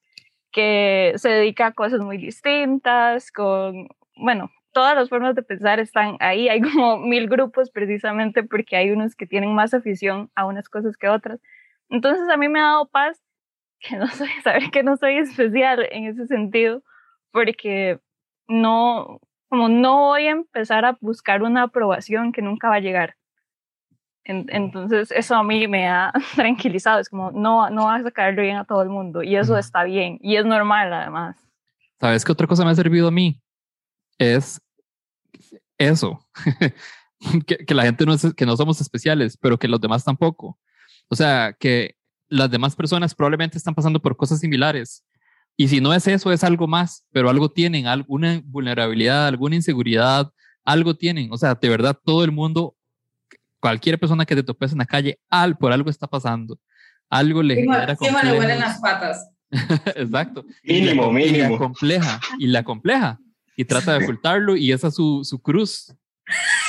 que 0.52 1.12
se 1.16 1.28
dedica 1.28 1.66
a 1.66 1.72
cosas 1.72 2.00
muy 2.00 2.16
distintas, 2.16 3.30
con, 3.30 3.88
bueno, 4.16 4.50
todas 4.72 4.96
las 4.96 5.10
formas 5.10 5.34
de 5.34 5.42
pensar 5.42 5.80
están 5.80 6.16
ahí, 6.20 6.48
hay 6.48 6.62
como 6.62 6.96
mil 6.96 7.28
grupos 7.28 7.70
precisamente 7.70 8.42
porque 8.42 8.76
hay 8.76 8.90
unos 8.90 9.14
que 9.14 9.26
tienen 9.26 9.54
más 9.54 9.74
afición 9.74 10.30
a 10.34 10.46
unas 10.46 10.70
cosas 10.70 10.96
que 10.96 11.08
otras. 11.08 11.40
Entonces 11.90 12.26
a 12.30 12.38
mí 12.38 12.48
me 12.48 12.58
ha 12.58 12.62
dado 12.62 12.88
paz 12.88 13.20
que 13.80 13.96
no 13.96 14.06
soy, 14.08 14.30
saber 14.42 14.70
que 14.70 14.82
no 14.82 14.96
soy 14.96 15.18
especial 15.18 15.86
en 15.90 16.06
ese 16.06 16.26
sentido, 16.26 16.82
porque 17.32 18.00
no, 18.48 19.20
como 19.48 19.68
no 19.68 19.98
voy 20.08 20.26
a 20.26 20.32
empezar 20.32 20.84
a 20.84 20.98
buscar 21.00 21.42
una 21.42 21.64
aprobación 21.64 22.32
que 22.32 22.42
nunca 22.42 22.68
va 22.68 22.76
a 22.76 22.80
llegar 22.80 23.14
entonces 24.28 25.10
eso 25.10 25.34
a 25.34 25.42
mí 25.42 25.66
me 25.66 25.88
ha 25.88 26.12
tranquilizado, 26.36 27.00
es 27.00 27.08
como 27.08 27.30
no, 27.30 27.70
no 27.70 27.86
vas 27.86 28.04
a 28.04 28.10
caerle 28.10 28.42
bien 28.42 28.56
a 28.56 28.64
todo 28.64 28.82
el 28.82 28.90
mundo 28.90 29.22
y 29.22 29.36
eso 29.36 29.56
está 29.56 29.84
bien 29.84 30.18
y 30.20 30.36
es 30.36 30.44
normal 30.44 30.92
además. 30.92 31.36
¿Sabes 31.98 32.24
qué 32.24 32.32
otra 32.32 32.46
cosa 32.46 32.64
me 32.64 32.70
ha 32.70 32.74
servido 32.74 33.08
a 33.08 33.10
mí? 33.10 33.40
Es 34.18 34.60
eso, 35.78 36.20
que, 37.46 37.74
la 37.74 37.84
gente 37.84 38.04
no 38.04 38.12
es, 38.12 38.34
que 38.34 38.46
no 38.46 38.56
somos 38.56 38.80
especiales, 38.80 39.36
pero 39.36 39.58
que 39.58 39.68
los 39.68 39.80
demás 39.80 40.04
tampoco. 40.04 40.58
O 41.08 41.16
sea, 41.16 41.56
que 41.58 41.96
las 42.28 42.50
demás 42.50 42.76
personas 42.76 43.14
probablemente 43.14 43.56
están 43.56 43.74
pasando 43.74 44.00
por 44.00 44.16
cosas 44.16 44.40
similares. 44.40 45.04
Y 45.60 45.66
si 45.66 45.80
no 45.80 45.92
es 45.92 46.06
eso, 46.06 46.30
es 46.30 46.44
algo 46.44 46.68
más, 46.68 47.04
pero 47.10 47.28
algo 47.28 47.50
tienen, 47.50 47.88
alguna 47.88 48.40
vulnerabilidad, 48.44 49.26
alguna 49.26 49.56
inseguridad, 49.56 50.32
algo 50.64 50.94
tienen. 50.94 51.32
O 51.32 51.36
sea, 51.36 51.56
de 51.56 51.68
verdad, 51.68 51.98
todo 52.04 52.22
el 52.22 52.30
mundo 52.30 52.76
cualquier 53.58 53.98
persona 53.98 54.24
que 54.24 54.36
te 54.36 54.44
topes 54.44 54.70
en 54.70 54.78
la 54.78 54.86
calle, 54.86 55.18
al, 55.28 55.58
por 55.58 55.72
algo 55.72 55.90
está 55.90 56.06
pasando. 56.06 56.60
Algo 57.10 57.42
le 57.42 57.56
genera 57.56 57.96
sí, 57.96 58.06
le 58.22 58.38
huelen 58.38 58.60
las 58.60 58.78
patas. 58.80 59.30
Exacto. 59.96 60.44
Mínimo, 60.62 61.10
mínimo. 61.10 61.36
Y 61.36 61.50
la 61.50 61.58
compleja, 61.58 62.20
y 62.38 62.46
la 62.46 62.62
compleja, 62.62 63.18
y 63.56 63.64
trata 63.64 63.98
de 63.98 64.04
ocultarlo, 64.04 64.54
y 64.54 64.70
esa 64.70 64.86
es 64.86 64.94
su, 64.94 65.22
su 65.24 65.40
cruz, 65.40 65.92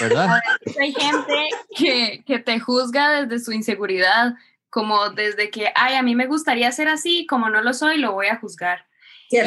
¿verdad? 0.02 0.40
Hay 0.82 0.94
gente 0.94 1.50
que, 1.76 2.24
que 2.26 2.40
te 2.40 2.60
juzga 2.60 3.22
desde 3.22 3.46
su 3.46 3.52
inseguridad, 3.52 4.34
como 4.70 5.10
desde 5.10 5.50
que, 5.50 5.72
ay, 5.76 5.96
a 5.96 6.04
mí 6.04 6.16
me 6.16 6.28
gustaría 6.28 6.72
ser 6.72 6.88
así, 6.88 7.26
como 7.26 7.50
no 7.50 7.62
lo 7.62 7.74
soy, 7.74 7.98
lo 7.98 8.14
voy 8.14 8.28
a 8.28 8.38
juzgar. 8.38 8.86
Y 9.30 9.38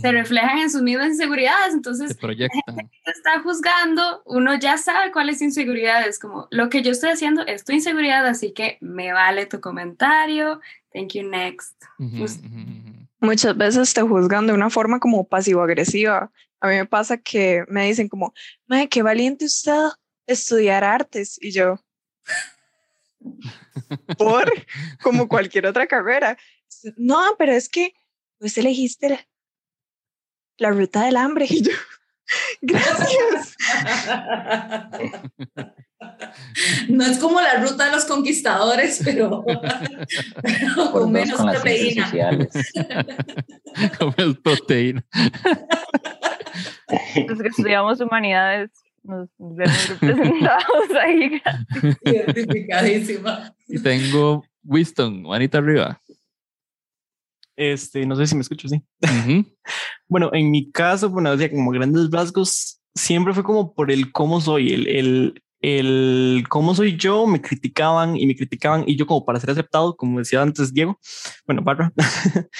se 0.00 0.10
reflejan 0.10 0.58
en 0.58 0.70
sus 0.70 0.80
mismas 0.80 1.08
inseguridades, 1.08 1.74
entonces 1.74 2.16
se 2.16 3.10
está 3.10 3.40
juzgando, 3.42 4.22
uno 4.24 4.54
ya 4.54 4.78
sabe 4.78 5.12
cuáles 5.12 5.42
inseguridades, 5.42 6.18
como 6.18 6.48
lo 6.50 6.70
que 6.70 6.80
yo 6.82 6.92
estoy 6.92 7.10
haciendo 7.10 7.44
es 7.46 7.64
tu 7.64 7.72
inseguridad, 7.72 8.26
así 8.26 8.52
que 8.52 8.78
me 8.80 9.12
vale 9.12 9.44
tu 9.44 9.60
comentario, 9.60 10.60
thank 10.94 11.12
you, 11.12 11.28
next. 11.28 11.76
Muchas 13.20 13.54
veces 13.54 13.92
te 13.92 14.00
juzgan 14.00 14.46
de 14.46 14.54
una 14.54 14.70
forma 14.70 14.98
como 14.98 15.28
pasivo-agresiva. 15.28 16.30
A 16.60 16.68
mí 16.68 16.74
me 16.76 16.86
pasa 16.86 17.18
que 17.18 17.64
me 17.68 17.84
dicen 17.86 18.08
como, 18.08 18.32
madre, 18.66 18.88
qué 18.88 19.02
valiente 19.02 19.44
usted 19.44 19.90
estudiar 20.26 20.84
artes, 20.84 21.38
y 21.38 21.50
yo, 21.50 21.78
por 24.18 24.52
como 25.02 25.28
cualquier 25.28 25.66
otra 25.66 25.86
carrera. 25.86 26.36
No, 26.96 27.34
pero 27.38 27.52
es 27.52 27.68
que 27.68 27.94
pues 28.38 28.58
elegiste 28.58 29.26
la 30.58 30.70
ruta 30.70 31.04
del 31.04 31.16
hambre. 31.16 31.46
Y 31.48 31.62
yo, 31.62 31.72
gracias. 32.62 33.56
no 36.88 37.04
es 37.04 37.18
como 37.18 37.40
la 37.40 37.56
ruta 37.56 37.86
de 37.86 37.92
los 37.92 38.04
conquistadores, 38.04 39.00
pero, 39.04 39.44
con 40.92 41.12
menos 41.12 41.40
proteína. 41.40 42.10
con 43.98 44.14
menos 44.16 44.38
proteína. 44.38 45.04
Los 47.28 47.40
que 47.40 47.48
estudiamos 47.48 48.00
humanidades 48.00 48.70
nos 49.02 49.28
vemos 49.38 49.88
representados 49.88 50.90
ahí. 51.00 51.42
Identificadísima. 52.04 53.54
Y 53.68 53.78
tengo 53.78 54.44
Winston, 54.64 55.22
manita 55.22 55.58
arriba. 55.58 56.00
Este, 57.56 58.06
no 58.06 58.16
sé 58.16 58.26
si 58.26 58.34
me 58.34 58.40
escucho, 58.40 58.68
sí. 58.68 58.82
bueno, 60.08 60.30
en 60.32 60.50
mi 60.50 60.70
caso, 60.70 61.10
bueno, 61.10 61.36
decía 61.36 61.50
como 61.50 61.70
grandes 61.70 62.10
rasgos, 62.10 62.80
siempre 62.94 63.34
fue 63.34 63.42
como 63.42 63.74
por 63.74 63.90
el 63.90 64.12
cómo 64.12 64.40
soy, 64.40 64.72
el, 64.72 64.88
el, 64.88 65.42
el 65.60 66.44
cómo 66.48 66.74
soy 66.74 66.96
yo, 66.96 67.26
me 67.26 67.40
criticaban 67.40 68.16
y 68.16 68.26
me 68.26 68.36
criticaban 68.36 68.84
y 68.86 68.96
yo 68.96 69.06
como 69.06 69.24
para 69.24 69.40
ser 69.40 69.50
aceptado, 69.50 69.96
como 69.96 70.18
decía 70.18 70.42
antes 70.42 70.72
Diego, 70.72 70.98
bueno, 71.46 71.62
Barra, 71.62 71.92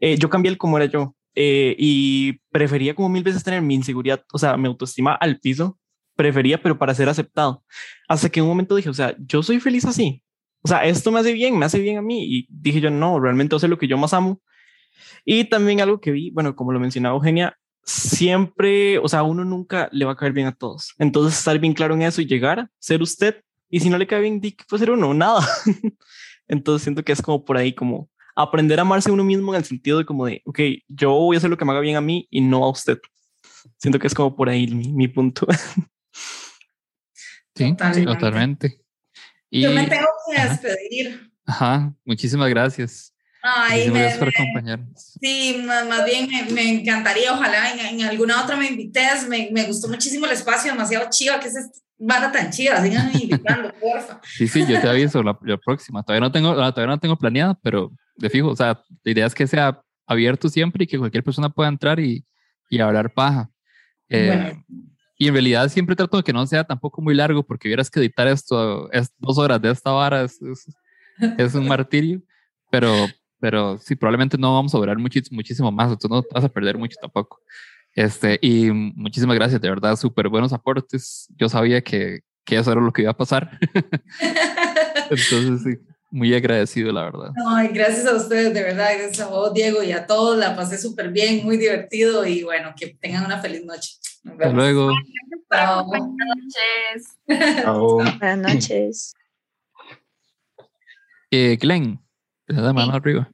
eh, 0.00 0.16
yo 0.18 0.28
cambié 0.28 0.50
el 0.50 0.58
cómo 0.58 0.76
era 0.76 0.86
yo 0.86 1.14
eh, 1.34 1.74
y 1.78 2.34
prefería 2.50 2.94
como 2.94 3.08
mil 3.08 3.22
veces 3.22 3.42
tener 3.42 3.62
mi 3.62 3.74
inseguridad, 3.74 4.22
o 4.32 4.38
sea, 4.38 4.56
mi 4.56 4.66
autoestima 4.68 5.14
al 5.14 5.38
piso, 5.40 5.78
prefería, 6.22 6.62
pero 6.62 6.78
para 6.78 6.94
ser 6.94 7.08
aceptado. 7.08 7.64
Hasta 8.08 8.28
que 8.28 8.40
un 8.40 8.48
momento 8.48 8.76
dije, 8.76 8.88
o 8.88 8.94
sea, 8.94 9.16
yo 9.18 9.42
soy 9.42 9.58
feliz 9.58 9.84
así. 9.84 10.22
O 10.62 10.68
sea, 10.68 10.84
esto 10.84 11.10
me 11.10 11.18
hace 11.18 11.32
bien, 11.32 11.58
me 11.58 11.66
hace 11.66 11.80
bien 11.80 11.98
a 11.98 12.02
mí. 12.02 12.24
Y 12.24 12.46
dije 12.48 12.80
yo, 12.80 12.90
no, 12.90 13.18
realmente 13.18 13.56
hace 13.56 13.66
lo 13.66 13.78
que 13.78 13.88
yo 13.88 13.98
más 13.98 14.14
amo. 14.14 14.40
Y 15.24 15.44
también 15.44 15.80
algo 15.80 16.00
que 16.00 16.12
vi, 16.12 16.30
bueno, 16.30 16.54
como 16.54 16.72
lo 16.72 16.78
mencionaba 16.78 17.16
Eugenia, 17.16 17.56
siempre, 17.82 18.98
o 18.98 19.08
sea, 19.08 19.24
uno 19.24 19.44
nunca 19.44 19.88
le 19.92 20.04
va 20.04 20.12
a 20.12 20.16
caer 20.16 20.32
bien 20.32 20.46
a 20.46 20.52
todos. 20.54 20.94
Entonces, 20.98 21.36
estar 21.36 21.58
bien 21.58 21.74
claro 21.74 21.94
en 21.94 22.02
eso 22.02 22.22
y 22.22 22.26
llegar, 22.26 22.68
ser 22.78 23.02
usted. 23.02 23.42
Y 23.68 23.80
si 23.80 23.90
no 23.90 23.98
le 23.98 24.06
cae 24.06 24.20
bien, 24.20 24.40
¿qué 24.40 24.54
puede 24.68 24.80
ser 24.80 24.90
uno? 24.92 25.12
Nada. 25.14 25.44
Entonces, 26.48 26.84
siento 26.84 27.02
que 27.02 27.12
es 27.12 27.22
como 27.22 27.44
por 27.44 27.56
ahí, 27.56 27.74
como 27.74 28.08
aprender 28.36 28.78
a 28.78 28.82
amarse 28.82 29.10
a 29.10 29.12
uno 29.12 29.24
mismo 29.24 29.52
en 29.52 29.58
el 29.58 29.64
sentido 29.64 29.98
de 29.98 30.04
como 30.04 30.26
de, 30.26 30.42
ok, 30.44 30.60
yo 30.88 31.10
voy 31.10 31.36
a 31.36 31.38
hacer 31.38 31.50
lo 31.50 31.56
que 31.56 31.64
me 31.64 31.72
haga 31.72 31.80
bien 31.80 31.96
a 31.96 32.00
mí 32.00 32.28
y 32.30 32.40
no 32.40 32.64
a 32.64 32.70
usted. 32.70 32.98
Siento 33.78 33.98
que 33.98 34.06
es 34.06 34.14
como 34.14 34.36
por 34.36 34.48
ahí 34.48 34.66
mi, 34.68 34.92
mi 34.92 35.08
punto. 35.08 35.46
Sí, 37.54 37.74
totalmente. 38.04 38.80
Y, 39.50 39.62
Yo 39.62 39.72
me 39.72 39.86
tengo 39.86 40.06
que 40.30 40.42
despedir. 40.42 41.30
Ajá, 41.44 41.92
muchísimas 42.04 42.48
gracias. 42.48 43.14
Ay, 43.42 43.90
me, 43.90 43.98
gracias 43.98 44.18
por 44.18 44.28
acompañarnos. 44.28 45.18
Sí, 45.20 45.62
más, 45.66 46.04
bien 46.04 46.28
me, 46.54 46.70
encantaría, 46.70 47.32
ojalá 47.32 47.72
en, 47.72 48.02
alguna 48.02 48.42
otra 48.42 48.56
me 48.56 48.68
invites. 48.68 49.28
Me, 49.28 49.50
me, 49.52 49.64
gustó 49.64 49.88
muchísimo 49.88 50.26
el 50.26 50.32
espacio, 50.32 50.72
demasiado 50.72 51.10
chiva, 51.10 51.40
que 51.40 51.48
es 51.48 51.82
vara 51.98 52.30
tan 52.32 52.50
chiva, 52.50 52.82
sigan 52.82 53.10
invitando, 53.20 53.72
porfa. 53.74 54.20
Sí, 54.24 54.48
sí, 54.48 54.64
yo 54.66 54.80
te 54.80 54.88
aviso 54.88 55.22
la, 55.22 55.38
la, 55.42 55.56
próxima. 55.58 56.02
Todavía 56.02 56.26
no 56.26 56.32
tengo, 56.32 56.54
todavía 56.54 56.86
no 56.86 57.00
tengo 57.00 57.16
planeada, 57.16 57.58
pero 57.62 57.92
de 58.16 58.30
fijo, 58.30 58.48
o 58.48 58.56
sea, 58.56 58.82
la 59.02 59.12
idea 59.12 59.26
es 59.26 59.34
que 59.34 59.46
sea 59.46 59.80
abierto 60.06 60.48
siempre 60.48 60.84
y 60.84 60.86
que 60.86 60.98
cualquier 60.98 61.24
persona 61.24 61.48
pueda 61.48 61.68
entrar 61.68 62.00
y, 62.00 62.24
y 62.70 62.80
hablar 62.80 63.12
paja. 63.12 63.50
Eh, 64.08 64.56
y 65.22 65.28
en 65.28 65.34
realidad 65.34 65.68
siempre 65.68 65.94
trato 65.94 66.16
de 66.16 66.24
que 66.24 66.32
no 66.32 66.44
sea 66.48 66.64
tampoco 66.64 67.00
muy 67.00 67.14
largo, 67.14 67.44
porque 67.44 67.68
vieras 67.68 67.88
que 67.88 68.00
editar 68.00 68.26
esto, 68.26 68.90
es 68.90 69.12
dos 69.18 69.38
horas 69.38 69.62
de 69.62 69.70
esta 69.70 69.92
vara 69.92 70.22
es, 70.22 70.40
es, 71.38 71.54
un 71.54 71.68
martirio, 71.68 72.20
pero, 72.72 72.92
pero 73.38 73.78
sí, 73.78 73.94
probablemente 73.94 74.36
no 74.36 74.52
vamos 74.52 74.74
a 74.74 74.78
durar 74.78 74.98
muchísimo, 74.98 75.36
muchísimo 75.36 75.70
más, 75.70 75.96
tú 75.96 76.08
no 76.08 76.24
vas 76.28 76.42
a 76.42 76.48
perder 76.48 76.76
mucho 76.76 76.96
tampoco. 77.00 77.40
Este, 77.94 78.36
y 78.42 78.72
muchísimas 78.72 79.36
gracias, 79.36 79.60
de 79.60 79.68
verdad, 79.68 79.94
súper 79.94 80.28
buenos 80.28 80.52
aportes. 80.52 81.28
Yo 81.36 81.48
sabía 81.48 81.80
que, 81.82 82.22
que 82.44 82.56
eso 82.56 82.72
era 82.72 82.80
lo 82.80 82.92
que 82.92 83.02
iba 83.02 83.12
a 83.12 83.16
pasar. 83.16 83.60
Entonces, 85.08 85.62
sí, 85.62 85.78
muy 86.12 86.34
agradecido, 86.34 86.92
la 86.92 87.04
verdad. 87.04 87.32
Ay, 87.48 87.68
gracias 87.68 88.06
a 88.06 88.14
ustedes, 88.14 88.52
de 88.52 88.62
verdad, 88.62 88.90
gracias 88.98 89.20
a 89.20 89.30
vos, 89.30 89.52
Diego, 89.54 89.82
y 89.82 89.92
a 89.92 90.06
todos. 90.06 90.36
La 90.36 90.54
pasé 90.54 90.76
súper 90.76 91.10
bien, 91.10 91.42
muy 91.42 91.56
divertido 91.56 92.26
y 92.26 92.42
bueno, 92.42 92.74
que 92.76 92.88
tengan 93.00 93.24
una 93.24 93.40
feliz 93.40 93.64
noche. 93.64 93.92
Hasta 94.30 94.50
luego. 94.50 94.92
Buenas 95.48 96.08
noches. 96.28 97.18
Buenas 98.18 98.38
noches. 98.38 99.14
Eh, 101.30 101.56
Glenn, 101.58 101.98
te 102.46 102.54
da 102.54 102.74
mano 102.74 102.92
arriba. 102.92 103.30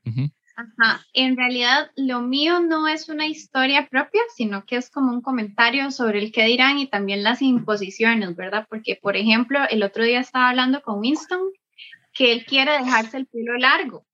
Ajá. 0.55 1.05
En 1.14 1.37
realidad, 1.37 1.91
lo 1.97 2.20
mío 2.20 2.61
no 2.61 2.87
es 2.87 3.09
una 3.09 3.26
historia 3.26 3.89
propia, 3.91 4.20
sino 4.37 4.64
que 4.64 4.76
es 4.76 4.89
como 4.89 5.12
un 5.12 5.20
comentario 5.20 5.91
sobre 5.91 6.20
el 6.20 6.31
qué 6.31 6.45
dirán 6.45 6.79
y 6.79 6.87
también 6.87 7.24
las 7.24 7.43
imposiciones, 7.43 8.37
¿verdad? 8.37 8.66
Porque, 8.70 8.97
por 9.03 9.16
ejemplo, 9.16 9.59
el 9.68 9.83
otro 9.83 10.05
día 10.05 10.20
estaba 10.20 10.51
hablando 10.51 10.81
con 10.81 11.01
Winston 11.01 11.41
que 12.19 12.33
él 12.33 12.45
quiere 12.45 12.73
dejarse 12.73 13.16
el 13.16 13.27
pelo 13.27 13.57
largo, 13.59 14.05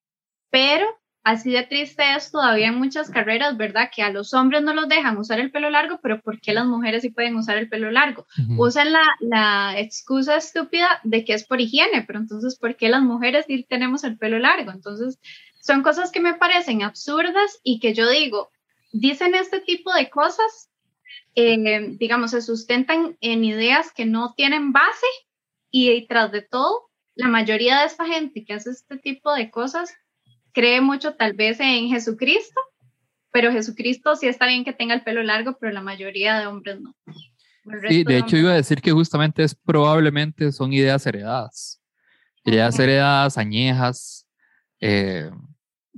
pero 0.51 0.87
así 1.23 1.51
de 1.53 1.63
triste 1.63 2.03
es 2.15 2.31
todavía 2.31 2.69
en 2.69 2.75
muchas 2.75 3.09
carreras, 3.09 3.57
¿verdad? 3.57 3.89
Que 3.91 4.03
a 4.03 4.11
los 4.11 4.35
hombres 4.35 4.63
no 4.63 4.75
los 4.75 4.91
dejan 4.91 5.17
usar 5.17 5.41
el 5.41 5.51
pelo 5.51 5.71
largo, 5.71 5.99
pero 6.03 6.21
¿por 6.21 6.39
qué 6.39 6.53
las 6.53 6.67
mujeres 6.67 7.01
sí 7.01 7.09
pueden 7.09 7.35
usar 7.35 7.57
el 7.57 7.71
pelo 7.71 7.91
largo? 7.91 8.27
Usan 8.59 8.93
la, 8.93 9.03
la, 9.21 9.81
excusa 9.81 10.37
estúpida 10.37 11.01
de 11.03 11.25
que 11.25 11.33
es 11.33 11.47
por 11.47 11.63
higiene, 11.63 12.05
pero 12.07 12.19
entonces, 12.19 12.59
¿por 12.59 12.77
qué 12.77 12.91
las 12.91 13.01
mujeres 13.01 13.47
sí 13.49 13.65
tenemos 13.67 14.05
el 14.05 14.19
pelo 14.19 14.39
largo? 14.39 14.71
Entonces, 14.71 15.19
son 15.63 15.83
cosas 15.83 16.13
que 16.13 16.21
me 16.21 16.35
parecen 16.35 16.83
absurdas 16.83 17.59
y 17.63 17.81
que 17.81 17.95
yo 17.95 18.07
digo, 18.11 18.51
dicen 18.93 19.35
este 19.35 19.61
tipo 19.61 19.95
de 19.95 20.11
cosas, 20.11 20.69
eh, 21.37 21.97
digamos, 21.99 22.33
se 22.33 22.43
sustentan 22.43 23.17
en 23.23 23.45
ideas 23.45 23.93
que 23.93 24.05
no 24.05 24.35
tienen 24.35 24.73
base 24.73 25.07
y 25.71 26.07
tras 26.07 26.31
de 26.33 26.43
todo, 26.43 26.91
la 27.15 27.29
mayoría 27.29 27.81
de 27.81 27.87
esta 27.87 28.07
gente 28.07 28.45
que 28.45 28.55
hace 28.55 28.71
este 28.71 28.99
tipo 28.99 29.33
de 29.33 29.51
cosas 29.51 29.95
cree 30.53 30.81
mucho 30.81 31.15
tal 31.15 31.35
vez 31.35 31.61
en 31.61 31.89
Jesucristo, 31.89 32.61
pero 33.33 33.53
Jesucristo 33.53 34.17
sí 34.17 34.27
está 34.27 34.47
bien 34.47 34.65
que 34.65 34.73
tenga 34.73 34.95
el 34.95 35.03
pelo 35.03 35.23
largo, 35.23 35.57
pero 35.61 35.73
la 35.73 35.81
mayoría 35.81 36.39
de 36.39 36.47
hombres 36.47 36.81
no. 36.81 36.95
Sí, 37.89 38.05
de, 38.05 38.19
hecho 38.19 38.37
iba 38.37 38.53
a 38.53 38.57
decir 38.57 38.83
que 38.83 38.93
justamente 38.93 39.43
es 39.43 39.55
probablemente 39.55 40.53
son 40.53 40.73
ideas 40.73 41.07
heredadas, 41.07 41.81
ideas 42.45 42.79
heredadas, 42.79 43.39
añejas, 43.39 44.29
eh, 44.81 45.31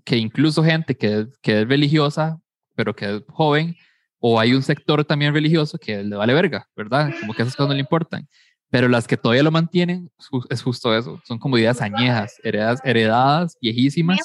que 0.05 0.17
incluso 0.17 0.63
gente 0.63 0.97
que, 0.97 1.27
que 1.43 1.63
es 1.63 1.69
religiosa, 1.69 2.39
pero 2.77 2.95
que 2.95 3.17
es 3.17 3.23
joven, 3.29 3.77
o 4.21 4.39
hay 4.39 4.55
un 4.55 4.63
sector 4.63 5.05
también 5.05 5.35
religioso 5.35 5.77
que 5.77 6.05
le 6.05 6.15
vale 6.17 6.35
verga, 6.35 6.69
¿verdad? 6.77 7.13
Como 7.21 7.35
que 7.35 7.43
esas 7.43 7.57
cosas 7.57 7.69
no 7.69 7.75
le 7.75 7.81
importan. 7.81 8.29
Pero 8.71 8.89
las 8.89 9.07
que 9.07 9.17
todavía 9.17 9.43
lo 9.43 9.51
mantienen 9.51 10.11
es 10.51 10.63
justo 10.63 10.97
eso, 10.97 11.21
son 11.25 11.39
como 11.39 11.57
ideas 11.57 11.81
añejas, 11.81 12.41
heredadas, 12.43 12.81
heredadas 12.85 13.59
viejísimas, 13.61 14.19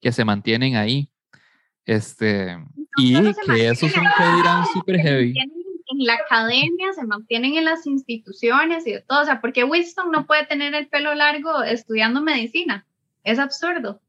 que 0.00 0.12
se 0.12 0.24
mantienen 0.24 0.76
ahí. 0.76 1.10
Este, 1.84 2.56
y 2.96 3.14
que 3.46 3.68
esos 3.68 3.92
son 3.92 4.04
que 4.04 4.36
dirán 4.36 4.64
súper 4.72 4.98
heavy. 5.00 5.34
En 5.86 5.98
la 6.06 6.14
academia, 6.14 6.92
se 6.94 7.04
mantienen 7.04 7.56
en 7.56 7.66
las 7.66 7.86
instituciones 7.86 8.86
y 8.86 8.92
de 8.92 9.00
todo. 9.02 9.22
O 9.22 9.24
sea, 9.24 9.40
porque 9.40 9.64
Winston 9.64 10.10
no 10.10 10.26
puede 10.26 10.46
tener 10.46 10.74
el 10.74 10.88
pelo 10.88 11.14
largo 11.14 11.62
estudiando 11.62 12.22
medicina. 12.22 12.86
Es 13.22 13.38
absurdo. 13.38 14.00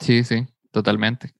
Sí, 0.00 0.24
sí, 0.24 0.46
totalmente. 0.70 1.34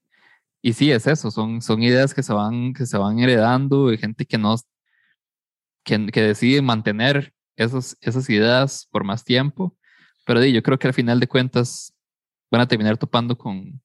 Y 0.63 0.73
sí, 0.73 0.91
es 0.91 1.07
eso, 1.07 1.31
son, 1.31 1.61
son 1.61 1.83
ideas 1.83 2.15
que 2.15 2.23
se 2.23 2.33
van, 2.33 2.73
que 2.73 2.87
se 2.87 2.97
van 2.97 3.19
heredando 3.19 3.89
de 3.89 3.99
gente 3.99 4.25
que 4.25 4.39
no, 4.39 4.55
que, 5.85 6.07
que 6.07 6.23
decide 6.23 6.63
mantener 6.63 7.33
esos, 7.57 7.97
esas 8.01 8.29
ideas 8.31 8.89
por 8.91 9.05
más 9.05 9.25
tiempo. 9.25 9.77
Pero 10.27 10.45
yo 10.45 10.63
creo 10.63 10.79
que 10.79 10.89
al 10.89 10.95
final 10.95 11.21
de 11.21 11.29
cuentas 11.29 11.95
van 12.51 12.63
a 12.63 12.69
terminar 12.69 12.97
topando 12.97 13.37
con, 13.37 13.81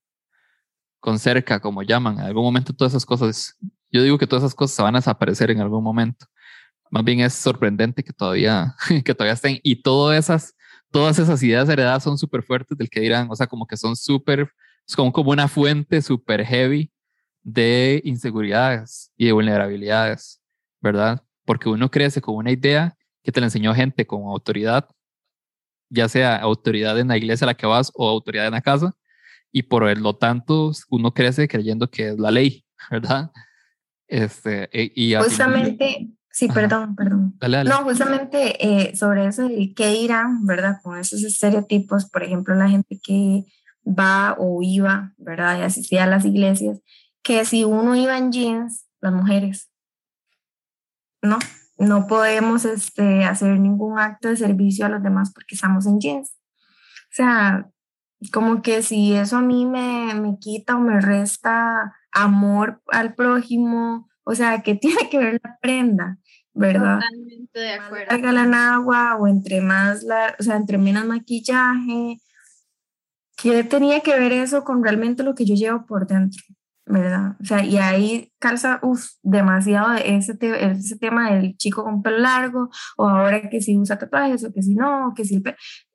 con 0.99 1.19
cerca, 1.19 1.59
como 1.59 1.83
llaman. 1.83 2.19
En 2.19 2.25
algún 2.25 2.43
momento 2.43 2.73
todas 2.73 2.93
esas 2.93 3.05
cosas, 3.05 3.57
yo 3.91 4.03
digo 4.03 4.17
que 4.17 4.27
todas 4.27 4.43
esas 4.43 4.55
cosas 4.55 4.83
van 4.83 4.95
a 4.95 4.99
desaparecer 4.99 5.51
en 5.51 5.61
algún 5.61 5.83
momento. 5.83 6.25
Más 6.91 7.03
bien 7.03 7.19
es 7.19 7.33
sorprendente 7.33 8.03
que 8.03 8.13
todavía, 8.13 8.75
que 9.05 9.13
todavía 9.13 9.33
estén 9.33 9.59
y 9.63 9.81
todas 9.81 10.17
esas, 10.17 10.55
todas 10.91 11.19
esas 11.19 11.41
ideas 11.43 11.69
heredadas 11.69 12.03
son 12.03 12.17
súper 12.17 12.43
fuertes 12.43 12.77
del 12.77 12.89
que 12.89 13.01
dirán, 13.01 13.27
o 13.29 13.35
sea, 13.35 13.47
como 13.47 13.67
que 13.67 13.77
son 13.77 13.95
súper, 13.95 14.51
son 14.85 15.11
como 15.11 15.31
una 15.31 15.47
fuente 15.47 16.01
súper 16.01 16.45
heavy 16.45 16.91
de 17.43 18.01
inseguridades 18.05 19.11
y 19.17 19.27
de 19.27 19.31
vulnerabilidades, 19.31 20.41
¿verdad? 20.81 21.23
Porque 21.49 21.67
uno 21.67 21.89
crece 21.89 22.21
con 22.21 22.35
una 22.35 22.51
idea 22.51 22.95
que 23.23 23.31
te 23.31 23.39
la 23.39 23.47
enseñó 23.47 23.73
gente 23.73 24.05
con 24.05 24.21
autoridad 24.27 24.87
ya 25.89 26.07
sea 26.07 26.37
autoridad 26.37 26.99
en 26.99 27.07
la 27.07 27.17
iglesia 27.17 27.45
a 27.45 27.49
la 27.49 27.53
que 27.55 27.65
vas 27.65 27.91
o 27.95 28.07
autoridad 28.07 28.45
en 28.45 28.53
la 28.53 28.61
casa, 28.61 28.95
y 29.51 29.63
por 29.63 29.97
lo 29.97 30.15
tanto 30.15 30.71
uno 30.89 31.13
crece 31.13 31.47
creyendo 31.47 31.89
que 31.89 32.09
es 32.09 32.19
la 32.19 32.31
ley, 32.31 32.63
¿verdad? 32.91 33.31
Este, 34.07 34.69
e, 34.71 34.91
y 34.95 35.15
justamente, 35.15 36.09
sí, 36.31 36.47
perdón, 36.47 36.95
perdón. 36.95 37.35
No, 37.65 37.83
justamente 37.83 38.55
eh, 38.65 38.95
sobre 38.95 39.27
eso, 39.27 39.47
el 39.47 39.73
qué 39.75 39.87
dirán, 39.87 40.45
¿verdad? 40.45 40.79
Con 40.83 40.97
esos 40.97 41.23
estereotipos, 41.23 42.09
por 42.09 42.23
ejemplo, 42.23 42.55
la 42.55 42.69
gente 42.69 42.99
que 43.03 43.45
va 43.85 44.35
o 44.37 44.61
iba, 44.61 45.13
¿verdad? 45.17 45.59
Y 45.59 45.61
asistía 45.63 46.03
a 46.03 46.07
las 46.07 46.25
iglesias, 46.25 46.79
que 47.23 47.45
si 47.45 47.63
uno 47.63 47.95
iba 47.95 48.17
en 48.17 48.31
jeans, 48.31 48.85
las 49.01 49.13
mujeres, 49.13 49.68
¿no? 51.21 51.37
no 51.79 52.07
podemos 52.07 52.65
este, 52.65 53.23
hacer 53.23 53.57
ningún 53.57 53.97
acto 53.97 54.27
de 54.27 54.37
servicio 54.37 54.85
a 54.85 54.89
los 54.89 55.01
demás 55.01 55.31
porque 55.33 55.55
estamos 55.55 55.87
en 55.87 55.99
jeans. 55.99 56.29
O 56.29 57.11
sea, 57.11 57.69
como 58.33 58.61
que 58.61 58.83
si 58.83 59.13
eso 59.13 59.37
a 59.37 59.41
mí 59.41 59.65
me, 59.65 60.13
me 60.13 60.37
quita 60.39 60.75
o 60.75 60.79
me 60.81 60.99
resta 60.99 61.95
amor 62.11 62.81
al 62.87 63.15
prójimo, 63.15 64.09
o 64.23 64.35
sea, 64.35 64.61
que 64.61 64.75
tiene 64.75 65.09
que 65.09 65.17
ver 65.17 65.41
la 65.41 65.57
prenda, 65.61 66.17
¿verdad? 66.53 66.99
Totalmente 66.99 67.59
de 67.59 67.73
acuerdo. 67.73 68.11
Regalan 68.11 68.53
agua 68.53 69.15
o 69.15 69.27
entre 69.27 69.61
más, 69.61 70.03
la, 70.03 70.35
o 70.37 70.43
sea, 70.43 70.57
entre 70.57 70.77
menos 70.77 71.05
maquillaje. 71.05 72.17
¿Qué 73.37 73.63
tenía 73.63 74.01
que 74.01 74.19
ver 74.19 74.33
eso 74.33 74.65
con 74.65 74.83
realmente 74.83 75.23
lo 75.23 75.33
que 75.33 75.45
yo 75.45 75.55
llevo 75.55 75.85
por 75.85 76.05
dentro? 76.05 76.43
¿Verdad? 76.89 77.35
O 77.39 77.45
sea, 77.45 77.63
y 77.63 77.77
ahí 77.77 78.33
calza, 78.39 78.79
uff, 78.81 79.11
demasiado 79.21 79.93
ese, 79.93 80.35
ese 80.41 80.97
tema 80.97 81.31
del 81.31 81.55
chico 81.55 81.83
con 81.83 82.01
pelo 82.01 82.17
largo, 82.17 82.71
o 82.97 83.07
ahora 83.07 83.47
que 83.47 83.61
si 83.61 83.77
usa 83.77 83.99
tatuajes, 83.99 84.43
o 84.43 84.51
que 84.51 84.63
si 84.63 84.73
no, 84.73 85.09
o 85.09 85.13
que 85.13 85.23
si 85.23 85.41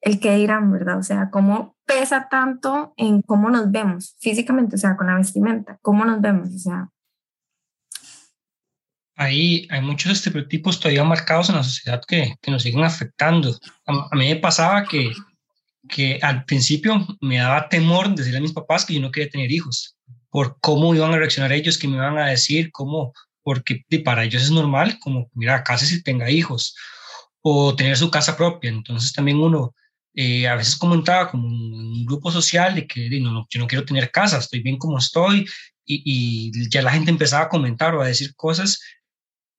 el 0.00 0.20
que 0.20 0.36
dirán, 0.36 0.70
¿verdad? 0.70 0.98
O 0.98 1.02
sea, 1.02 1.30
cómo 1.30 1.76
pesa 1.84 2.28
tanto 2.30 2.94
en 2.96 3.22
cómo 3.22 3.50
nos 3.50 3.72
vemos 3.72 4.16
físicamente, 4.20 4.76
o 4.76 4.78
sea, 4.78 4.96
con 4.96 5.08
la 5.08 5.16
vestimenta, 5.16 5.78
cómo 5.82 6.04
nos 6.04 6.20
vemos, 6.20 6.48
o 6.54 6.58
sea. 6.58 6.88
Ahí 9.16 9.66
hay 9.70 9.80
muchos 9.80 10.12
estereotipos 10.12 10.78
todavía 10.78 11.02
marcados 11.02 11.48
en 11.48 11.56
la 11.56 11.64
sociedad 11.64 12.00
que, 12.06 12.36
que 12.40 12.50
nos 12.52 12.62
siguen 12.62 12.84
afectando. 12.84 13.50
A, 13.86 14.08
a 14.12 14.16
mí 14.16 14.28
me 14.28 14.36
pasaba 14.36 14.84
que, 14.84 15.10
que 15.88 16.20
al 16.22 16.44
principio 16.44 17.04
me 17.20 17.38
daba 17.38 17.68
temor 17.68 18.14
decirle 18.14 18.38
a 18.38 18.42
mis 18.42 18.52
papás 18.52 18.84
que 18.84 18.94
yo 18.94 19.00
no 19.00 19.10
quería 19.10 19.30
tener 19.30 19.50
hijos 19.50 19.93
por 20.34 20.58
cómo 20.60 20.96
iban 20.96 21.14
a 21.14 21.18
reaccionar 21.18 21.52
ellos, 21.52 21.78
qué 21.78 21.86
me 21.86 21.94
iban 21.94 22.18
a 22.18 22.26
decir, 22.26 22.72
cómo, 22.72 23.12
porque 23.44 23.84
para 24.04 24.24
ellos 24.24 24.42
es 24.42 24.50
normal, 24.50 24.98
como, 24.98 25.30
mira, 25.32 25.62
casi 25.62 25.86
si 25.86 26.02
tenga 26.02 26.28
hijos, 26.28 26.74
o 27.40 27.76
tener 27.76 27.96
su 27.96 28.10
casa 28.10 28.36
propia. 28.36 28.70
Entonces 28.70 29.12
también 29.12 29.38
uno 29.38 29.76
eh, 30.12 30.48
a 30.48 30.56
veces 30.56 30.74
comentaba 30.74 31.30
como 31.30 31.46
un 31.46 32.04
grupo 32.04 32.32
social 32.32 32.74
de 32.74 32.84
que 32.84 33.08
no, 33.20 33.30
no, 33.30 33.46
yo 33.48 33.60
no 33.60 33.68
quiero 33.68 33.84
tener 33.84 34.10
casa, 34.10 34.38
estoy 34.38 34.60
bien 34.60 34.76
como 34.76 34.98
estoy, 34.98 35.46
y, 35.84 36.02
y, 36.04 36.68
ya 36.68 36.82
la 36.82 36.90
gente 36.90 37.12
empezaba 37.12 37.44
a 37.44 37.48
comentar 37.48 37.94
o 37.94 38.02
a 38.02 38.08
decir 38.08 38.34
cosas 38.34 38.80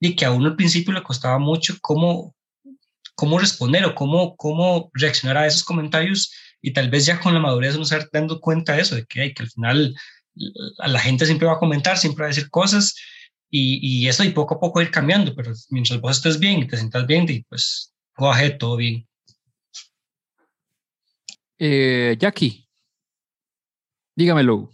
y 0.01 0.13
que 0.13 0.25
a 0.25 0.31
uno 0.31 0.47
al 0.47 0.57
principio 0.57 0.91
le 0.91 1.03
costaba 1.03 1.39
mucho 1.39 1.77
cómo, 1.79 2.35
cómo 3.15 3.39
responder 3.39 3.85
o 3.85 3.95
cómo, 3.95 4.35
cómo 4.35 4.89
reaccionar 4.93 5.37
a 5.37 5.47
esos 5.47 5.63
comentarios 5.63 6.33
y 6.61 6.73
tal 6.73 6.89
vez 6.89 7.05
ya 7.05 7.17
con 7.21 7.33
la 7.33 7.39
madurez 7.39 7.75
uno 7.77 7.85
se 7.85 8.05
dando 8.11 8.41
cuenta 8.41 8.73
de 8.73 8.81
eso, 8.81 8.95
de 8.95 9.05
que, 9.05 9.33
que 9.33 9.43
al 9.43 9.49
final 9.49 9.95
la 10.35 10.99
gente 10.99 11.25
siempre 11.25 11.47
va 11.47 11.53
a 11.53 11.59
comentar, 11.59 11.97
siempre 11.97 12.23
va 12.23 12.27
a 12.27 12.33
decir 12.33 12.49
cosas 12.49 12.95
y, 13.49 13.79
y 13.81 14.07
eso 14.07 14.23
y 14.23 14.29
poco 14.31 14.55
a 14.55 14.59
poco 14.59 14.81
ir 14.81 14.91
cambiando, 14.91 15.33
pero 15.35 15.53
mientras 15.69 15.99
vos 16.01 16.17
estés 16.17 16.39
bien 16.39 16.59
y 16.59 16.67
te 16.67 16.77
sientas 16.77 17.07
bien, 17.07 17.25
y 17.29 17.43
pues 17.43 17.93
coge 18.13 18.51
todo 18.51 18.77
bien. 18.77 19.07
Eh, 21.57 22.15
Jackie, 22.19 22.67
dígamelo. 24.15 24.71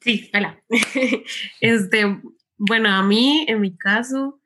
Sí, 0.00 0.30
hola. 0.34 0.62
este, 1.60 2.20
bueno, 2.56 2.90
a 2.90 3.02
mí, 3.02 3.44
en 3.48 3.60
mi 3.60 3.76
caso, 3.76 4.40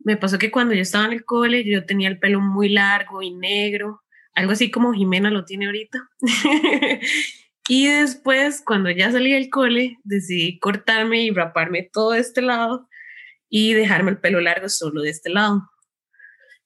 me 0.00 0.16
pasó 0.16 0.38
que 0.38 0.50
cuando 0.50 0.74
yo 0.74 0.82
estaba 0.82 1.06
en 1.06 1.12
el 1.12 1.24
cole, 1.24 1.64
yo 1.64 1.84
tenía 1.84 2.08
el 2.08 2.18
pelo 2.18 2.40
muy 2.40 2.68
largo 2.68 3.22
y 3.22 3.32
negro, 3.32 4.02
algo 4.34 4.52
así 4.52 4.70
como 4.70 4.92
Jimena 4.92 5.30
lo 5.30 5.44
tiene 5.44 5.66
ahorita. 5.66 6.08
Y 7.68 7.86
después, 7.86 8.62
cuando 8.64 8.90
ya 8.90 9.12
salí 9.12 9.32
del 9.32 9.50
cole, 9.50 9.98
decidí 10.04 10.58
cortarme 10.58 11.22
y 11.22 11.30
raparme 11.30 11.88
todo 11.92 12.14
este 12.14 12.42
lado 12.42 12.88
y 13.48 13.74
dejarme 13.74 14.10
el 14.10 14.18
pelo 14.18 14.40
largo 14.40 14.68
solo 14.68 15.02
de 15.02 15.10
este 15.10 15.30
lado. 15.30 15.62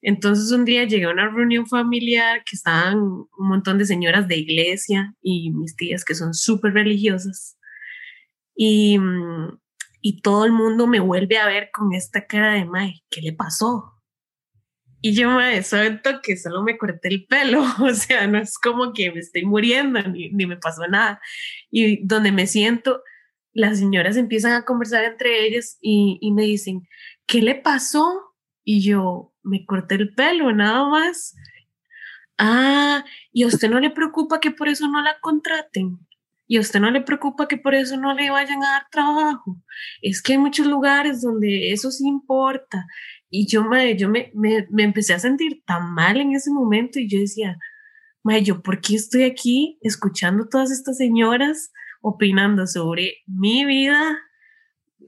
Entonces 0.01 0.51
un 0.51 0.63
día 0.63 0.85
llegué 0.85 1.05
a 1.05 1.11
una 1.11 1.29
reunión 1.29 1.67
familiar 1.67 2.43
que 2.45 2.55
estaban 2.55 2.97
un 2.97 3.27
montón 3.37 3.77
de 3.77 3.85
señoras 3.85 4.27
de 4.27 4.37
iglesia 4.37 5.13
y 5.21 5.51
mis 5.51 5.75
tías 5.75 6.05
que 6.05 6.15
son 6.15 6.33
súper 6.33 6.73
religiosas. 6.73 7.57
Y, 8.55 8.97
y 10.01 10.21
todo 10.21 10.45
el 10.45 10.51
mundo 10.51 10.87
me 10.87 10.99
vuelve 10.99 11.37
a 11.37 11.47
ver 11.47 11.69
con 11.73 11.93
esta 11.93 12.25
cara 12.25 12.53
de, 12.53 12.65
May, 12.65 13.03
¿qué 13.09 13.21
le 13.21 13.33
pasó? 13.33 13.96
Y 15.01 15.13
yo 15.13 15.29
me 15.29 15.61
suelto 15.63 16.21
que 16.21 16.37
solo 16.37 16.63
me 16.63 16.77
corté 16.77 17.09
el 17.09 17.25
pelo, 17.25 17.63
o 17.79 17.93
sea, 17.93 18.27
no 18.27 18.39
es 18.39 18.57
como 18.57 18.93
que 18.93 19.11
me 19.11 19.19
estoy 19.19 19.45
muriendo 19.45 20.01
ni, 20.03 20.29
ni 20.29 20.45
me 20.45 20.57
pasó 20.57 20.87
nada. 20.87 21.21
Y 21.69 22.05
donde 22.05 22.31
me 22.31 22.47
siento, 22.47 23.03
las 23.53 23.79
señoras 23.79 24.17
empiezan 24.17 24.53
a 24.53 24.65
conversar 24.65 25.03
entre 25.03 25.45
ellas 25.45 25.77
y, 25.81 26.17
y 26.21 26.31
me 26.31 26.43
dicen, 26.43 26.87
¿qué 27.25 27.41
le 27.41 27.55
pasó? 27.55 28.35
Y 28.63 28.81
yo, 28.81 29.33
me 29.43 29.65
corté 29.65 29.95
el 29.95 30.13
pelo, 30.13 30.51
nada 30.51 30.87
más. 30.87 31.35
Ah, 32.37 33.03
¿y 33.31 33.43
a 33.43 33.47
usted 33.47 33.69
no 33.69 33.79
le 33.79 33.89
preocupa 33.89 34.39
que 34.39 34.51
por 34.51 34.67
eso 34.67 34.87
no 34.87 35.01
la 35.01 35.19
contraten? 35.19 35.99
¿Y 36.47 36.57
a 36.57 36.61
usted 36.61 36.79
no 36.79 36.91
le 36.91 37.01
preocupa 37.01 37.47
que 37.47 37.57
por 37.57 37.75
eso 37.75 37.97
no 37.97 38.13
le 38.13 38.29
vayan 38.29 38.63
a 38.63 38.71
dar 38.71 38.87
trabajo? 38.91 39.57
Es 40.01 40.21
que 40.21 40.33
hay 40.33 40.37
muchos 40.37 40.67
lugares 40.67 41.21
donde 41.21 41.71
eso 41.71 41.91
sí 41.91 42.07
importa 42.07 42.85
y 43.29 43.47
yo, 43.47 43.63
me 43.63 43.97
yo 43.97 44.09
me, 44.09 44.31
me, 44.33 44.67
me, 44.69 44.83
empecé 44.83 45.13
a 45.13 45.19
sentir 45.19 45.63
tan 45.65 45.93
mal 45.93 46.17
en 46.17 46.33
ese 46.33 46.51
momento 46.51 46.99
y 46.99 47.09
yo 47.09 47.19
decía, 47.19 47.57
madre, 48.23 48.43
¿yo 48.43 48.61
por 48.61 48.79
qué 48.81 48.95
estoy 48.95 49.23
aquí 49.23 49.77
escuchando 49.81 50.47
todas 50.47 50.71
estas 50.71 50.97
señoras 50.97 51.71
opinando 52.01 52.67
sobre 52.67 53.17
mi 53.25 53.65
vida 53.65 54.17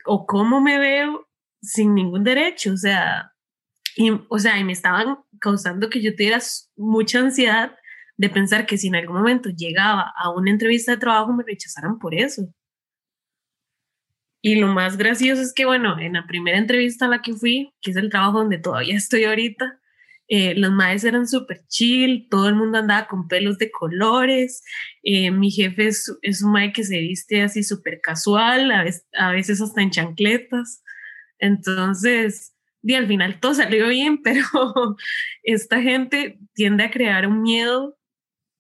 o 0.05 0.25
cómo 0.25 0.61
me 0.61 0.79
veo 0.79 1.27
sin 1.61 1.95
ningún 1.95 2.23
derecho? 2.23 2.73
O 2.73 2.77
sea, 2.77 3.31
y, 3.95 4.11
o 4.29 4.39
sea, 4.39 4.57
y 4.59 4.63
me 4.63 4.73
estaban 4.73 5.17
causando 5.39 5.89
que 5.89 6.01
yo 6.01 6.15
tuviera 6.15 6.39
mucha 6.75 7.19
ansiedad 7.19 7.75
de 8.17 8.29
pensar 8.29 8.65
que 8.65 8.77
si 8.77 8.87
en 8.89 8.95
algún 8.95 9.15
momento 9.15 9.49
llegaba 9.49 10.13
a 10.17 10.29
una 10.31 10.51
entrevista 10.51 10.91
de 10.91 10.97
trabajo 10.97 11.31
me 11.31 11.43
rechazaran 11.43 11.99
por 11.99 12.13
eso. 12.13 12.53
Y 14.41 14.55
lo 14.55 14.67
más 14.67 14.97
gracioso 14.97 15.41
es 15.41 15.53
que, 15.53 15.65
bueno, 15.65 15.99
en 15.99 16.13
la 16.13 16.25
primera 16.25 16.57
entrevista 16.57 17.05
a 17.05 17.09
la 17.09 17.21
que 17.21 17.33
fui, 17.33 17.73
que 17.81 17.91
es 17.91 17.97
el 17.97 18.09
trabajo 18.09 18.39
donde 18.39 18.57
todavía 18.57 18.95
estoy 18.95 19.25
ahorita, 19.25 19.79
eh, 20.31 20.53
los 20.55 20.71
maes 20.71 21.03
eran 21.03 21.27
súper 21.27 21.65
chill, 21.67 22.27
todo 22.29 22.47
el 22.47 22.55
mundo 22.55 22.77
andaba 22.77 23.07
con 23.07 23.27
pelos 23.27 23.57
de 23.57 23.71
colores, 23.71 24.63
eh, 25.01 25.31
mi 25.31 25.49
jefe 25.49 25.87
es, 25.87 26.15
es, 26.21 26.43
un 26.43 26.51
mae 26.51 26.71
que 26.71 26.83
se 26.83 26.99
viste 26.99 27.41
así 27.41 27.63
súper 27.63 27.99
casual, 27.99 28.71
a 28.71 28.83
veces, 28.83 29.07
a 29.13 29.31
veces, 29.31 29.59
hasta 29.59 29.81
en 29.81 29.89
chancletas, 29.89 30.83
entonces, 31.39 32.55
y 32.83 32.93
al 32.93 33.07
final 33.07 33.39
todo 33.39 33.55
salió 33.55 33.87
bien, 33.87 34.21
pero 34.23 34.45
esta 35.43 35.81
gente 35.81 36.37
tiende 36.53 36.83
a 36.83 36.91
crear 36.91 37.27
un 37.27 37.41
miedo 37.41 37.97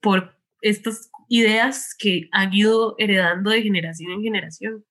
por 0.01 0.35
estas 0.61 1.11
ideas 1.29 1.95
que 1.97 2.29
han 2.31 2.51
ido 2.51 2.95
heredando 2.97 3.51
de 3.51 3.61
generación 3.61 4.11
en 4.11 4.23
generación. 4.23 4.85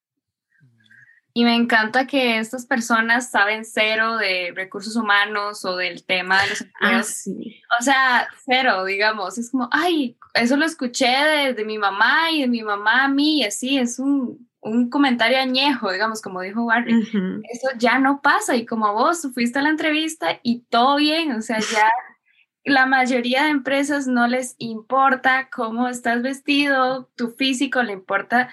Y 1.39 1.45
me 1.45 1.55
encanta 1.55 2.05
que 2.05 2.41
estas 2.41 2.67
personas 2.67 3.31
saben 3.31 3.65
cero 3.65 4.17
de 4.17 4.53
recursos 4.57 4.97
humanos 4.97 5.65
o 5.65 5.77
del 5.77 6.03
tema 6.03 6.43
de 6.43 6.49
los 6.49 6.65
Ah, 6.81 7.05
sí. 7.05 7.63
O 7.79 7.85
sea, 7.85 8.27
cero, 8.45 8.85
digamos. 8.85 9.39
Es 9.39 9.53
como, 9.53 9.69
ay, 9.71 10.17
eso 10.35 10.57
lo 10.57 10.65
escuché 10.65 11.07
de, 11.07 11.55
de, 11.55 11.65
mi 11.65 11.79
mamá 11.79 12.33
y 12.33 12.41
de 12.41 12.49
mi 12.49 12.65
mamá 12.65 13.05
a 13.05 13.09
mí 13.09 13.39
y 13.39 13.45
así. 13.45 13.79
Es 13.79 14.01
un, 14.01 14.49
un 14.59 14.91
comentario 14.91 15.39
añejo, 15.39 15.93
digamos, 15.93 16.23
como 16.23 16.41
dijo 16.41 16.65
Barry. 16.65 16.93
Uh 16.93 17.03
-huh. 17.05 17.43
Eso 17.53 17.69
ya 17.79 18.01
no 18.01 18.21
pasa. 18.21 18.57
Y 18.57 18.67
como 18.67 18.93
vos 18.95 19.29
fuiste 19.33 19.61
a 19.61 19.63
la 19.63 19.69
entrevista 19.69 20.41
y 20.43 20.63
todo 20.71 20.97
bien, 20.97 21.31
o 21.31 21.41
sea, 21.41 21.61
ya 21.61 21.89
la 22.65 22.87
mayoría 22.87 23.45
de 23.45 23.51
empresas 23.51 24.09
no 24.09 24.27
les 24.27 24.57
importa 24.59 25.51
cómo 25.55 25.87
estás 25.87 26.21
vestido, 26.21 27.09
tu 27.15 27.31
físico, 27.31 27.81
le 27.85 27.93
importa 27.93 28.49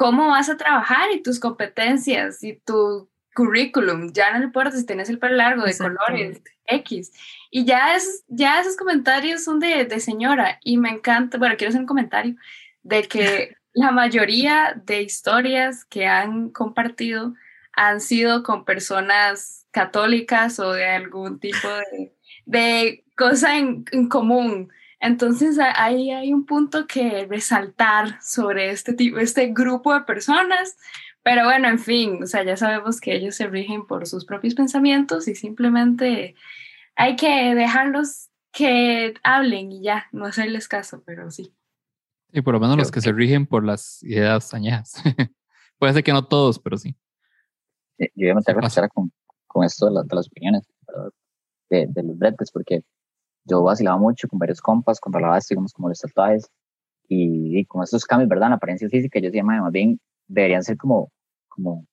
cómo 0.00 0.28
vas 0.28 0.48
a 0.48 0.56
trabajar 0.56 1.10
y 1.12 1.22
tus 1.22 1.38
competencias 1.38 2.42
y 2.42 2.54
tu 2.54 3.10
currículum. 3.34 4.14
Ya 4.14 4.32
no 4.32 4.42
importa 4.42 4.74
si 4.74 4.86
tienes 4.86 5.10
el 5.10 5.18
pelo 5.18 5.36
largo, 5.36 5.64
de 5.64 5.76
colores, 5.76 6.40
X. 6.64 7.12
Y 7.50 7.66
ya, 7.66 7.94
es, 7.94 8.24
ya 8.26 8.62
esos 8.62 8.78
comentarios 8.78 9.44
son 9.44 9.60
de, 9.60 9.84
de 9.84 10.00
señora 10.00 10.58
y 10.64 10.78
me 10.78 10.88
encanta, 10.88 11.36
bueno, 11.36 11.54
quiero 11.58 11.68
hacer 11.68 11.82
un 11.82 11.86
comentario 11.86 12.34
de 12.82 13.02
que 13.02 13.56
la 13.74 13.90
mayoría 13.90 14.72
de 14.86 15.02
historias 15.02 15.84
que 15.84 16.06
han 16.06 16.48
compartido 16.48 17.34
han 17.74 18.00
sido 18.00 18.42
con 18.42 18.64
personas 18.64 19.66
católicas 19.70 20.58
o 20.60 20.72
de 20.72 20.86
algún 20.86 21.40
tipo 21.40 21.68
de, 21.68 22.14
de 22.46 23.04
cosa 23.18 23.58
en, 23.58 23.84
en 23.92 24.08
común. 24.08 24.72
Entonces 25.00 25.58
ahí 25.58 26.10
hay 26.10 26.32
un 26.32 26.44
punto 26.44 26.86
que 26.86 27.26
resaltar 27.26 28.22
sobre 28.22 28.70
este 28.70 28.92
tipo, 28.92 29.18
este 29.18 29.48
grupo 29.48 29.94
de 29.94 30.02
personas, 30.02 30.76
pero 31.22 31.44
bueno, 31.44 31.68
en 31.68 31.78
fin, 31.78 32.22
o 32.22 32.26
sea, 32.26 32.44
ya 32.44 32.56
sabemos 32.56 33.00
que 33.00 33.14
ellos 33.14 33.34
se 33.34 33.46
rigen 33.46 33.86
por 33.86 34.06
sus 34.06 34.26
propios 34.26 34.54
pensamientos 34.54 35.26
y 35.26 35.34
simplemente 35.34 36.34
hay 36.96 37.16
que 37.16 37.54
dejarlos 37.54 38.28
que 38.52 39.14
hablen 39.22 39.72
y 39.72 39.82
ya, 39.82 40.06
no 40.12 40.26
hacerles 40.26 40.68
caso, 40.68 41.02
pero 41.06 41.30
sí. 41.30 41.54
Y 42.32 42.42
por 42.42 42.54
lo 42.54 42.60
menos 42.60 42.76
los 42.76 42.90
que 42.90 43.00
se 43.00 43.12
rigen 43.12 43.46
por 43.46 43.64
las 43.64 44.02
ideas 44.02 44.52
añejas. 44.52 44.94
Puede 45.78 45.94
ser 45.94 46.04
que 46.04 46.12
no 46.12 46.26
todos, 46.26 46.58
pero 46.58 46.76
sí. 46.76 46.94
Yo 47.98 48.08
voy 48.16 48.30
a 48.30 48.34
meter 48.34 48.56
la 48.56 48.88
con, 48.88 49.10
con 49.46 49.64
esto 49.64 49.86
de, 49.86 50.04
las 50.14 50.26
opiniones 50.26 50.62
de, 51.70 51.86
de, 51.88 52.02
los 52.02 52.18
bretes, 52.18 52.50
porque 52.50 52.82
yo 53.50 53.62
vacilaba 53.62 53.98
mucho 53.98 54.28
con 54.28 54.38
varios 54.38 54.60
compas, 54.60 55.00
controlaba 55.00 55.38
esto, 55.38 55.54
digamos, 55.54 55.72
como 55.72 55.88
los 55.88 55.98
tatuajes, 56.00 56.50
y, 57.08 57.64
con 57.66 57.82
estos 57.82 58.04
cambios, 58.04 58.28
¿verdad? 58.28 58.48
En 58.48 58.52
apariencia 58.54 58.88
física, 58.88 59.18
yo 59.18 59.26
decía, 59.26 59.42
más 59.42 59.72
bien 59.72 60.00
deberían 60.28 60.62
ser 60.62 60.76
como, 60.76 61.10
como 61.48 61.84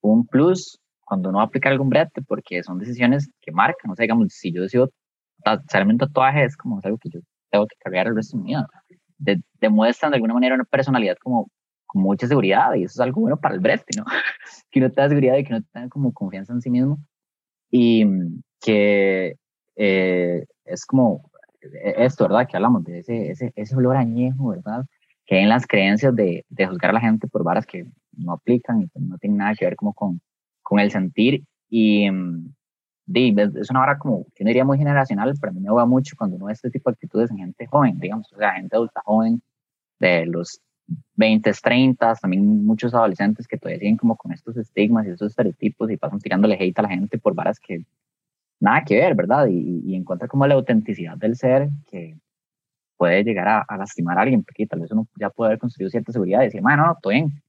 un 0.00 0.26
plus 0.26 0.78
cuando 1.04 1.28
uno 1.28 1.40
aplica 1.40 1.68
algún 1.68 1.88
brete, 1.88 2.22
porque 2.22 2.62
son 2.62 2.78
decisiones 2.78 3.30
que 3.40 3.52
marcan, 3.52 3.90
o 3.90 3.94
sea, 3.94 4.02
digamos, 4.04 4.32
si 4.32 4.52
yo 4.52 4.62
decido 4.62 4.90
hacerme 5.44 5.92
un 5.92 5.98
tatuaje, 5.98 6.44
es 6.44 6.56
como 6.56 6.80
algo 6.82 6.98
que 6.98 7.10
yo 7.10 7.20
tengo 7.50 7.66
que 7.66 7.76
cargar 7.78 8.08
el 8.08 8.16
resto 8.16 8.36
de 8.36 8.42
mi 8.42 8.48
vida. 8.50 8.66
demuestran 9.60 10.10
de 10.10 10.16
alguna 10.16 10.34
manera 10.34 10.54
una 10.54 10.64
personalidad 10.64 11.16
como 11.22 11.48
con 11.86 12.02
mucha 12.02 12.26
seguridad 12.26 12.74
y 12.74 12.84
eso 12.84 12.94
es 12.94 13.00
algo 13.00 13.20
bueno 13.20 13.36
para 13.36 13.54
el 13.54 13.60
brete, 13.60 13.96
¿no? 13.96 14.04
que 14.70 14.80
uno 14.80 14.90
tenga 14.90 15.08
seguridad 15.08 15.36
y 15.36 15.44
que 15.44 15.54
uno 15.54 15.62
tenga 15.72 15.88
como 15.88 16.12
confianza 16.12 16.52
en 16.52 16.62
sí 16.62 16.70
mismo 16.70 16.98
y 17.70 18.04
que 18.60 19.36
eh, 19.76 20.46
es 20.64 20.84
como 20.86 21.30
esto, 21.96 22.24
¿verdad? 22.24 22.46
Que 22.48 22.56
hablamos 22.56 22.84
de 22.84 23.00
ese, 23.00 23.30
ese, 23.30 23.52
ese 23.56 23.76
olor 23.76 23.96
añejo, 23.96 24.48
¿verdad? 24.48 24.84
Que 25.26 25.36
hay 25.36 25.42
en 25.42 25.48
las 25.48 25.66
creencias 25.66 26.14
de, 26.14 26.44
de 26.48 26.66
juzgar 26.66 26.90
a 26.90 26.94
la 26.94 27.00
gente 27.00 27.28
por 27.28 27.44
varas 27.44 27.66
que 27.66 27.86
no 28.16 28.32
aplican 28.32 28.82
y 28.82 28.88
que 28.88 29.00
no 29.00 29.18
tienen 29.18 29.38
nada 29.38 29.54
que 29.54 29.64
ver 29.64 29.76
como 29.76 29.94
con, 29.94 30.20
con 30.62 30.80
el 30.80 30.90
sentir 30.90 31.44
y 31.68 32.08
es 33.14 33.70
una 33.70 33.80
vara 33.80 33.98
como, 33.98 34.26
yo 34.38 34.44
diría 34.44 34.64
muy 34.64 34.78
generacional, 34.78 35.34
pero 35.40 35.50
a 35.50 35.54
mí 35.54 35.60
me 35.60 35.70
va 35.70 35.86
mucho 35.86 36.16
cuando 36.16 36.36
uno 36.36 36.46
ve 36.46 36.52
este 36.52 36.70
tipo 36.70 36.90
de 36.90 36.94
actitudes 36.94 37.30
en 37.30 37.38
gente 37.38 37.66
joven, 37.66 37.98
digamos, 37.98 38.32
o 38.32 38.36
sea, 38.36 38.54
gente 38.54 38.76
adulta 38.76 39.02
joven 39.04 39.42
de 39.98 40.26
los 40.26 40.60
20, 41.14 41.52
30, 41.52 42.14
también 42.16 42.64
muchos 42.64 42.94
adolescentes 42.94 43.46
que 43.46 43.58
todavía 43.58 43.78
siguen 43.78 43.96
como 43.96 44.16
con 44.16 44.32
estos 44.32 44.56
estigmas 44.56 45.06
y 45.06 45.10
estos 45.10 45.30
estereotipos 45.30 45.90
y 45.90 45.96
pasan 45.96 46.18
tirándole 46.18 46.56
hate 46.60 46.78
a 46.78 46.82
la 46.82 46.88
gente 46.88 47.18
por 47.18 47.34
varas 47.34 47.58
que 47.60 47.84
nada 48.62 48.84
que 48.84 48.96
ver, 48.96 49.14
¿verdad? 49.14 49.46
Y, 49.48 49.82
y 49.84 49.94
encuentra 49.94 50.28
como 50.28 50.46
la 50.46 50.54
autenticidad 50.54 51.16
del 51.16 51.36
ser 51.36 51.68
que 51.90 52.16
puede 52.96 53.24
llegar 53.24 53.64
a, 53.68 53.76
lastimar 53.76 54.16
a 54.16 54.22
alguien, 54.22 54.44
porque 54.44 54.64
tal 54.64 54.78
vez 54.78 54.92
uno 54.92 55.08
ya 55.18 55.28
puede 55.28 55.48
haber 55.48 55.58
construido 55.58 55.90
cierta 55.90 56.12
seguridad 56.12 56.42
y 56.42 56.44
decir, 56.44 56.62
bueno, 56.62 56.86
no, 56.86 56.92
estoy 56.92 57.14
bien. 57.16 57.42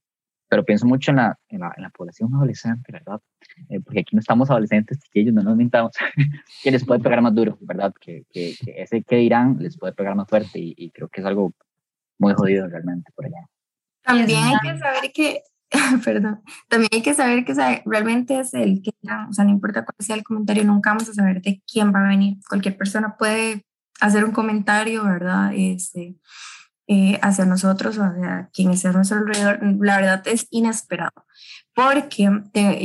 Pero 0.48 0.64
pienso 0.64 0.84
mucho 0.84 1.12
en 1.12 1.18
la, 1.18 1.38
en 1.48 1.60
la, 1.60 1.72
en 1.76 1.82
la 1.84 1.90
población 1.90 2.34
adolescente, 2.34 2.90
¿verdad? 2.90 3.20
Eh, 3.68 3.78
porque 3.80 4.00
aquí 4.00 4.16
no 4.16 4.20
estamos 4.20 4.50
adolescentes, 4.50 4.98
ellos 5.12 5.32
no 5.32 5.42
nos 5.42 5.56
mintamos, 5.56 5.92
que 6.62 6.70
les 6.72 6.84
puede 6.84 7.00
pegar 7.00 7.22
más 7.22 7.34
duro, 7.34 7.56
¿verdad? 7.60 7.94
Que, 8.00 8.24
que, 8.30 8.54
ese 8.76 9.04
que 9.04 9.16
dirán 9.16 9.56
les 9.60 9.78
puede 9.78 9.92
pegar 9.92 10.16
más 10.16 10.28
fuerte 10.28 10.58
y, 10.58 10.74
y 10.76 10.90
creo 10.90 11.08
que 11.08 11.20
es 11.20 11.26
algo 11.26 11.52
muy 12.18 12.34
jodido 12.34 12.66
realmente 12.66 13.12
por 13.14 13.26
allá. 13.26 13.46
También 14.02 14.42
hay 14.42 14.56
que 14.60 14.78
saber 14.78 15.12
que, 15.12 15.42
perdón, 16.04 16.42
también 16.68 16.90
hay 16.92 17.02
que 17.02 17.14
saber 17.14 17.44
que 17.44 17.54
realmente 17.84 18.38
es 18.38 18.54
el 18.54 18.82
que, 18.82 18.90
o 19.28 19.32
sea, 19.32 19.44
no 19.44 19.50
importa 19.50 19.84
cuál 19.84 19.96
sea 19.98 20.16
el 20.16 20.24
comentario, 20.24 20.64
nunca 20.64 20.90
vamos 20.90 21.08
a 21.08 21.14
saber 21.14 21.42
de 21.42 21.62
quién 21.70 21.92
va 21.92 22.04
a 22.04 22.08
venir. 22.08 22.36
Cualquier 22.48 22.76
persona 22.76 23.16
puede 23.16 23.66
hacer 24.00 24.24
un 24.24 24.32
comentario, 24.32 25.04
¿verdad? 25.04 25.52
Este, 25.54 26.16
eh, 26.86 27.18
hacia 27.22 27.46
nosotros 27.46 27.98
o 27.98 28.04
hacia 28.04 28.50
quien 28.52 28.70
esté 28.70 28.88
a 28.88 28.92
nuestro 28.92 29.18
alrededor, 29.18 29.60
la 29.80 29.96
verdad 29.96 30.22
es 30.26 30.46
inesperado. 30.50 31.24
Porque 31.74 32.28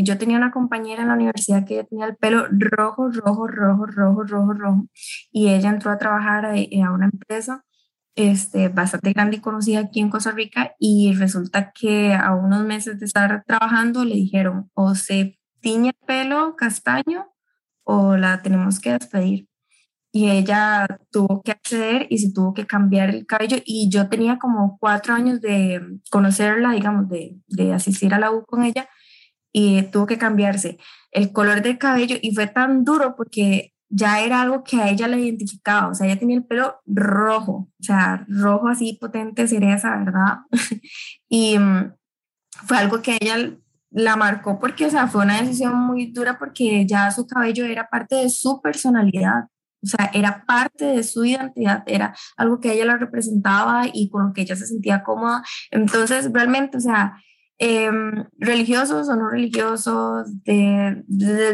yo 0.02 0.18
tenía 0.18 0.38
una 0.38 0.52
compañera 0.52 1.04
en 1.04 1.10
la 1.10 1.14
universidad 1.14 1.64
que 1.66 1.84
tenía 1.84 2.08
el 2.08 2.16
pelo 2.16 2.48
rojo, 2.50 3.12
rojo, 3.12 3.46
rojo, 3.46 3.86
rojo, 3.86 4.24
rojo, 4.24 4.54
rojo, 4.54 4.88
y 5.32 5.50
ella 5.50 5.70
entró 5.70 5.92
a 5.92 6.00
trabajar 6.00 6.46
a, 6.46 6.54
a 6.54 6.92
una 6.92 7.06
empresa 7.06 7.66
este, 8.20 8.68
bastante 8.68 9.14
grande 9.14 9.38
y 9.38 9.40
conocida 9.40 9.80
aquí 9.80 10.02
en 10.02 10.10
Costa 10.10 10.32
Rica 10.32 10.76
y 10.78 11.14
resulta 11.14 11.72
que 11.72 12.14
a 12.14 12.36
unos 12.36 12.66
meses 12.66 13.00
de 13.00 13.06
estar 13.06 13.46
trabajando 13.48 14.04
le 14.04 14.16
dijeron 14.16 14.70
o 14.74 14.94
se 14.94 15.40
tiñe 15.62 15.90
el 15.90 16.06
pelo 16.06 16.58
castaño 16.58 17.28
o 17.84 18.18
la 18.18 18.42
tenemos 18.42 18.82
que 18.82 18.92
despedir. 18.92 19.48
Y 20.12 20.30
ella 20.32 20.86
tuvo 21.12 21.42
que 21.44 21.52
acceder 21.52 22.08
y 22.10 22.18
se 22.18 22.34
tuvo 22.34 22.54
que 22.54 22.66
cambiar 22.68 23.10
el 23.10 23.26
cabello 23.26 23.58
y 23.64 23.90
yo 23.90 24.10
tenía 24.10 24.38
como 24.38 24.78
cuatro 24.80 25.14
años 25.14 25.40
de 25.40 25.82
conocerla, 26.12 26.72
digamos, 26.72 27.08
de, 27.08 27.38
de 27.48 27.74
asistir 27.74 28.14
a 28.14 28.20
la 28.20 28.32
U 28.32 28.44
con 28.46 28.64
ella 28.64 28.90
y 29.54 29.84
tuvo 29.84 30.08
que 30.08 30.18
cambiarse 30.18 30.78
el 31.12 31.32
color 31.32 31.62
del 31.62 31.78
cabello 31.78 32.18
y 32.22 32.36
fue 32.36 32.48
tan 32.48 32.84
duro 32.84 33.16
porque 33.16 33.74
ya 33.90 34.22
era 34.22 34.42
algo 34.42 34.64
que 34.64 34.78
a 34.82 34.90
ella 34.90 35.08
le 35.08 35.20
identificaba, 35.20 35.90
o 35.90 35.96
sea, 35.96 36.08
ella 36.08 36.20
tenía 36.20 36.38
el 36.38 36.46
pelo 36.46 36.80
rojo, 36.86 37.70
o 37.80 37.84
sea, 37.84 38.26
rojo 38.28 38.68
así 38.68 38.98
potente, 39.00 39.48
cereza, 39.48 39.98
¿verdad? 39.98 40.40
y 41.30 41.58
mm, 41.58 41.94
fue 42.68 42.78
algo 42.78 43.02
que 43.02 43.18
ella 43.20 43.58
la 43.92 44.16
marcó 44.16 44.60
porque, 44.60 44.86
o 44.86 44.90
sea, 44.90 45.08
fue 45.08 45.24
una 45.24 45.42
decisión 45.42 45.76
muy 45.76 46.12
dura 46.12 46.38
porque 46.38 46.86
ya 46.86 47.10
su 47.12 47.26
cabello 47.26 47.66
era 47.66 47.90
parte 47.90 48.16
de 48.16 48.30
su 48.30 48.62
personalidad, 48.62 49.46
o 49.82 49.88
sea, 49.88 50.12
era 50.14 50.44
parte 50.46 50.86
de 50.86 51.04
su 51.04 51.26
identidad, 51.26 51.84
era 51.88 52.16
algo 52.38 52.60
que 52.60 52.74
ella 52.74 52.86
la 52.86 52.98
representaba 52.98 53.86
y 53.92 54.10
con 54.10 54.28
lo 54.28 54.34
que 54.34 54.42
ella 54.42 54.56
se 54.56 54.68
sentía 54.68 55.04
cómoda. 55.04 55.44
Entonces, 55.72 56.30
realmente, 56.34 56.78
o 56.78 56.82
sea, 56.82 57.14
Em, 57.62 58.26
religiosos 58.38 59.10
o 59.10 59.16
no 59.18 59.30
religiosos, 59.30 60.28
de, 60.46 61.04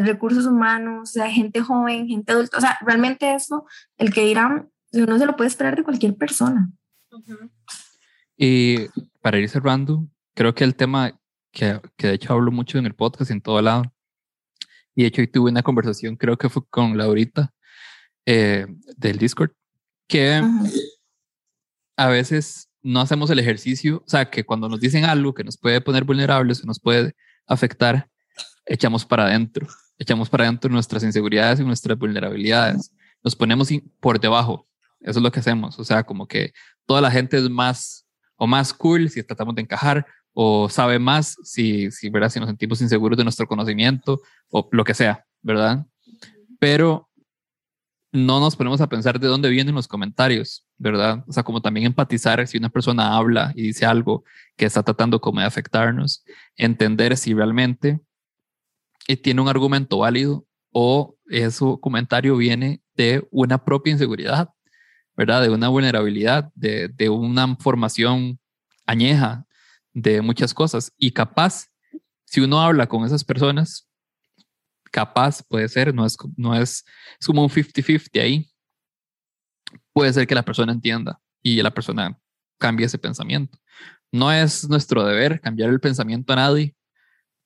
recursos 0.03 0.45
humanos, 0.45 1.13
de 1.13 1.31
gente 1.31 1.61
joven, 1.61 2.07
gente 2.07 2.31
adulta. 2.31 2.59
O 2.59 2.61
sea, 2.61 2.77
realmente 2.85 3.33
eso, 3.33 3.65
el 3.97 4.13
que 4.13 4.23
dirán, 4.23 4.69
uno 4.93 5.17
se 5.17 5.25
lo 5.25 5.35
puede 5.35 5.47
esperar 5.47 5.75
de 5.75 5.83
cualquier 5.83 6.15
persona. 6.15 6.69
Y 8.37 8.85
para 9.19 9.39
ir 9.39 9.49
cerrando, 9.49 10.07
creo 10.35 10.53
que 10.53 10.63
el 10.63 10.75
tema 10.75 11.19
que, 11.51 11.81
que 11.97 12.07
de 12.07 12.13
hecho 12.13 12.33
hablo 12.33 12.51
mucho 12.51 12.77
en 12.77 12.85
el 12.85 12.93
podcast 12.93 13.31
en 13.31 13.41
todo 13.41 13.59
lado, 13.59 13.91
y 14.93 15.01
de 15.01 15.07
hecho 15.07 15.21
hoy 15.21 15.27
tuve 15.27 15.49
una 15.49 15.63
conversación, 15.63 16.17
creo 16.17 16.37
que 16.37 16.49
fue 16.49 16.61
con 16.69 16.99
Laurita 16.99 17.51
eh, 18.27 18.67
del 18.95 19.17
Discord, 19.17 19.53
que 20.07 20.39
a 21.97 22.07
veces 22.09 22.69
no 22.85 23.01
hacemos 23.01 23.31
el 23.31 23.39
ejercicio, 23.39 24.03
o 24.05 24.07
sea, 24.07 24.29
que 24.29 24.43
cuando 24.43 24.69
nos 24.69 24.79
dicen 24.79 25.05
algo 25.05 25.33
que 25.33 25.43
nos 25.43 25.57
puede 25.57 25.81
poner 25.81 26.03
vulnerables, 26.03 26.61
que 26.61 26.67
nos 26.67 26.79
puede 26.79 27.15
afectar, 27.47 28.07
echamos 28.63 29.03
para 29.03 29.25
adentro, 29.25 29.67
echamos 29.97 30.29
para 30.29 30.43
adentro 30.43 30.69
nuestras 30.69 31.01
inseguridades 31.03 31.59
y 31.59 31.63
nuestras 31.63 31.97
vulnerabilidades, 31.97 32.91
nos 33.23 33.35
ponemos 33.35 33.69
por 33.99 34.19
debajo, 34.19 34.67
eso 34.99 35.19
es 35.19 35.23
lo 35.23 35.31
que 35.31 35.39
hacemos, 35.39 35.79
o 35.79 35.83
sea, 35.83 36.03
como 36.03 36.27
que 36.27 36.53
toda 36.85 37.01
la 37.01 37.09
gente 37.09 37.37
es 37.37 37.49
más 37.49 38.05
o 38.35 38.45
más 38.45 38.71
cool 38.71 39.09
si 39.09 39.23
tratamos 39.23 39.55
de 39.55 39.63
encajar 39.63 40.05
o 40.33 40.69
sabe 40.69 40.99
más 40.99 41.37
si, 41.43 41.89
si, 41.89 42.09
¿verdad? 42.09 42.29
si 42.29 42.39
nos 42.39 42.49
sentimos 42.49 42.81
inseguros 42.81 43.17
de 43.17 43.23
nuestro 43.23 43.47
conocimiento 43.47 44.21
o 44.49 44.69
lo 44.71 44.83
que 44.83 44.93
sea, 44.93 45.25
¿verdad? 45.41 45.87
Pero 46.59 47.09
no 48.11 48.39
nos 48.39 48.55
ponemos 48.55 48.79
a 48.79 48.89
pensar 48.89 49.19
de 49.19 49.27
dónde 49.27 49.49
vienen 49.49 49.73
los 49.73 49.87
comentarios, 49.87 50.64
¿verdad? 50.77 51.23
O 51.27 51.31
sea, 51.31 51.43
como 51.43 51.61
también 51.61 51.85
empatizar 51.85 52.45
si 52.47 52.57
una 52.57 52.69
persona 52.69 53.15
habla 53.15 53.51
y 53.55 53.63
dice 53.63 53.85
algo 53.85 54.23
que 54.55 54.65
está 54.65 54.83
tratando 54.83 55.21
como 55.21 55.39
de 55.39 55.45
afectarnos, 55.45 56.23
entender 56.55 57.15
si 57.17 57.33
realmente 57.33 57.99
eh, 59.07 59.17
tiene 59.17 59.41
un 59.41 59.47
argumento 59.47 59.99
válido 59.99 60.45
o 60.71 61.15
ese 61.27 61.63
comentario 61.81 62.35
viene 62.37 62.81
de 62.95 63.27
una 63.31 63.63
propia 63.63 63.93
inseguridad, 63.93 64.49
¿verdad? 65.15 65.41
De 65.41 65.49
una 65.49 65.69
vulnerabilidad, 65.69 66.51
de, 66.55 67.09
una 67.09 67.55
formación 67.57 68.39
añeja 68.85 69.45
de 69.93 70.21
muchas 70.21 70.53
cosas. 70.53 70.91
Y 70.97 71.11
capaz, 71.11 71.67
si 72.25 72.41
uno 72.41 72.61
habla 72.61 72.87
con 72.87 73.05
esas 73.05 73.23
personas, 73.23 73.87
capaz 74.91 75.43
puede 75.47 75.69
ser, 75.69 75.93
no 75.93 76.05
es, 76.05 76.17
no 76.35 76.53
es, 76.55 76.83
es 77.19 77.29
un 77.29 77.37
50-50 77.37 78.21
ahí. 78.21 78.49
Puede 79.93 80.13
ser 80.13 80.27
que 80.27 80.35
la 80.35 80.43
persona 80.43 80.71
entienda 80.71 81.19
y 81.41 81.61
la 81.61 81.71
persona 81.71 82.17
cambie 82.57 82.85
ese 82.85 82.97
pensamiento. 82.97 83.57
No 84.11 84.31
es 84.31 84.67
nuestro 84.69 85.05
deber 85.05 85.41
cambiar 85.41 85.69
el 85.69 85.79
pensamiento 85.79 86.33
a 86.33 86.37
nadie, 86.37 86.75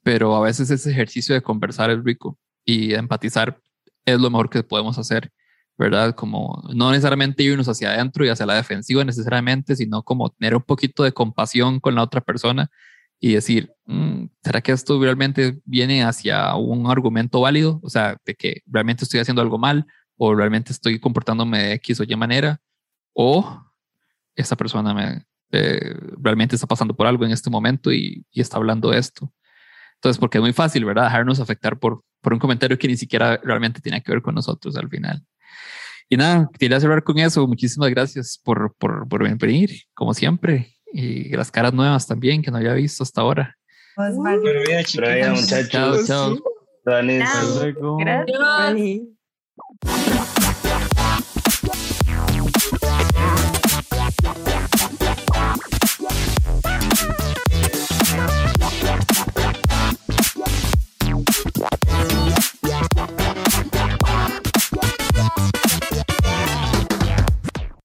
pero 0.04 0.36
a 0.36 0.42
veces 0.42 0.70
ese 0.70 0.92
ejercicio 0.92 1.36
de 1.36 1.42
conversar 1.42 1.90
es 1.90 2.04
rico 2.04 2.38
y 2.66 2.94
empatizar 2.94 3.60
es 4.06 4.20
lo 4.20 4.30
mejor 4.30 4.50
que 4.50 4.64
podemos 4.64 4.98
hacer, 4.98 5.32
¿verdad? 5.78 6.16
Como 6.16 6.64
no 6.74 6.92
necesariamente 6.92 7.44
irnos 7.44 7.68
hacia 7.68 7.92
adentro 7.92 8.26
y 8.26 8.30
hacia 8.30 8.46
la 8.46 8.56
defensiva 8.56 9.04
necesariamente, 9.04 9.76
sino 9.76 10.04
como 10.04 10.30
tener 10.30 10.56
un 10.56 10.64
poquito 10.64 11.04
de 11.04 11.12
compasión 11.12 11.80
con 11.80 11.96
la 11.96 12.04
otra 12.04 12.22
persona 12.22 12.70
y 13.20 13.34
decir, 13.34 13.74
mm, 13.86 14.26
¿será 14.44 14.62
que 14.62 14.72
esto 14.72 15.02
realmente 15.02 15.60
viene 15.66 16.04
hacia 16.04 16.56
un 16.56 16.90
argumento 16.90 17.42
válido? 17.42 17.80
O 17.84 17.90
sea, 17.90 18.18
de 18.26 18.36
que 18.36 18.62
realmente 18.66 19.04
estoy 19.04 19.20
haciendo 19.20 19.42
algo 19.42 19.58
mal 19.58 19.86
o 20.20 20.36
realmente 20.36 20.72
estoy 20.72 21.00
comportándome 21.00 21.58
de 21.60 21.74
X 21.74 22.02
o 22.02 22.04
Y 22.04 22.16
manera 22.16 22.62
o 23.14 23.64
esa 24.36 24.56
persona 24.56 24.94
me, 24.94 25.26
eh, 25.52 25.96
realmente 26.18 26.56
está 26.56 26.68
pasando 26.68 26.96
por 26.96 27.08
algo 27.08 27.26
en 27.26 27.32
este 27.32 27.50
momento 27.50 27.92
y, 27.92 28.26
y, 28.32 28.42
está 28.42 28.58
hablando 28.58 28.92
de 28.92 29.00
esto. 29.00 29.32
Entonces, 29.96 30.20
porque 30.20 30.38
es 30.38 30.42
muy 30.42 30.54
fácil, 30.54 30.86
¿verdad? 30.86 31.06
Dejarnos 31.06 31.40
afectar 31.40 31.80
por, 31.80 32.04
por 32.22 32.34
un 32.34 32.40
comentario 32.40 32.78
que 32.78 32.88
ni 32.88 32.98
siquiera 32.98 33.40
realmente 33.44 33.82
tiene 33.82 34.02
que 34.04 34.12
ver 34.12 34.22
con 34.22 34.36
nosotros 34.36 34.76
al 34.78 34.90
final. 34.90 35.26
Y 36.10 36.18
nada, 36.18 36.50
quería 36.58 36.80
cerrar 36.80 37.04
con 37.04 37.20
eso. 37.20 37.48
Muchísimas 37.48 37.90
gracias 37.90 38.40
por, 38.44 38.76
por, 38.78 39.08
por 39.08 39.40
venir, 39.40 39.72
como 39.94 40.14
siempre 40.14 40.80
y 40.92 41.30
las 41.36 41.52
caras 41.52 41.74
nuevas 41.74 42.08
también 42.08 42.42
que 42.42 42.52
no 42.52 42.58
había 42.58 42.74
visto 42.74 43.04
hasta 43.04 43.22
ahora. 43.22 43.56
Pero 44.96 45.14
bien, 45.16 45.32
muchachos. 45.32 45.70
Chao, 45.70 46.06
chao. 46.06 46.38
Dani. 46.86 47.20
Gracias. 48.00 49.19